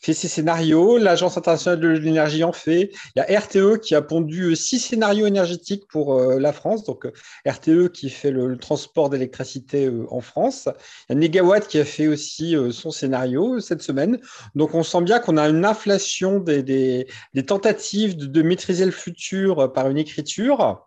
[0.01, 2.91] fait ses, scénarios, l'Agence internationale de l'énergie en fait.
[3.15, 7.07] Il y a RTE qui a pondu six scénarios énergétiques pour euh, la France, donc
[7.07, 7.13] euh,
[7.47, 10.69] RTE qui fait le, transport d'électricité en France.
[11.09, 14.19] Il y a Negawatt qui a fait aussi son scénario cette semaine.
[14.55, 17.07] Donc, on sent bien qu'on a une inflation des,
[17.47, 20.86] tentatives de, maîtriser le futur par une écriture.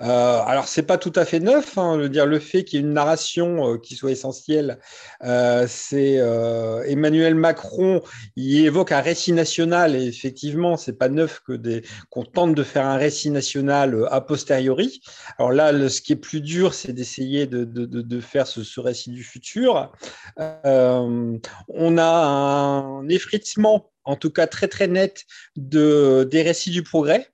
[0.00, 1.78] Euh, alors, c'est pas tout à fait neuf.
[1.78, 4.78] Hein, dire, le fait qu'il y ait une narration euh, qui soit essentielle,
[5.22, 8.02] euh, c'est euh, Emmanuel Macron.
[8.36, 12.62] Il évoque un récit national et effectivement, c'est pas neuf que des qu'on tente de
[12.62, 15.00] faire un récit national a posteriori.
[15.38, 19.24] Alors là, ce qui est plus dur, c'est d'essayer de, faire ce, ce, récit du
[19.24, 19.92] futur.
[20.36, 25.24] on a un effritement en tout cas très très net
[25.56, 27.32] de, des récits du progrès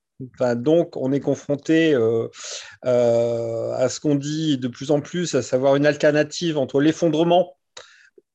[0.56, 2.28] donc, on est confronté euh,
[2.84, 7.54] euh, à ce qu'on dit de plus en plus, à savoir une alternative entre l'effondrement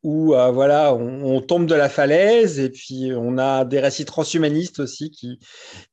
[0.04, 4.82] où euh, voilà, on, tombe de la falaise et puis on a des récits transhumanistes
[4.82, 5.40] aussi qui,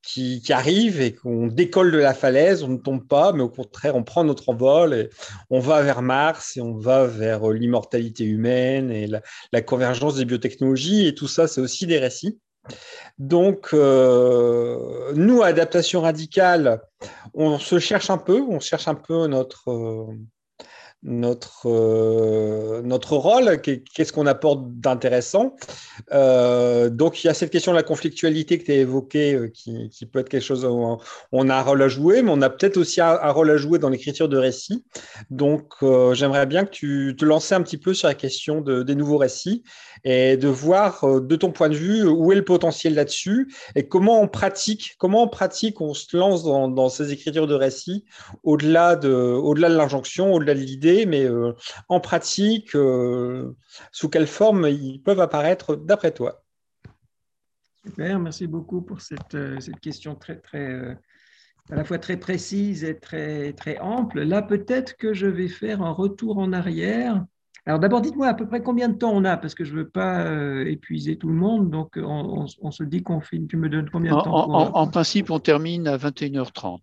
[0.03, 3.95] qui, arrivent et qu'on décolle de la falaise, on ne tombe pas, mais au contraire,
[3.95, 5.11] on prend notre envol et
[5.49, 11.07] on va vers Mars et on va vers l'immortalité humaine et la, convergence des biotechnologies
[11.07, 12.41] et tout ça, c'est aussi des récits.
[13.19, 16.81] Donc, euh, nous, adaptation radicale,
[17.35, 20.09] on se cherche un peu, on cherche un peu notre,
[21.03, 25.57] notre, euh, notre rôle, qu'est-ce qu'on apporte d'intéressant.
[26.13, 29.49] Euh, donc, il y a cette question de la conflictualité que tu as évoquée, euh,
[29.49, 30.99] qui, qui, peut être quelque chose où
[31.33, 33.79] on a un rôle à jouer, mais on a peut-être aussi un, rôle à jouer
[33.79, 34.85] dans l'écriture de récits.
[35.31, 35.75] Donc,
[36.13, 39.19] j'aimerais bien que tu te lances un petit peu sur la question de, des nouveaux
[39.19, 39.63] récits
[40.05, 44.21] et de voir de ton point de vue où est le potentiel là-dessus et comment
[44.21, 48.05] on pratique, comment on pratique, on se lance dans, dans ces écritures de récits
[48.43, 51.53] au-delà de, au-delà de l'injonction, au-delà de l'idée mais euh,
[51.89, 53.55] en pratique, euh,
[53.93, 56.43] sous quelle forme ils peuvent apparaître d'après toi
[57.85, 60.97] Super, merci beaucoup pour cette, euh, cette question très, très,
[61.71, 64.23] à la fois très précise et très, très ample.
[64.23, 67.25] Là, peut-être que je vais faire un retour en arrière.
[67.67, 69.79] Alors d'abord, dites-moi à peu près combien de temps on a, parce que je ne
[69.79, 70.27] veux pas
[70.67, 71.71] épuiser tout le monde.
[71.71, 73.47] Donc, on, se dit qu'on finit.
[73.47, 76.81] Tu me donnes combien de temps en, principe, on termine à 21h30.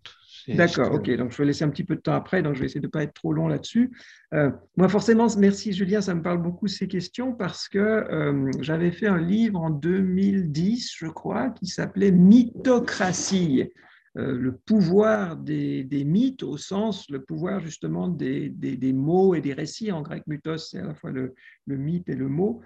[0.56, 1.10] D'accord, ok.
[1.16, 2.42] Donc, je vais laisser un petit peu de temps après.
[2.42, 3.90] Donc, je vais essayer de ne pas être trop long là-dessus.
[4.34, 8.90] Euh, moi, forcément, merci Julien, ça me parle beaucoup ces questions parce que euh, j'avais
[8.90, 13.70] fait un livre en 2010, je crois, qui s'appelait Mythocratie.
[14.16, 18.50] Euh, le pouvoir des, mythes au sens, le pouvoir justement des,
[18.94, 19.92] mots et des récits.
[19.92, 21.34] En grec, mythos, c'est à la fois le,
[21.66, 22.62] mythe et le mot.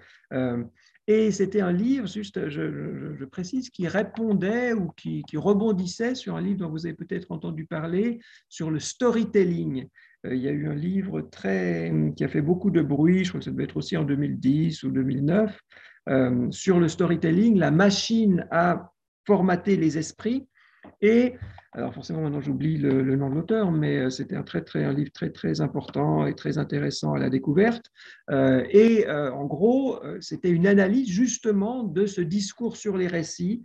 [1.07, 6.59] Et c'était un livre, juste, je, précise, qui répondait ou qui, rebondissait sur un livre
[6.59, 9.87] dont vous avez peut-être entendu parler, sur le storytelling.
[10.25, 13.29] Euh, il y a eu un livre très, qui a fait beaucoup de bruit, je
[13.29, 15.59] crois que ça devait être aussi en 2010 ou 2009,
[16.09, 18.91] euh, sur le storytelling, la machine à
[19.25, 20.47] formater les esprits.
[21.01, 21.35] Et
[21.75, 24.93] alors forcément, maintenant j'oublie le, nom de l'auteur, mais euh, c'était un, très, très, un
[24.93, 27.91] livre très, très important et très intéressant à la découverte.
[28.29, 33.63] Euh, et euh, en gros, c'était une analyse justement de ce discours sur les récits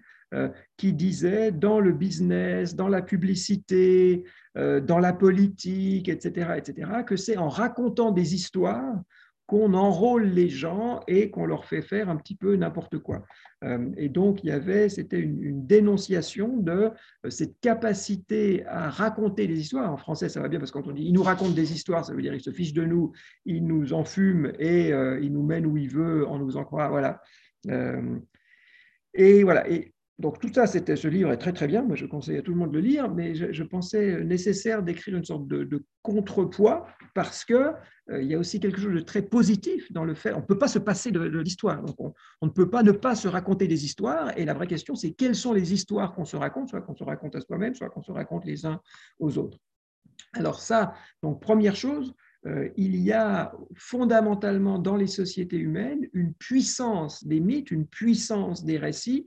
[0.76, 4.24] qui disait dans le business, dans la publicité,
[4.55, 9.01] dans la politique, etc., etc., que c'est en racontant des histoires
[9.49, 13.25] qu'on enrôle les gens et qu'on leur fait faire un petit peu n'importe quoi.
[13.65, 16.91] Euh, et donc, il y avait, c'était une, dénonciation de
[17.25, 19.91] euh, cette capacité à raconter des histoires.
[19.91, 22.05] En français, ça va bien parce que quand on dit il nous raconte des histoires,
[22.05, 23.12] ça veut dire il se fiche de nous,
[23.47, 26.91] il nous enfume et euh, il nous mène où il veut en nous en croire.
[26.91, 27.23] Voilà.
[29.15, 29.65] et voilà.
[30.19, 31.82] Donc tout ça, c'était ce livre est très très bien.
[31.82, 35.16] Moi, je conseille à tout le monde de le lire, mais je, pensais nécessaire d'écrire
[35.16, 37.73] une sorte de, contrepoids parce que
[38.11, 40.32] euh, il y a aussi quelque chose de très positif dans le fait.
[40.32, 41.85] On ne peut pas se passer de, l'histoire.
[41.99, 44.36] On, on, ne peut pas ne pas se raconter des histoires.
[44.36, 47.05] Et la vraie question, c'est quelles sont les histoires qu'on se raconte, soit qu'on se
[47.05, 48.81] raconte à soi-même, soit qu'on se raconte les uns
[49.20, 49.59] aux autres.
[50.32, 52.12] Alors ça, donc première chose,
[52.47, 58.65] euh, il y a fondamentalement dans les sociétés humaines une puissance des mythes, une puissance
[58.65, 59.27] des récits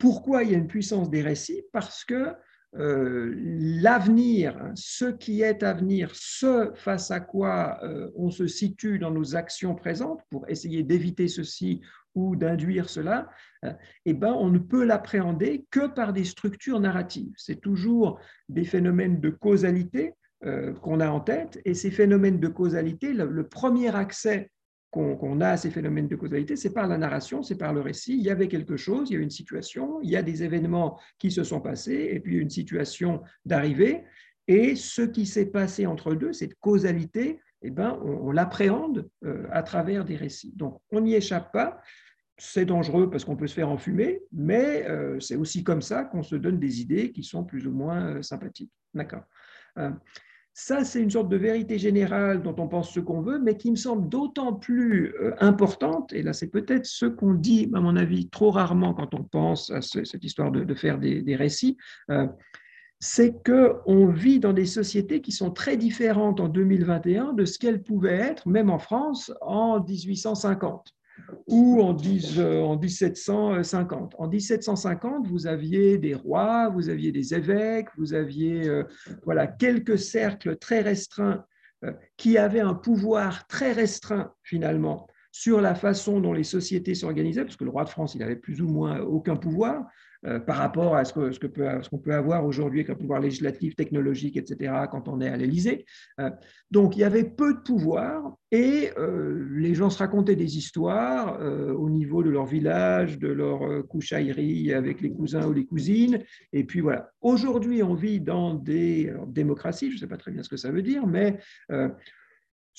[0.00, 1.62] pourquoi il y a une puissance des récits?
[1.72, 2.34] Parce que
[2.76, 8.98] euh, l'avenir, ce qui est à venir, ce face à quoi euh, on se situe
[8.98, 11.80] dans nos actions présentes pour essayer d'éviter ceci
[12.14, 13.28] ou d'induire cela,
[13.64, 13.72] euh,
[14.06, 17.34] eh ben, on ne peut l'appréhender que par des structures narratives.
[17.36, 18.18] C'est toujours
[18.48, 20.14] des phénomènes de causalité
[20.80, 24.50] qu'on a en tête, et ces phénomènes de causalité, le premier accès
[24.90, 28.14] qu'on a à ces phénomènes de causalité, c'est par la narration, c'est par le récit.
[28.14, 30.98] Il y avait quelque chose, il y a une situation, il y a des événements
[31.18, 34.04] qui se sont passés, et puis une situation d'arrivée.
[34.48, 39.62] Et ce qui s'est passé entre deux, cette causalité, eh ben, on, l'appréhende euh, à
[39.62, 40.52] travers des récits.
[40.56, 41.80] Donc, on n'y échappe pas.
[42.36, 46.22] C'est dangereux parce qu'on peut se faire enfumer, mais euh, c'est aussi comme ça qu'on
[46.22, 48.72] se donne des idées qui sont plus ou moins euh, sympathiques.
[48.94, 49.22] D'accord.
[50.52, 53.70] Ça, c'est une sorte de vérité générale dont on pense ce qu'on veut, mais qui
[53.70, 57.96] me semble d'autant plus euh, importante, et là c'est peut-être ce qu'on dit, à mon
[57.96, 61.76] avis, trop rarement quand on pense à cette histoire de, faire des, récits,
[62.10, 62.26] euh,
[62.98, 67.82] c'est qu'on vit dans des sociétés qui sont très différentes en 2021 de ce qu'elles
[67.82, 70.94] pouvaient être, même en France, en 1850
[71.46, 74.14] ou en, 1750.
[74.18, 78.84] En 1750, vous aviez des rois, vous aviez des évêques, vous aviez euh,
[79.24, 81.44] voilà, quelques cercles très restreints
[81.84, 87.44] euh, qui avaient un pouvoir très restreint finalement sur la façon dont les sociétés s'organisaient,
[87.44, 89.86] parce que le roi de France, il avait plus ou moins aucun pouvoir.
[90.46, 93.74] Par rapport à ce qu'on ce peut, ce qu'on peut avoir aujourd'hui un pouvoir législatif,
[93.76, 95.86] technologique, etc., quand on est à l'Élysée.
[96.70, 98.90] donc, il y avait peu de pouvoir et
[99.52, 105.00] les gens se racontaient des histoires au niveau de leur village, de leur couchaillerie avec
[105.00, 106.20] les cousins ou les cousines.
[106.52, 107.10] Et puis voilà.
[107.20, 110.70] Aujourd'hui, on vit dans des démocraties, je ne sais pas très bien ce que ça
[110.70, 111.38] veut dire, mais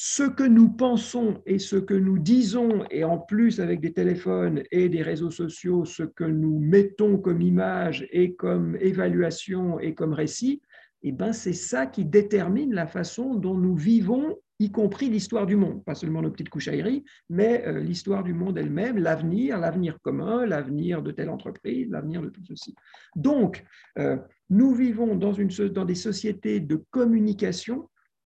[0.04, 4.64] ce que nous pensons et ce que nous disons, et en plus avec des téléphones
[4.72, 10.14] et des réseaux sociaux, ce que nous mettons comme image et comme évaluation et comme
[10.14, 10.60] récit,
[11.04, 15.56] eh ben c'est ça qui détermine la façon dont nous vivons, y compris l'histoire du
[15.56, 20.48] monde, pas seulement nos petites couchailleries, mais euh, l'histoire du monde elle-même, l'avenir, l'avenir commun,
[20.48, 22.74] l'avenir de telle entreprise, l'avenir de tout ceci.
[23.16, 23.64] Donc,
[24.00, 24.18] euh,
[24.50, 27.88] nous vivons dans, une, dans des sociétés de communication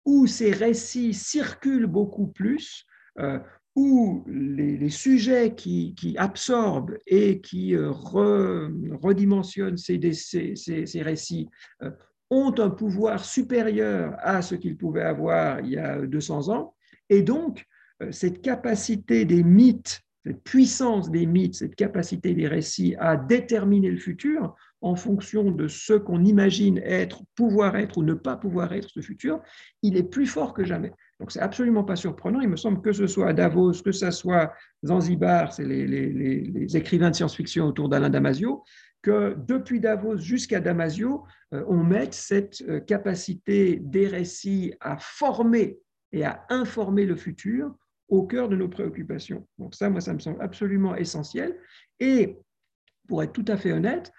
[0.10, 2.84] où ces récits circulent beaucoup plus,
[3.20, 3.38] euh,
[3.76, 10.00] où les, sujets qui, absorbent et qui euh, redimensionnent ces,
[11.04, 11.48] récits
[11.84, 11.92] euh,
[12.32, 16.74] ont un pouvoir supérieur à ce qu'ils pouvaient avoir il y a 200 ans.
[17.10, 17.64] Et donc,
[18.10, 23.98] cette capacité des mythes, cette puissance des mythes, cette capacité des récits à déterminer le
[23.98, 28.90] futur en fonction de ce qu'on imagine être, pouvoir être ou ne pas pouvoir être
[28.90, 29.42] ce futur,
[29.82, 30.94] il est plus fort que jamais.
[31.20, 32.40] Donc c'est absolument pas surprenant.
[32.40, 34.54] Il me semble que ce soit Davos, que ce soit
[34.86, 38.64] Zanzibar, c'est les, écrivains de science-fiction autour d'Alain Damasio,
[39.02, 45.80] que depuis Davos jusqu'à Damasio, euh, on mette cette euh, capacité des récits à former
[46.12, 47.74] et à informer le futur
[48.08, 49.48] au cœur de nos préoccupations.
[49.58, 51.56] Donc ça, moi, ça me semble absolument essentiel.
[52.00, 52.38] Et
[53.08, 54.12] pour être tout à fait honnête,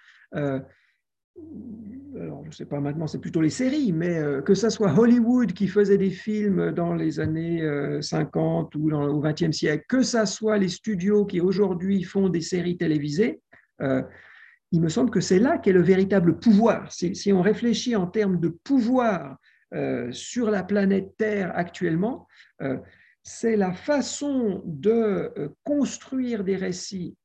[2.20, 4.98] alors je ne sais pas maintenant, c'est plutôt les séries, mais euh, que ce soit
[4.98, 7.62] Hollywood qui faisait des films dans les années
[8.00, 12.28] 50 euh, ou dans, au XXe siècle, que ce soit les studios qui aujourd'hui font
[12.28, 13.40] des séries télévisées,
[14.72, 16.92] il me semble que c'est là qu'est le véritable pouvoir.
[16.92, 19.38] Si, on réfléchit en termes de pouvoir
[20.10, 22.28] sur la planète Terre actuellement,
[23.22, 25.32] c'est la façon de
[25.64, 27.16] construire des récits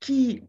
[0.00, 0.44] qui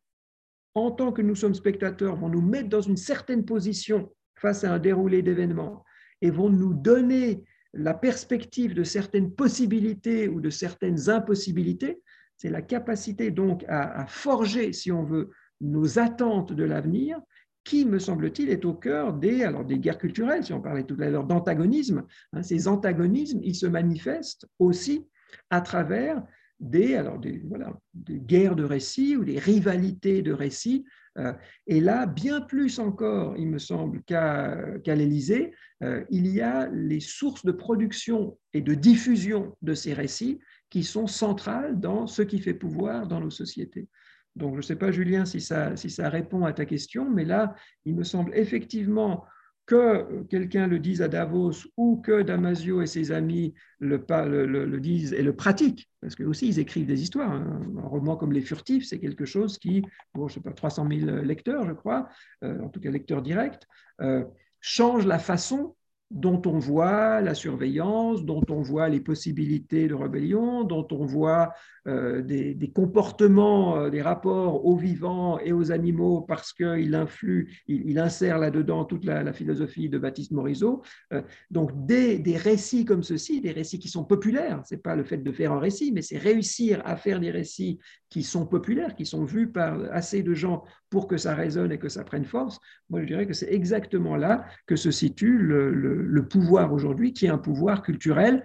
[0.76, 4.74] en tant que nous sommes spectateurs, vont nous mettre dans une certaine position face à
[4.74, 5.84] un déroulé d'événements
[6.22, 7.44] et vont nous donner
[7.74, 12.02] la perspective de certaines possibilités ou de certaines impossibilités,
[12.38, 15.30] c'est la capacité donc à, forger, si on veut,
[15.62, 17.20] nos attentes de l'avenir
[17.66, 20.98] qui, me semble-t-il, est au cœur des, alors des guerres culturelles, si on parlait tout
[21.00, 22.06] à l'heure d'antagonisme.
[22.34, 25.06] Hein, ces antagonismes, ils se manifestent aussi
[25.50, 26.24] à travers
[26.60, 30.86] des, alors des, voilà, des guerres de récits ou des rivalités de récits.
[31.18, 31.34] Euh,
[31.68, 34.56] et là, bien plus encore, il me semble, qu'à
[34.86, 35.54] l'Élysée,
[35.84, 40.84] euh, il y a les sources de production et de diffusion de ces récits qui
[40.84, 43.88] sont centrales dans ce qui fait pouvoir dans nos sociétés.
[44.36, 47.26] Donc, je ne sais pas, Julien, si ça, si ça répond à ta question, mais
[47.26, 47.56] là,
[47.86, 49.26] il me semble effectivement
[49.70, 54.00] que quelqu'un le dise à Davos ou que Damasio et ses amis le,
[54.80, 57.32] disent et le pratiquent, parce que aussi ils écrivent des histoires.
[57.32, 57.62] Hein.
[57.78, 59.86] Un roman comme Les Furtifs, c'est quelque chose qui,
[60.16, 62.10] bon, je sais pas, 300 000 lecteurs, je crois,
[62.44, 63.68] euh, en tout cas lecteurs directs,
[64.02, 64.26] euh,
[64.60, 65.76] change la façon
[66.12, 71.54] dont on voit la surveillance, dont on voit les possibilités de rébellion, dont on voit
[71.88, 78.00] euh, des, comportements, euh, des rapports aux vivants et aux animaux parce qu'il influe, il,
[78.00, 80.82] insère là-dedans toute la, philosophie de Baptiste Morisot.
[81.14, 81.22] Euh,
[81.52, 85.18] donc des, récits comme ceci, des récits qui sont populaires, ce n'est pas le fait
[85.18, 87.80] de faire un récit, mais c'est réussir à faire des récits
[88.10, 91.78] qui sont populaires, qui sont vus par assez de gens pour que ça résonne et
[91.78, 92.60] que ça prenne force.
[92.90, 97.30] Moi, je dirais que c'est exactement là que se situe le pouvoir aujourd'hui, qui est
[97.30, 98.44] un pouvoir culturel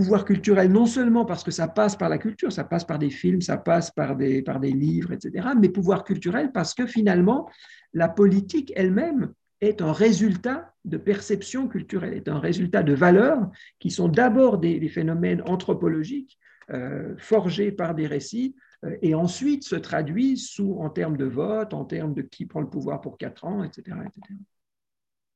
[0.00, 3.10] pouvoir culturel, non seulement parce que ça passe par la culture, ça passe par des
[3.10, 7.48] films, ça passe par des, livres, etc., mais pouvoir culturel parce que finalement,
[7.92, 13.90] la politique elle-même est un résultat de perception culturelle, est un résultat de valeurs qui
[13.90, 16.38] sont d'abord des, phénomènes anthropologiques
[16.70, 18.54] euh, forgés par des récits
[19.02, 22.70] et ensuite se traduisent sous, en termes de vote, en termes de qui prend le
[22.70, 23.96] pouvoir pour quatre ans, etc.
[24.06, 24.34] etc.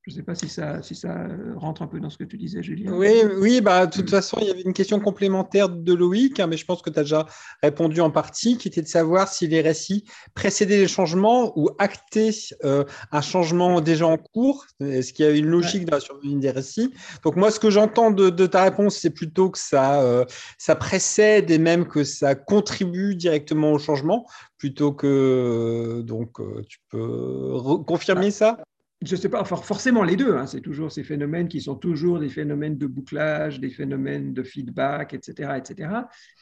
[0.07, 2.25] Je ne sais pas si ça, si ça euh, rentre un peu dans ce que
[2.25, 2.93] tu disais, Julien.
[2.93, 6.47] Oui, oui bah, de toute façon, il y avait une question complémentaire de Loïc, hein,
[6.47, 7.25] mais je pense que tu as déjà
[7.63, 10.05] répondu en partie, qui était de savoir si les récits
[10.35, 12.33] précédaient les changements ou actaient
[12.65, 14.67] euh, un changement déjà en cours.
[14.79, 16.93] Est-ce qu'il y a une logique dans la survenue des récits?
[17.23, 20.27] Donc moi, ce que j'entends de, ta réponse, c'est plutôt que ça, euh,
[20.59, 24.27] ça précède et même que ça contribue directement au changement,
[24.59, 26.03] plutôt que...
[26.03, 26.33] donc,
[26.69, 28.59] tu peux confirmer ça?
[29.05, 32.19] Je ne sais pas, forcément les deux, hein, c'est toujours ces phénomènes qui sont toujours
[32.19, 35.53] des phénomènes de bouclage, des phénomènes de feedback, etc.
[35.57, 35.91] etc.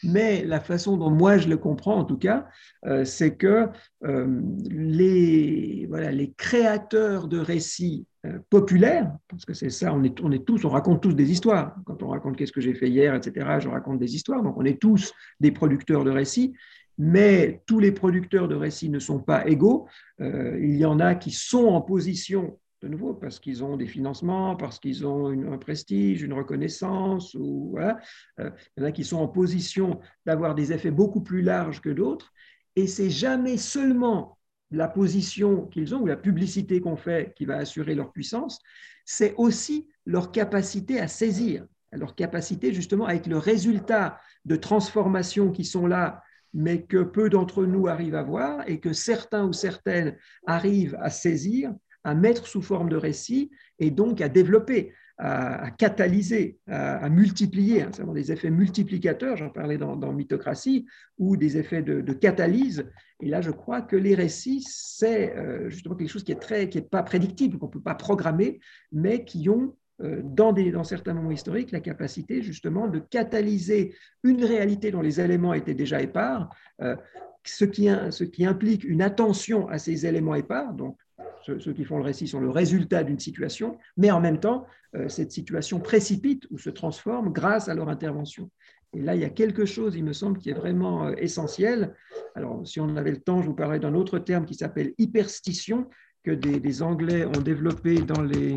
[0.05, 2.47] Mais la façon dont moi je le comprends, en tout cas,
[2.87, 3.69] euh, c'est que
[4.05, 4.41] euh,
[4.71, 10.31] les, voilà, les créateurs de récits euh, populaires, parce que c'est ça, on est, on
[10.31, 11.77] est tous, on raconte tous des histoires.
[11.85, 14.65] Quand on raconte qu'est-ce que j'ai fait hier, etc., je raconte des histoires, donc on
[14.65, 16.55] est tous des producteurs de récits
[16.99, 19.87] mais tous les producteurs de récits ne sont pas égaux.
[20.21, 23.87] Euh, il y en a qui sont en position, de nouveau, parce qu'ils ont des
[23.87, 27.99] financements, parce qu'ils ont un prestige, une reconnaissance, ou voilà.
[28.41, 31.81] Euh, il y en a qui sont en position d'avoir des effets beaucoup plus larges
[31.81, 32.33] que d'autres.
[32.77, 34.39] Et c'est jamais seulement
[34.73, 38.59] la position qu'ils ont ou la publicité qu'on fait qui va assurer leur puissance,
[39.05, 45.65] c'est aussi leur capacité à saisir, leur capacité justement avec le résultat de transformations qui
[45.65, 46.23] sont là
[46.55, 50.17] mais que peu d'entre nous arrivent à voir et que certains ou certaines
[50.47, 51.73] arrivent à saisir,
[52.05, 57.91] à mettre sous forme de récit et donc à développer, à, catalyser, à, multiplier, hein,
[58.13, 60.87] des effets multiplicateurs, j'en parlais dans, Mythocratie,
[61.19, 62.91] ou des effets de, catalyse.
[63.21, 66.69] Et là, je crois que les récits, c'est euh, justement quelque chose qui est très,
[66.69, 68.59] qui est pas prédictible, qu'on ne peut pas programmer,
[68.91, 69.77] mais qui ont
[70.23, 75.21] dans, des, dans, certains moments historiques, la capacité justement de catalyser une réalité dont les
[75.21, 76.97] éléments étaient déjà épars, euh,
[77.45, 80.73] ce, qui, ce, qui, implique une attention à ces éléments épars.
[80.75, 80.99] Donc,
[81.45, 85.09] ceux, qui font le récit sont le résultat d'une situation, mais en même temps, euh,
[85.09, 88.51] cette situation précipite ou se transforme grâce à leur intervention.
[88.95, 91.95] Et là, il y a quelque chose, il me semble, qui est vraiment essentiel.
[92.35, 95.89] Alors, si on avait le temps, je vous parlerai d'un autre terme qui s'appelle hyperstition,
[96.23, 98.57] que des Anglais ont développé dans les,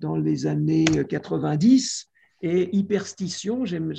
[0.00, 2.06] dans les années 90.
[2.42, 3.92] Et hyperstition, j'aime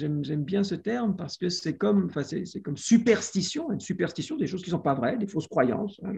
[0.44, 2.24] bien ce terme parce que c'est comme, enfin
[2.64, 6.02] comme superstition, une superstition, des choses qui ne sont pas vraies, des fausses croyances.
[6.04, 6.14] Hein,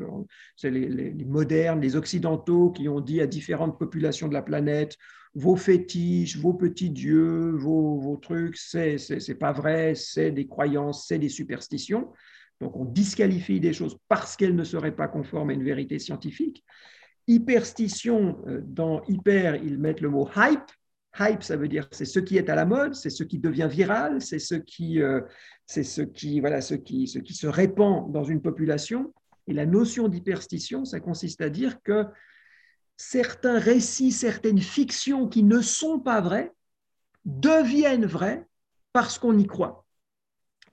[0.55, 4.97] c'est les, modernes, les occidentaux qui ont dit à différentes populations de la planète
[5.35, 11.17] vos fétiches, vos petits dieux, vos, vos trucs, c'est pas vrai, c'est des croyances, c'est
[11.17, 12.11] des superstitions.
[12.61, 16.63] Donc on disqualifie des choses parce qu'elles ne seraient pas conformes à une vérité scientifique.
[17.27, 20.71] Hyperstition, euh, dans hyper, ils mettent le mot hype.
[21.19, 23.67] Hype, ça veut dire c'est ce qui est à la mode, c'est ce qui devient
[23.69, 25.21] viral, c'est ce qui, euh,
[25.65, 29.13] c'est ce qui, voilà, ce qui, ce qui se répand dans une population.
[29.47, 32.05] Et la notion d'hyperstition, ça consiste à dire que
[32.97, 36.51] certains récits, certaines fictions qui ne sont pas vraies
[37.25, 38.45] deviennent vraies
[38.91, 39.85] parce qu'on y croit.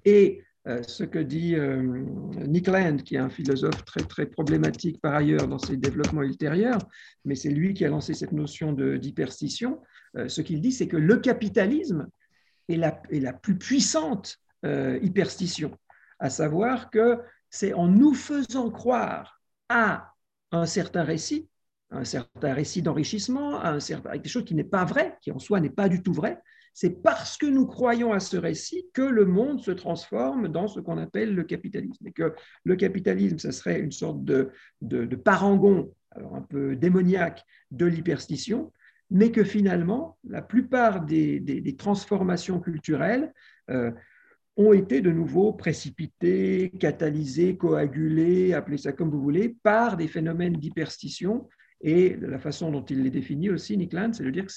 [0.04, 2.04] Et ce que dit euh,
[2.46, 6.80] Nick Land, qui est un philosophe très, très problématique par ailleurs dans ses développements ultérieurs,
[7.24, 9.80] mais c'est lui qui a lancé cette notion d'hyperstition.
[10.16, 12.08] Euh, ce qu'il dit, c'est que le capitalisme
[12.68, 15.74] est la, est la plus puissante hyperstition,
[16.18, 17.16] à savoir que
[17.48, 20.12] c'est en nous faisant croire à
[20.52, 21.48] un certain récit,
[21.90, 25.70] un certain récit d'enrichissement, avec des choses qui n'est pas vrai, qui en soi n'est
[25.70, 29.60] pas du tout vrai, c'est parce que nous croyons à ce récit que le monde
[29.60, 32.06] se transforme dans ce qu'on appelle le capitalisme.
[32.06, 32.34] Et que
[32.64, 34.50] le capitalisme, ce serait une sorte de,
[35.16, 38.72] parangon, alors un peu démoniaque, de l'hyperstition,
[39.10, 43.32] mais que finalement, la plupart des, transformations culturelles
[43.70, 43.90] euh,
[44.56, 50.54] ont été de nouveau précipitées, catalysées, coagulées, appelez ça comme vous voulez, par des phénomènes
[50.54, 51.48] d'hyperstition.
[51.80, 54.52] Et la façon dont il les définit aussi, Nick c'est de dire que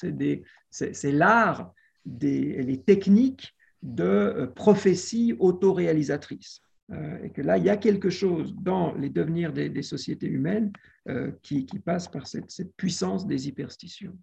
[0.69, 1.73] c'est l'art
[2.05, 3.53] les techniques
[3.83, 6.61] de euh, prophétie autoréalisatrice.
[6.91, 10.71] Euh, et que là, il y a quelque chose dans les devenirs des, sociétés humaines
[11.07, 14.17] euh, qui, passe par cette, cette puissance des hyperstitions.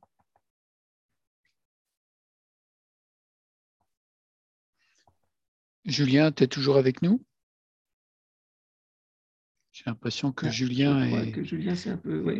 [5.84, 7.22] Julien, tu es toujours avec nous?
[9.80, 12.34] J'ai l'impression que, Julien est, Julien, un peu,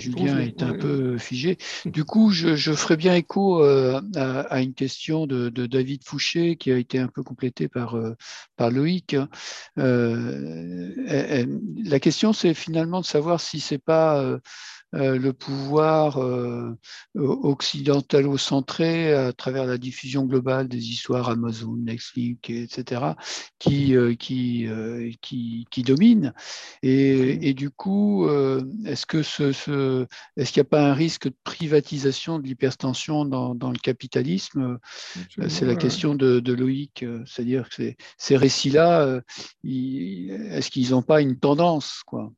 [0.00, 1.56] Julien est un peu figé.
[1.86, 6.72] Du coup, je, je ferai bien écho euh, à, une question de, David Fouché qui
[6.72, 8.16] a été un peu complétée par, euh,
[8.56, 9.16] par Loïc.
[9.78, 14.40] Euh, la question, c'est finalement de savoir si c'est pas
[14.92, 16.74] le pouvoir euh,
[17.14, 23.12] occidentalo-centré à travers la diffusion globale des histoires Amazon, Netflix, etc.,
[23.58, 24.66] qui, euh, qui,
[25.20, 26.32] qui, qui domine.
[26.82, 28.28] Et, et, du coup,
[28.86, 30.06] est-ce que ce, ce
[30.36, 34.78] est-ce qu'il n'y a pas un risque de privatisation de l'hypertension dans, dans, le capitalisme?
[35.48, 39.20] C'est la question de, de Loïc, c'est-à-dire que ces, ces récits-là,
[39.64, 42.32] est-ce qu'ils n'ont pas une tendance quoi?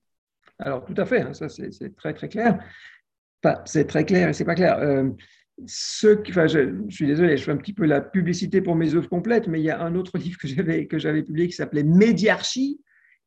[0.61, 2.59] Alors, tout à fait, hein, ça c'est très très clair.
[3.43, 4.78] Enfin, c'est très clair et c'est pas clair.
[4.78, 5.09] Euh,
[5.66, 9.09] ce, enfin, je, suis désolé, je fais un petit peu la publicité pour mes œuvres
[9.09, 11.82] complètes, mais il y a un autre livre que j'avais que j'avais publié qui s'appelait
[11.82, 12.81] Médiarchie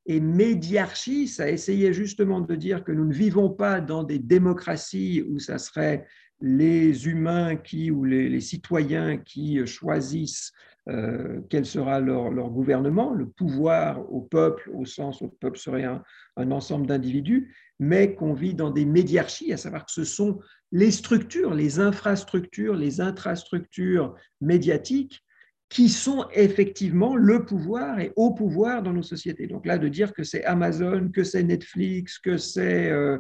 [0.05, 5.23] Et médiarchie, ça essayait justement de dire que nous ne vivons pas dans des démocraties
[5.27, 6.05] où ça serait
[6.41, 10.51] les humains qui, ou les, citoyens qui choisissent
[10.89, 15.85] euh, quel sera leur, gouvernement, le pouvoir au peuple, au sens où le peuple serait
[15.85, 20.39] un, ensemble d'individus, mais qu'on vit dans des médiarchies, à savoir que ce sont
[20.72, 25.23] les structures, les infrastructures, les intrastructures médiatiques
[25.69, 29.47] qui sont effectivement le pouvoir et au pouvoir dans nos sociétés.
[29.47, 33.18] Donc là, de dire que c'est Amazon, que c'est Netflix, que c'est euh,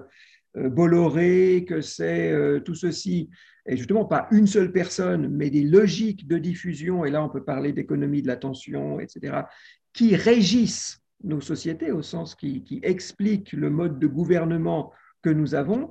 [0.55, 3.29] Bolloré, que c'est euh, tout ceci,
[3.65, 7.43] et justement pas une seule personne, mais des logiques de diffusion, et là on peut
[7.43, 9.43] parler d'économie de l'attention, etc.,
[9.93, 15.55] qui régissent nos sociétés au sens qui, qui expliquent le mode de gouvernement que nous
[15.55, 15.89] avons,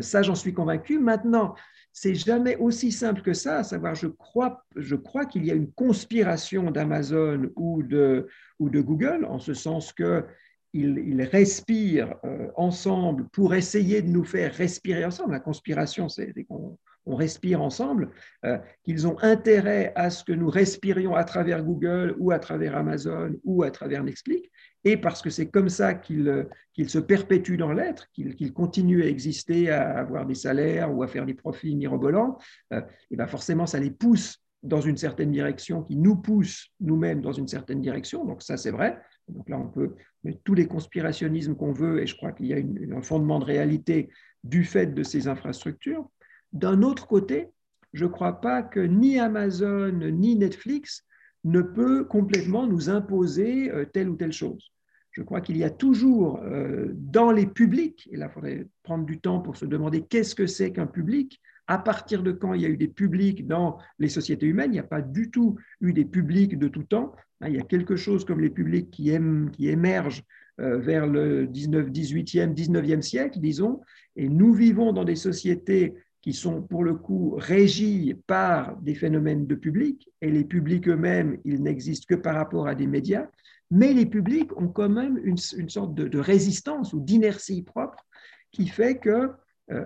[0.00, 0.98] ça j'en suis convaincu.
[0.98, 1.54] Maintenant,
[1.92, 5.54] c'est jamais aussi simple que ça, à savoir, je crois, je crois qu'il y a
[5.54, 8.28] une conspiration d'Amazon ou de
[8.60, 10.24] Google, en ce sens que
[10.72, 15.32] ils, respirent euh, ensemble pour essayer de nous faire respirer ensemble.
[15.32, 18.10] La conspiration, c'est qu'on on respire ensemble,
[18.44, 22.76] euh, qu'ils ont intérêt à ce que nous respirions à travers Google ou à travers
[22.76, 24.48] Amazon ou à travers Netflix,
[24.84, 26.46] et parce que c'est comme ça qu'ils
[26.86, 31.26] se perpétuent dans l'être, qu'ils continuent à exister, à avoir des salaires ou à faire
[31.26, 32.38] des profits mirobolants,
[32.72, 32.80] euh,
[33.10, 37.32] et bien forcément ça les pousse dans une certaine direction, qui nous pousse nous-mêmes dans
[37.32, 39.00] une certaine direction, donc ça c'est vrai.
[39.30, 39.94] Donc là, on peut
[40.24, 43.44] mettre tous les conspirationnismes qu'on veut, et je crois qu'il y a un fondement de
[43.44, 44.10] réalité
[44.44, 46.08] du fait de ces infrastructures.
[46.52, 47.48] D'un autre côté,
[47.92, 51.04] je ne crois pas que ni Amazon ni Netflix
[51.44, 54.72] ne peut complètement nous imposer euh, telle ou telle chose.
[55.12, 59.04] Je crois qu'il y a toujours euh, dans les publics, et là il faudrait prendre
[59.04, 61.40] du temps pour se demander qu'est-ce que c'est qu'un public,
[61.70, 64.74] à partir de quand il y a eu des publics dans les sociétés humaines, il
[64.74, 67.14] n'y a pas du tout eu des publics de tout temps,
[67.46, 70.24] il y a quelque chose comme les publics qui, émergent
[70.60, 73.82] euh, vers le 19, 18e, 19e siècle, disons,
[74.16, 79.46] et nous vivons dans des sociétés qui sont pour le coup régis par des phénomènes
[79.46, 83.28] de public, et les publics eux-mêmes, ils n'existent que par rapport à des médias,
[83.70, 88.04] mais les publics ont quand même une, sorte de, résistance ou d'inertie propre
[88.50, 89.30] qui fait que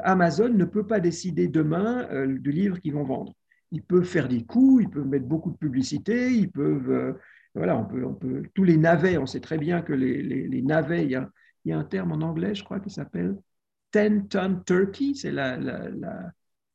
[0.02, 3.35] Amazon ne peut pas décider demain euh, du livre qu'ils vont vendre.
[3.70, 6.90] Ils peuvent faire des coups, ils peuvent mettre beaucoup de publicité, ils peuvent...
[6.90, 7.12] Euh,
[7.55, 10.62] voilà, on peut, on peut, tous les navets, on sait très bien que les, les,
[10.62, 11.15] navets, il y,
[11.73, 13.36] a, un terme en anglais, je crois, qui s'appelle
[13.93, 15.56] 10-ton turkey, c'est la,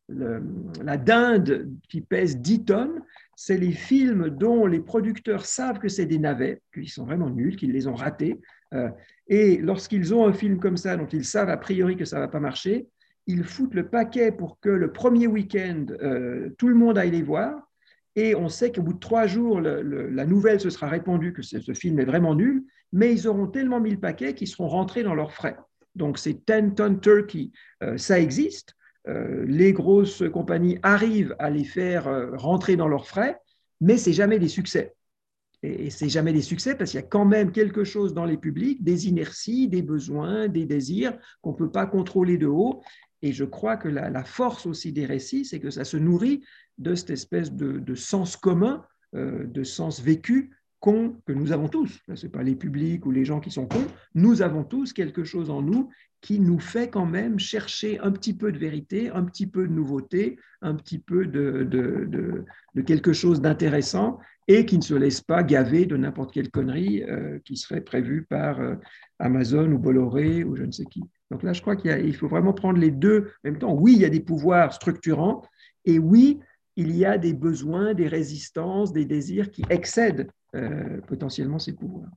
[0.08, 3.02] la, dinde qui pèse 10 tonnes.
[3.36, 7.58] C'est les films dont les producteurs savent que c'est des navets, qu'ils sont vraiment nuls,
[7.58, 8.40] qu'ils les ont ratés.
[8.74, 8.90] Euh,
[9.28, 12.22] et lorsqu'ils ont un film comme ça, dont ils savent a priori que ça ne
[12.22, 12.88] va pas marcher,
[13.30, 17.22] ils foutent le paquet pour que le premier week-end, euh, tout le monde aille les
[17.22, 17.70] voir.
[18.16, 21.74] Et on sait qu'au bout de trois jours, la nouvelle se sera répandue que ce
[21.74, 25.14] film est vraiment nul, mais ils auront tellement mis le paquet qu'ils seront rentrés dans
[25.14, 25.58] leurs frais.
[25.94, 27.52] Donc, c'est 10 ton turkey,
[27.84, 28.74] euh, ça existe.
[29.08, 33.38] Euh, les grosses compagnies arrivent à les faire rentrer dans leurs frais,
[33.80, 34.96] mais c'est jamais des succès.
[35.62, 38.38] Et, c'est jamais des succès parce qu'il y a quand même quelque chose dans les
[38.38, 42.82] publics, des inerties, des besoins, des désirs qu'on ne peut pas contrôler de haut.
[43.22, 46.42] Et je crois que la, force aussi des récits, c'est que ça se nourrit
[46.78, 50.52] de cette espèce de, sens commun, de sens vécu
[50.82, 52.00] que nous avons tous.
[52.14, 53.88] Ce n'est pas les publics ou les gens qui sont cons.
[54.16, 55.90] Nous avons tous quelque chose en nous
[56.22, 59.74] qui nous fait quand même chercher un petit peu de vérité, un petit peu de
[59.74, 62.46] nouveauté, un petit peu de,
[62.86, 67.40] quelque chose d'intéressant et qui ne se laisse pas gaver de n'importe quelle connerie euh,
[67.46, 68.76] qui serait prévue par euh,
[69.20, 71.04] Amazon ou Bolloré ou je ne sais qui.
[71.32, 73.74] Donc là, je crois qu'il faut vraiment prendre les deux en même temps.
[73.74, 75.44] Oui, il y a des pouvoirs structurants
[75.86, 76.40] et oui,
[76.76, 82.10] il y a des besoins, des résistances, des désirs qui excèdent euh, potentiellement ces pouvoirs.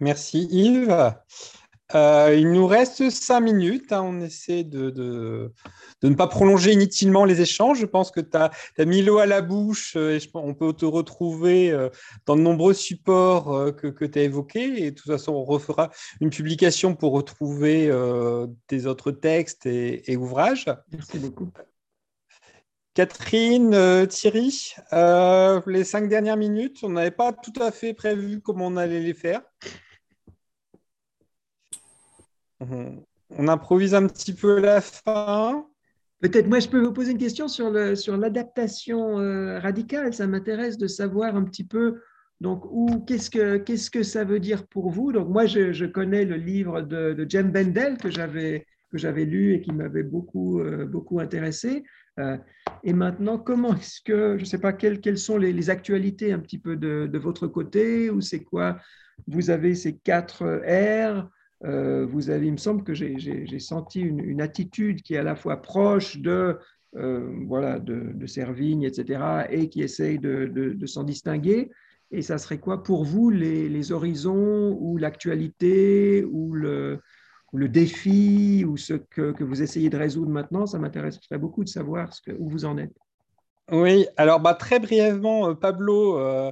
[0.00, 1.14] Merci Yves.
[1.94, 3.92] Euh, il nous reste cinq minutes.
[3.92, 4.02] Hein.
[4.02, 5.52] on essaie de, de,
[6.02, 7.78] ne pas prolonger inutilement les échanges.
[7.78, 8.50] Je pense que tu as,
[8.84, 11.76] mis l'eau à la bouche euh, et on peut te retrouver
[12.26, 14.84] dans de nombreux supports que, que tu as évoqués.
[14.84, 15.90] Et de toute façon, on refera
[16.20, 17.90] une publication pour retrouver
[18.66, 20.66] tes autres textes et, et ouvrages.
[20.92, 21.50] Merci beaucoup.
[22.98, 28.40] Catherine, euh, Thierry, euh, les cinq dernières minutes, on n'avait pas tout à fait prévu
[28.40, 29.40] comment on allait les faire.
[32.60, 35.66] On, improvise un petit peu la fin.
[36.20, 40.14] Peut-être, moi, je peux vous poser une question sur l'adaptation sur euh, radicale.
[40.14, 42.00] Ça m'intéresse de savoir un petit peu
[42.40, 42.62] donc,
[43.06, 45.10] qu'est-ce que qu'est-ce que ça veut dire pour vous?
[45.10, 49.54] Donc, moi, je, connais le livre de, de Jem Bendel que j'avais que j'avais lu
[49.54, 51.82] et qui m'avait beaucoup beaucoup intéressé.
[52.18, 52.36] Euh,
[52.84, 56.38] et maintenant, comment est-ce que, je ne sais pas, quelles, quelles sont les, actualités un
[56.38, 58.78] petit peu de, votre côté, ou c'est quoi?
[59.26, 61.28] Vous avez ces quatre R.
[61.62, 65.60] vous avez, il me semble que j'ai senti une, attitude qui est à la fois
[65.60, 66.58] proche de,
[66.92, 71.70] voilà, de, Servigne, etc., et qui essaye de, s'en distinguer.
[72.10, 77.00] Et ça serait quoi pour vous les, horizons ou l'actualité ou le,
[77.52, 80.66] défi ou ce que, vous essayez de résoudre maintenant?
[80.66, 82.96] Ça m'intéresserait beaucoup de savoir ce où vous en êtes.
[83.70, 86.50] Oui, alors bah, très brièvement, euh, Pablo euh,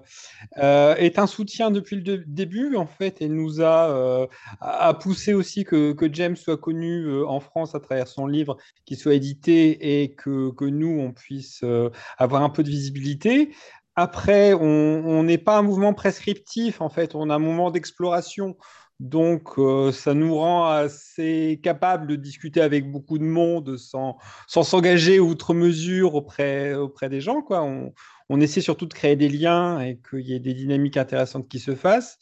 [0.58, 4.28] euh, est un soutien depuis le début, en fait, et nous a,
[4.60, 8.98] a poussé aussi que, que, James soit connu en France à travers son livre, qu'il
[8.98, 11.64] soit édité et que, que nous, on puisse
[12.18, 13.54] avoir un peu de visibilité.
[13.94, 18.58] Après, on n'est pas un mouvement prescriptif, en fait, on a un mouvement d'exploration.
[18.98, 24.16] Donc, euh, ça nous rend assez capables de discuter avec beaucoup de monde sans
[24.46, 27.42] s'engager outre mesure auprès, auprès des gens.
[27.42, 27.62] Quoi.
[28.28, 31.58] On, essaie surtout de créer des liens et qu'il y ait des dynamiques intéressantes qui
[31.58, 32.18] se fassent.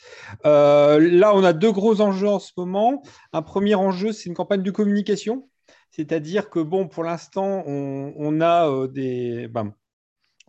[0.46, 3.02] Euh, là, on a deux gros enjeux en ce moment.
[3.32, 5.48] Un premier enjeu, c'est une campagne de communication.
[5.92, 9.46] C'est-à-dire que, bon, pour l'instant, on, on, a euh, des...
[9.46, 9.72] Ben,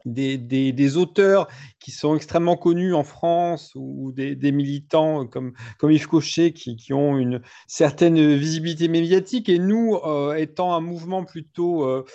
[0.05, 1.47] des, auteurs
[1.79, 5.53] qui sont extrêmement connus en France ou des, militants comme,
[5.83, 9.49] Yves Cochet qui, ont une certaine visibilité médiatique.
[9.49, 12.05] Et nous, euh, étant un mouvement plutôt euh,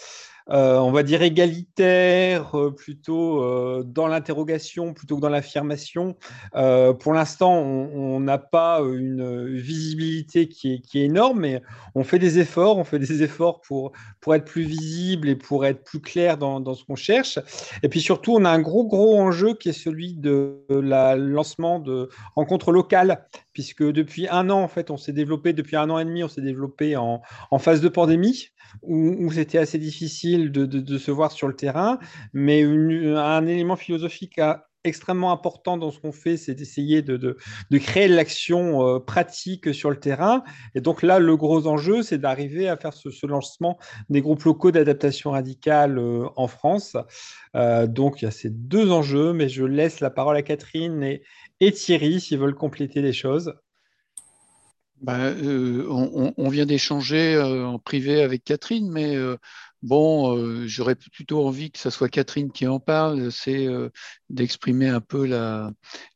[0.49, 6.17] on va dire égalitaire, euh, plutôt euh, dans l'interrogation plutôt que dans l'affirmation.
[6.53, 11.63] pour l'instant, on n'a pas une visibilité qui est, énorme, mais
[11.95, 15.65] on fait des efforts, on fait des efforts pour, pour être plus visible et pour
[15.65, 17.39] être plus clair dans, ce qu'on cherche.
[17.83, 21.79] Et puis surtout, on a un gros, gros enjeu qui est celui de la lancement
[21.79, 25.99] de rencontres locales, puisque depuis un an, en fait, on s'est développé, depuis un an
[25.99, 28.51] et demi, on s'est développé en, en phase de pandémie
[28.83, 31.99] où, c'était assez difficile de, se voir sur le terrain,
[32.33, 34.39] mais un élément philosophique
[34.85, 37.37] extrêmement important dans ce qu'on fait, c'est d'essayer de,
[37.79, 40.43] créer l'action euh, pratique sur le terrain.
[40.75, 43.79] Et donc là, le gros enjeu, c'est d'arriver à faire ce, lancement
[44.09, 46.97] des groupes locaux d'adaptation radicale euh, en France.
[47.57, 51.03] Euh, donc il y a ces deux enjeux, mais je laisse la parole à Catherine
[51.61, 53.55] et Thierry s'ils veulent compléter les choses.
[55.01, 59.37] Ben, euh, on, vient d'échanger euh, en privé avec Catherine, mais euh,
[59.83, 63.67] bon, j'aurais plutôt envie que ce soit Catherine qui en parle, c'est
[64.29, 65.27] d'exprimer un peu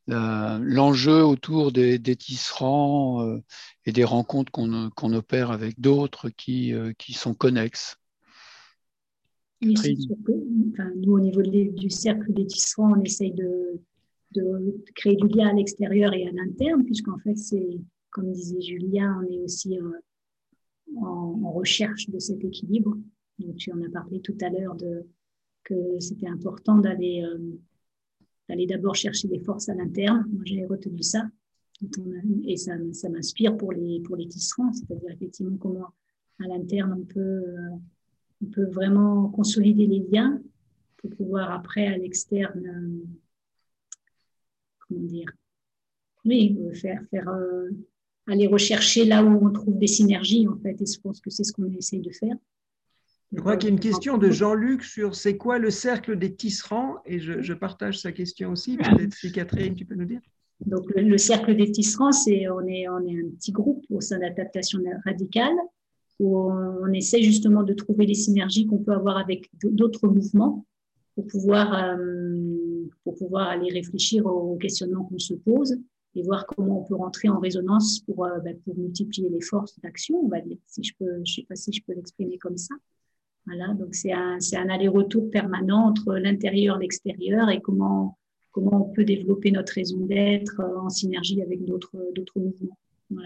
[0.07, 3.39] l'enjeu autour des, tisserands
[3.85, 6.75] et des rencontres qu'on opère avec d'autres qui,
[7.13, 7.97] sont connexes.
[9.61, 13.81] nous, au niveau du cercle des tisserands, on essaye de,
[14.35, 17.79] de créer du lien à l'extérieur et à l'interne, puisqu'en fait, c'est
[18.15, 19.91] comme disait Julien, on est aussi euh,
[21.01, 22.95] en, recherche de cet équilibre.
[23.39, 24.77] Donc, tu en as parlé tout à l'heure
[25.65, 27.37] que c'était important d'aller euh,
[28.47, 30.25] d'aller d'abord chercher des forces à l'interne.
[30.31, 31.27] Moi, j'ai retenu ça.
[32.45, 35.87] Et ça, ça m'inspire pour les, pour les tisserands, c'est-à-dire effectivement comment
[36.39, 37.69] à l'interne on peut, euh,
[38.41, 40.41] on peut vraiment consolider les liens
[40.95, 43.01] pour pouvoir après à l'externe,
[44.87, 45.29] comment dire,
[46.23, 47.29] oui, faire, faire
[48.27, 50.81] aller rechercher là où on trouve des synergies, en fait.
[50.81, 52.35] Et je pense que c'est ce qu'on essaye de faire.
[53.31, 56.33] Je crois qu'il y a une question de Jean-Luc sur c'est quoi le cercle des
[56.33, 58.77] tisserands et je, partage sa question aussi.
[58.77, 60.21] Peut-être si Catherine, tu peux nous dire.
[60.65, 64.19] Donc le, cercle des tisserands, c'est on est on est un petit groupe au sein
[64.19, 65.55] d'adaptation radicale
[66.19, 70.65] où on, essaie justement de trouver les synergies qu'on peut avoir avec d'autres mouvements
[71.15, 75.77] pour pouvoir euh, pour pouvoir aller réfléchir aux questionnements qu'on se pose
[76.15, 79.79] et voir comment on peut rentrer en résonance pour, euh, bah, pour multiplier les forces
[79.81, 80.29] d'action,
[80.67, 82.75] si je peux, je sais pas si je peux l'exprimer comme ça.
[83.45, 88.17] Voilà, donc c'est un, c'est un aller-retour permanent entre l'intérieur et l'extérieur et comment,
[88.51, 92.77] comment on peut développer notre raison d'être euh, en synergie avec d'autres, d'autres mouvements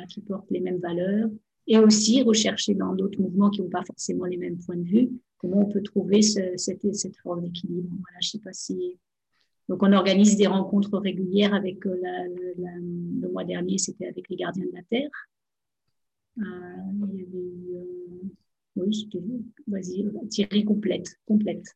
[0.09, 1.29] qui portent les mêmes valeurs
[1.67, 5.09] et aussi rechercher dans d'autres mouvements qui n'ont pas forcément les mêmes points de vue,
[5.37, 7.87] comment on peut trouver ce, cette, cette forme d'équilibre.
[7.89, 8.97] Voilà, je sais pas si
[9.69, 11.95] donc, on organise des rencontres régulières avec euh,
[12.57, 15.09] le mois dernier, c'était avec les gardiens de la Terre.
[16.39, 16.43] Euh,
[17.13, 18.09] il y avait euh,
[18.79, 19.09] oui,
[19.67, 21.17] vas-y, Thierry, complète.
[21.25, 21.75] complète.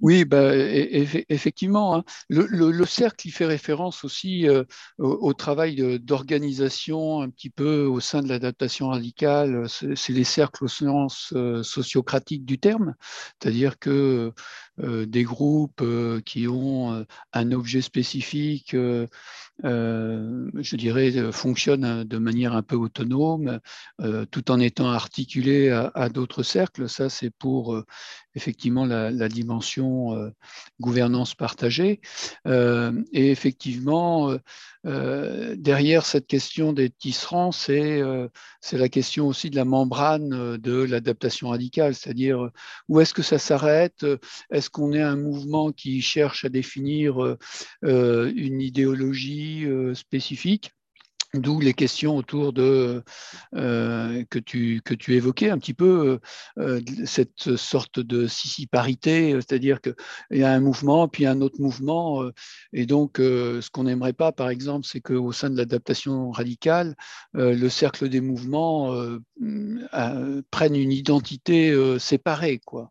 [0.00, 1.96] oui, bah, effectivement.
[1.96, 2.04] Hein.
[2.28, 4.64] Le, cercle, il fait référence aussi euh,
[4.98, 9.66] au, travail d'organisation un petit peu au sein de l'adaptation radicale.
[9.68, 12.94] C'est les cercles au sens euh, sociocratique du terme,
[13.40, 14.32] c'est-à-dire que
[14.78, 15.82] des groupes
[16.24, 18.76] qui ont un objet spécifique,
[19.62, 23.60] je dirais, fonctionnent de manière un peu autonome,
[24.30, 26.88] tout en étant articulés à, d'autres cercles.
[26.88, 27.82] Ça, c'est pour
[28.36, 30.32] effectivement la, dimension
[30.80, 32.00] gouvernance partagée.
[32.46, 34.36] et effectivement,
[34.84, 38.02] derrière cette question des tisserands, c'est
[38.72, 42.50] la question aussi de la membrane de l'adaptation radicale, c'est-à-dire
[42.88, 44.06] où est-ce que ça s'arrête?
[44.50, 47.36] Est-ce qu'on est un mouvement qui cherche à définir
[47.82, 50.75] une idéologie spécifique?
[51.34, 53.02] D'où les questions autour de
[53.54, 56.18] euh, que, tu, que tu évoquais un petit peu
[56.58, 59.94] euh, cette sorte de sissiparité, c'est-à-dire qu'il
[60.30, 62.32] y a un mouvement puis un autre mouvement, euh,
[62.72, 66.94] et donc ce qu'on n'aimerait pas, par exemple, c'est qu'au sein de l'adaptation radicale,
[67.34, 68.94] le cercle des mouvements
[70.50, 72.90] prenne une identité séparée, quoi.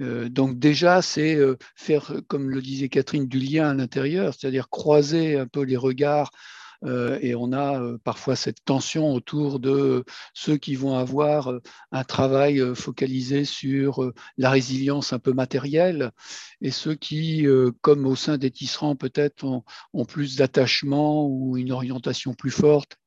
[0.00, 1.38] donc déjà, c'est
[1.74, 6.30] faire, comme le disait Catherine, du lien à l'intérieur, c'est-à-dire croiser un peu les regards
[6.30, 10.04] euh, et on a euh, parfois cette tension autour de
[10.34, 11.60] ceux qui vont avoir euh,
[11.92, 16.12] un travail focalisé sur la résilience un peu matérielle
[16.60, 17.46] et ceux qui,
[17.80, 19.62] comme au sein des tisserands peut-être,
[19.92, 22.98] ont plus d'attachement ou une orientation plus forte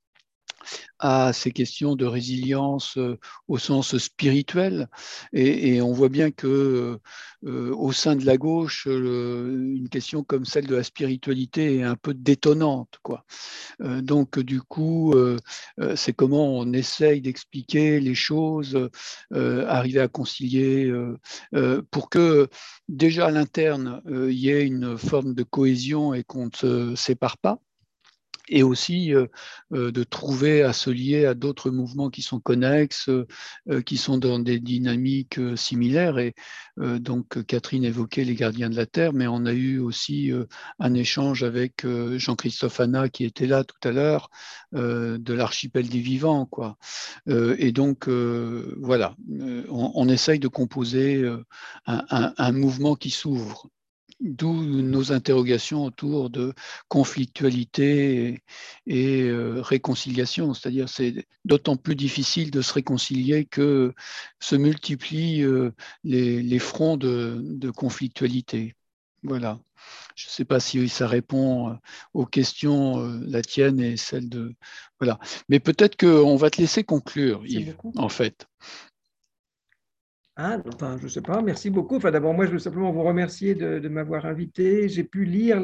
[0.99, 3.17] à ces questions de résilience euh,
[3.47, 4.89] au sens spirituel.
[5.33, 6.99] Et, on voit bien que
[7.45, 11.95] euh, au sein de la gauche, une question comme celle de la spiritualité est un
[11.95, 12.99] peu détonnante.
[13.01, 13.23] Quoi.
[13.81, 15.15] Euh, donc, du coup,
[15.95, 18.89] c'est comment on essaye d'expliquer les choses,
[19.31, 20.91] arriver à concilier
[21.91, 22.49] pour que
[22.87, 27.37] déjà à l'interne, il y ait une forme de cohésion et qu'on ne se sépare
[27.37, 27.59] pas
[28.49, 29.27] et aussi euh,
[29.73, 34.17] euh, de trouver à se lier à d'autres mouvements qui sont connexes, euh, qui sont
[34.17, 36.17] dans des dynamiques similaires.
[36.17, 36.33] Et
[36.77, 40.31] donc, Catherine évoquait les gardiens de la Terre, mais on a eu aussi
[40.79, 41.85] un échange avec
[42.17, 44.29] Jean-Christophe Anna, qui était là tout à l'heure,
[44.71, 46.45] de l'archipel des vivants.
[46.45, 46.77] Quoi.
[47.27, 49.15] et donc, voilà,
[49.69, 51.29] on, essaye de composer
[51.85, 53.69] un mouvement qui s'ouvre
[54.21, 56.53] D'où nos interrogations autour de
[56.89, 58.43] conflictualité
[58.85, 60.53] et, euh, réconciliation.
[60.53, 63.93] C'est-à-dire, c'est d'autant plus difficile de se réconcilier que
[64.41, 65.71] se multiplient euh,
[66.03, 68.75] les, fronts de, conflictualité.
[69.23, 69.57] Voilà.
[70.15, 71.73] Je ne sais pas si ça répond euh,
[72.13, 74.53] aux questions, la tienne et celle de.
[74.99, 75.17] Voilà.
[75.47, 78.49] Mais peut-être qu'on va te laisser conclure, Yves, en fait.
[80.41, 81.97] Ah, enfin, je ne sais pas, merci beaucoup.
[81.97, 84.87] Enfin, d'abord, moi, je veux simplement vous remercier de, m'avoir invité.
[84.87, 85.61] J'ai pu lire,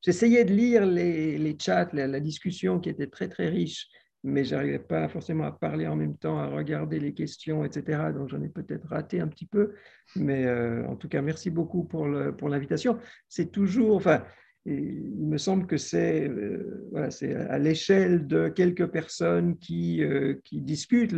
[0.00, 3.86] j'essayais de lire les, les chats, la, discussion qui était très, très riche,
[4.22, 8.12] mais je n'arrivais pas forcément à parler en même temps, à regarder les questions, etc.
[8.14, 9.74] Donc, j'en ai peut-être raté un petit peu.
[10.16, 12.94] Mais euh, en tout cas, merci beaucoup pour l'invitation.
[12.94, 14.24] Pour c'est toujours, enfin,
[14.66, 16.90] il me semble que c'est euh,
[17.50, 21.14] à l'échelle de quelques personnes qui, euh, qui discutent.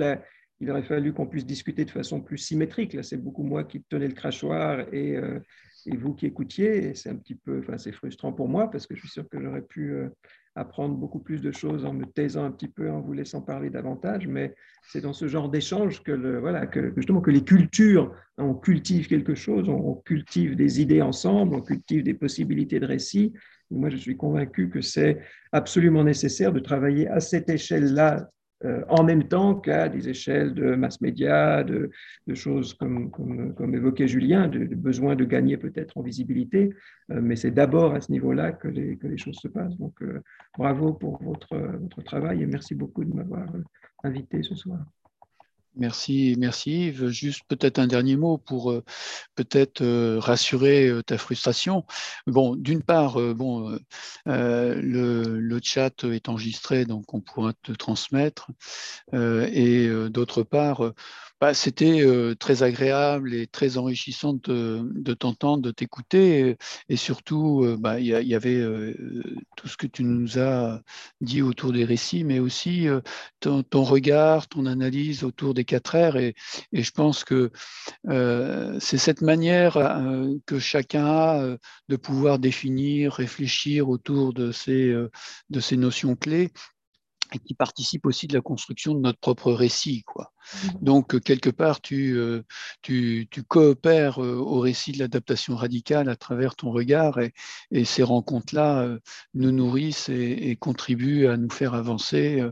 [0.60, 2.94] Il aurait fallu qu'on puisse discuter de façon plus symétrique.
[2.94, 5.38] Là, c'est beaucoup moi qui tenais le crachoir et, euh,
[5.98, 6.94] vous qui écoutiez.
[6.94, 9.40] C'est un petit peu, enfin, c'est frustrant pour moi parce que je suis sûr que
[9.40, 10.08] j'aurais pu euh,
[10.56, 13.70] apprendre beaucoup plus de choses en me taisant un petit peu, en vous laissant parler
[13.70, 14.26] davantage.
[14.26, 14.54] Mais
[14.88, 19.06] c'est dans ce genre d'échange que, le, voilà, que justement que les cultures, on cultive
[19.06, 23.32] quelque chose, on, cultive des idées ensemble, on cultive des possibilités de récit.
[23.70, 25.20] moi, je suis convaincu que c'est
[25.52, 28.30] absolument nécessaire de travailler à cette échelle-là
[28.64, 31.90] euh, en même temps qu'à des échelles de mass média, de,
[32.34, 36.70] choses comme, comme, évoquait Julien, de, besoin de gagner peut-être en visibilité,
[37.10, 39.76] euh, mais c'est d'abord à ce niveau-là que les, que les choses se passent.
[39.76, 40.22] Donc euh,
[40.56, 43.46] bravo pour votre, votre travail et merci beaucoup de m'avoir
[44.02, 44.78] invité ce soir.
[45.76, 47.08] Merci, merci Yves.
[47.08, 48.82] Juste peut-être un dernier mot pour euh,
[49.34, 51.84] peut-être euh, rassurer euh, ta frustration.
[52.26, 53.78] Bon, d'une part, bon,
[54.24, 58.48] le, le, chat est enregistré, donc on pourra te transmettre.
[59.12, 60.92] et d'autre part,
[61.40, 62.02] bah, c'était
[62.38, 66.56] très agréable et très enrichissant de, t'entendre, de t'écouter.
[66.88, 68.62] Et, surtout, bah, il y, avait
[69.56, 70.80] tout ce que tu nous as
[71.20, 72.86] dit autour des récits, mais aussi
[73.40, 76.16] ton, regard, ton analyse autour des quatre airs.
[76.16, 76.34] Et,
[76.72, 77.50] je pense que
[78.80, 79.74] c'est cette manière
[80.46, 81.56] que chacun a
[81.88, 84.96] de pouvoir définir, réfléchir autour de ces
[85.76, 86.50] notions clés
[87.32, 90.02] et qui participe aussi de la construction de notre propre récit.
[90.04, 90.32] Quoi.
[90.52, 90.68] Mmh.
[90.82, 92.42] Donc, euh, quelque part, tu, euh,
[92.82, 97.32] tu, tu coopères euh, au récit de l'adaptation radicale à travers ton regard et,
[97.70, 98.96] et ces rencontres-là
[99.34, 102.42] nous nourrissent et, contribuent à nous faire avancer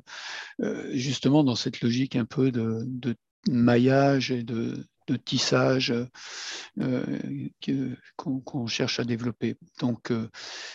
[0.92, 3.14] justement dans cette logique un peu de, de
[3.48, 5.94] maillage et de, de tissage
[6.81, 7.18] euh,
[8.16, 9.56] qu'on cherche à développer.
[9.81, 10.28] Donc, euh,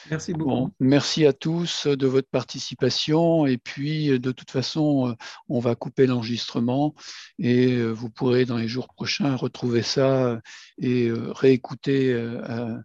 [0.09, 0.71] merci beaucoup.
[0.79, 3.45] merci à tous de votre participation.
[3.45, 5.15] Et puis, de toute façon,
[5.47, 6.93] on va couper l'enregistrement
[7.37, 10.39] et vous pourrez dans les jours prochains retrouver ça
[10.77, 12.79] et réécouter à,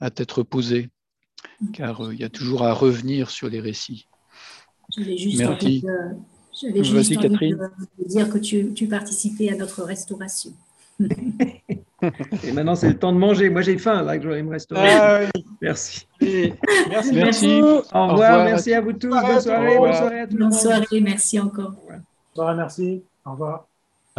[0.00, 0.90] à tête reposée,
[1.72, 4.08] car il y a toujours à revenir sur les récits.
[4.96, 5.84] juste Merci.
[6.60, 10.52] J'avais juste envie de, dire que tu, tu, participais à notre restauration.
[11.00, 13.50] Et maintenant, c'est le temps de manger.
[13.50, 14.88] Moi, j'ai faim, là, que je vais me restaurer.
[14.90, 15.44] Ah, oui.
[15.60, 16.06] Merci.
[16.20, 17.14] Merci.
[17.14, 17.62] merci.
[17.62, 19.08] Au, revoir, merci à vous tous.
[19.08, 19.78] Bonne soirée.
[19.78, 20.50] Bonne soirée à tout le monde.
[20.50, 21.74] Bonne soirée, merci encore.
[21.88, 22.02] Bonne
[22.34, 23.02] soirée, merci.
[23.24, 23.66] Au revoir.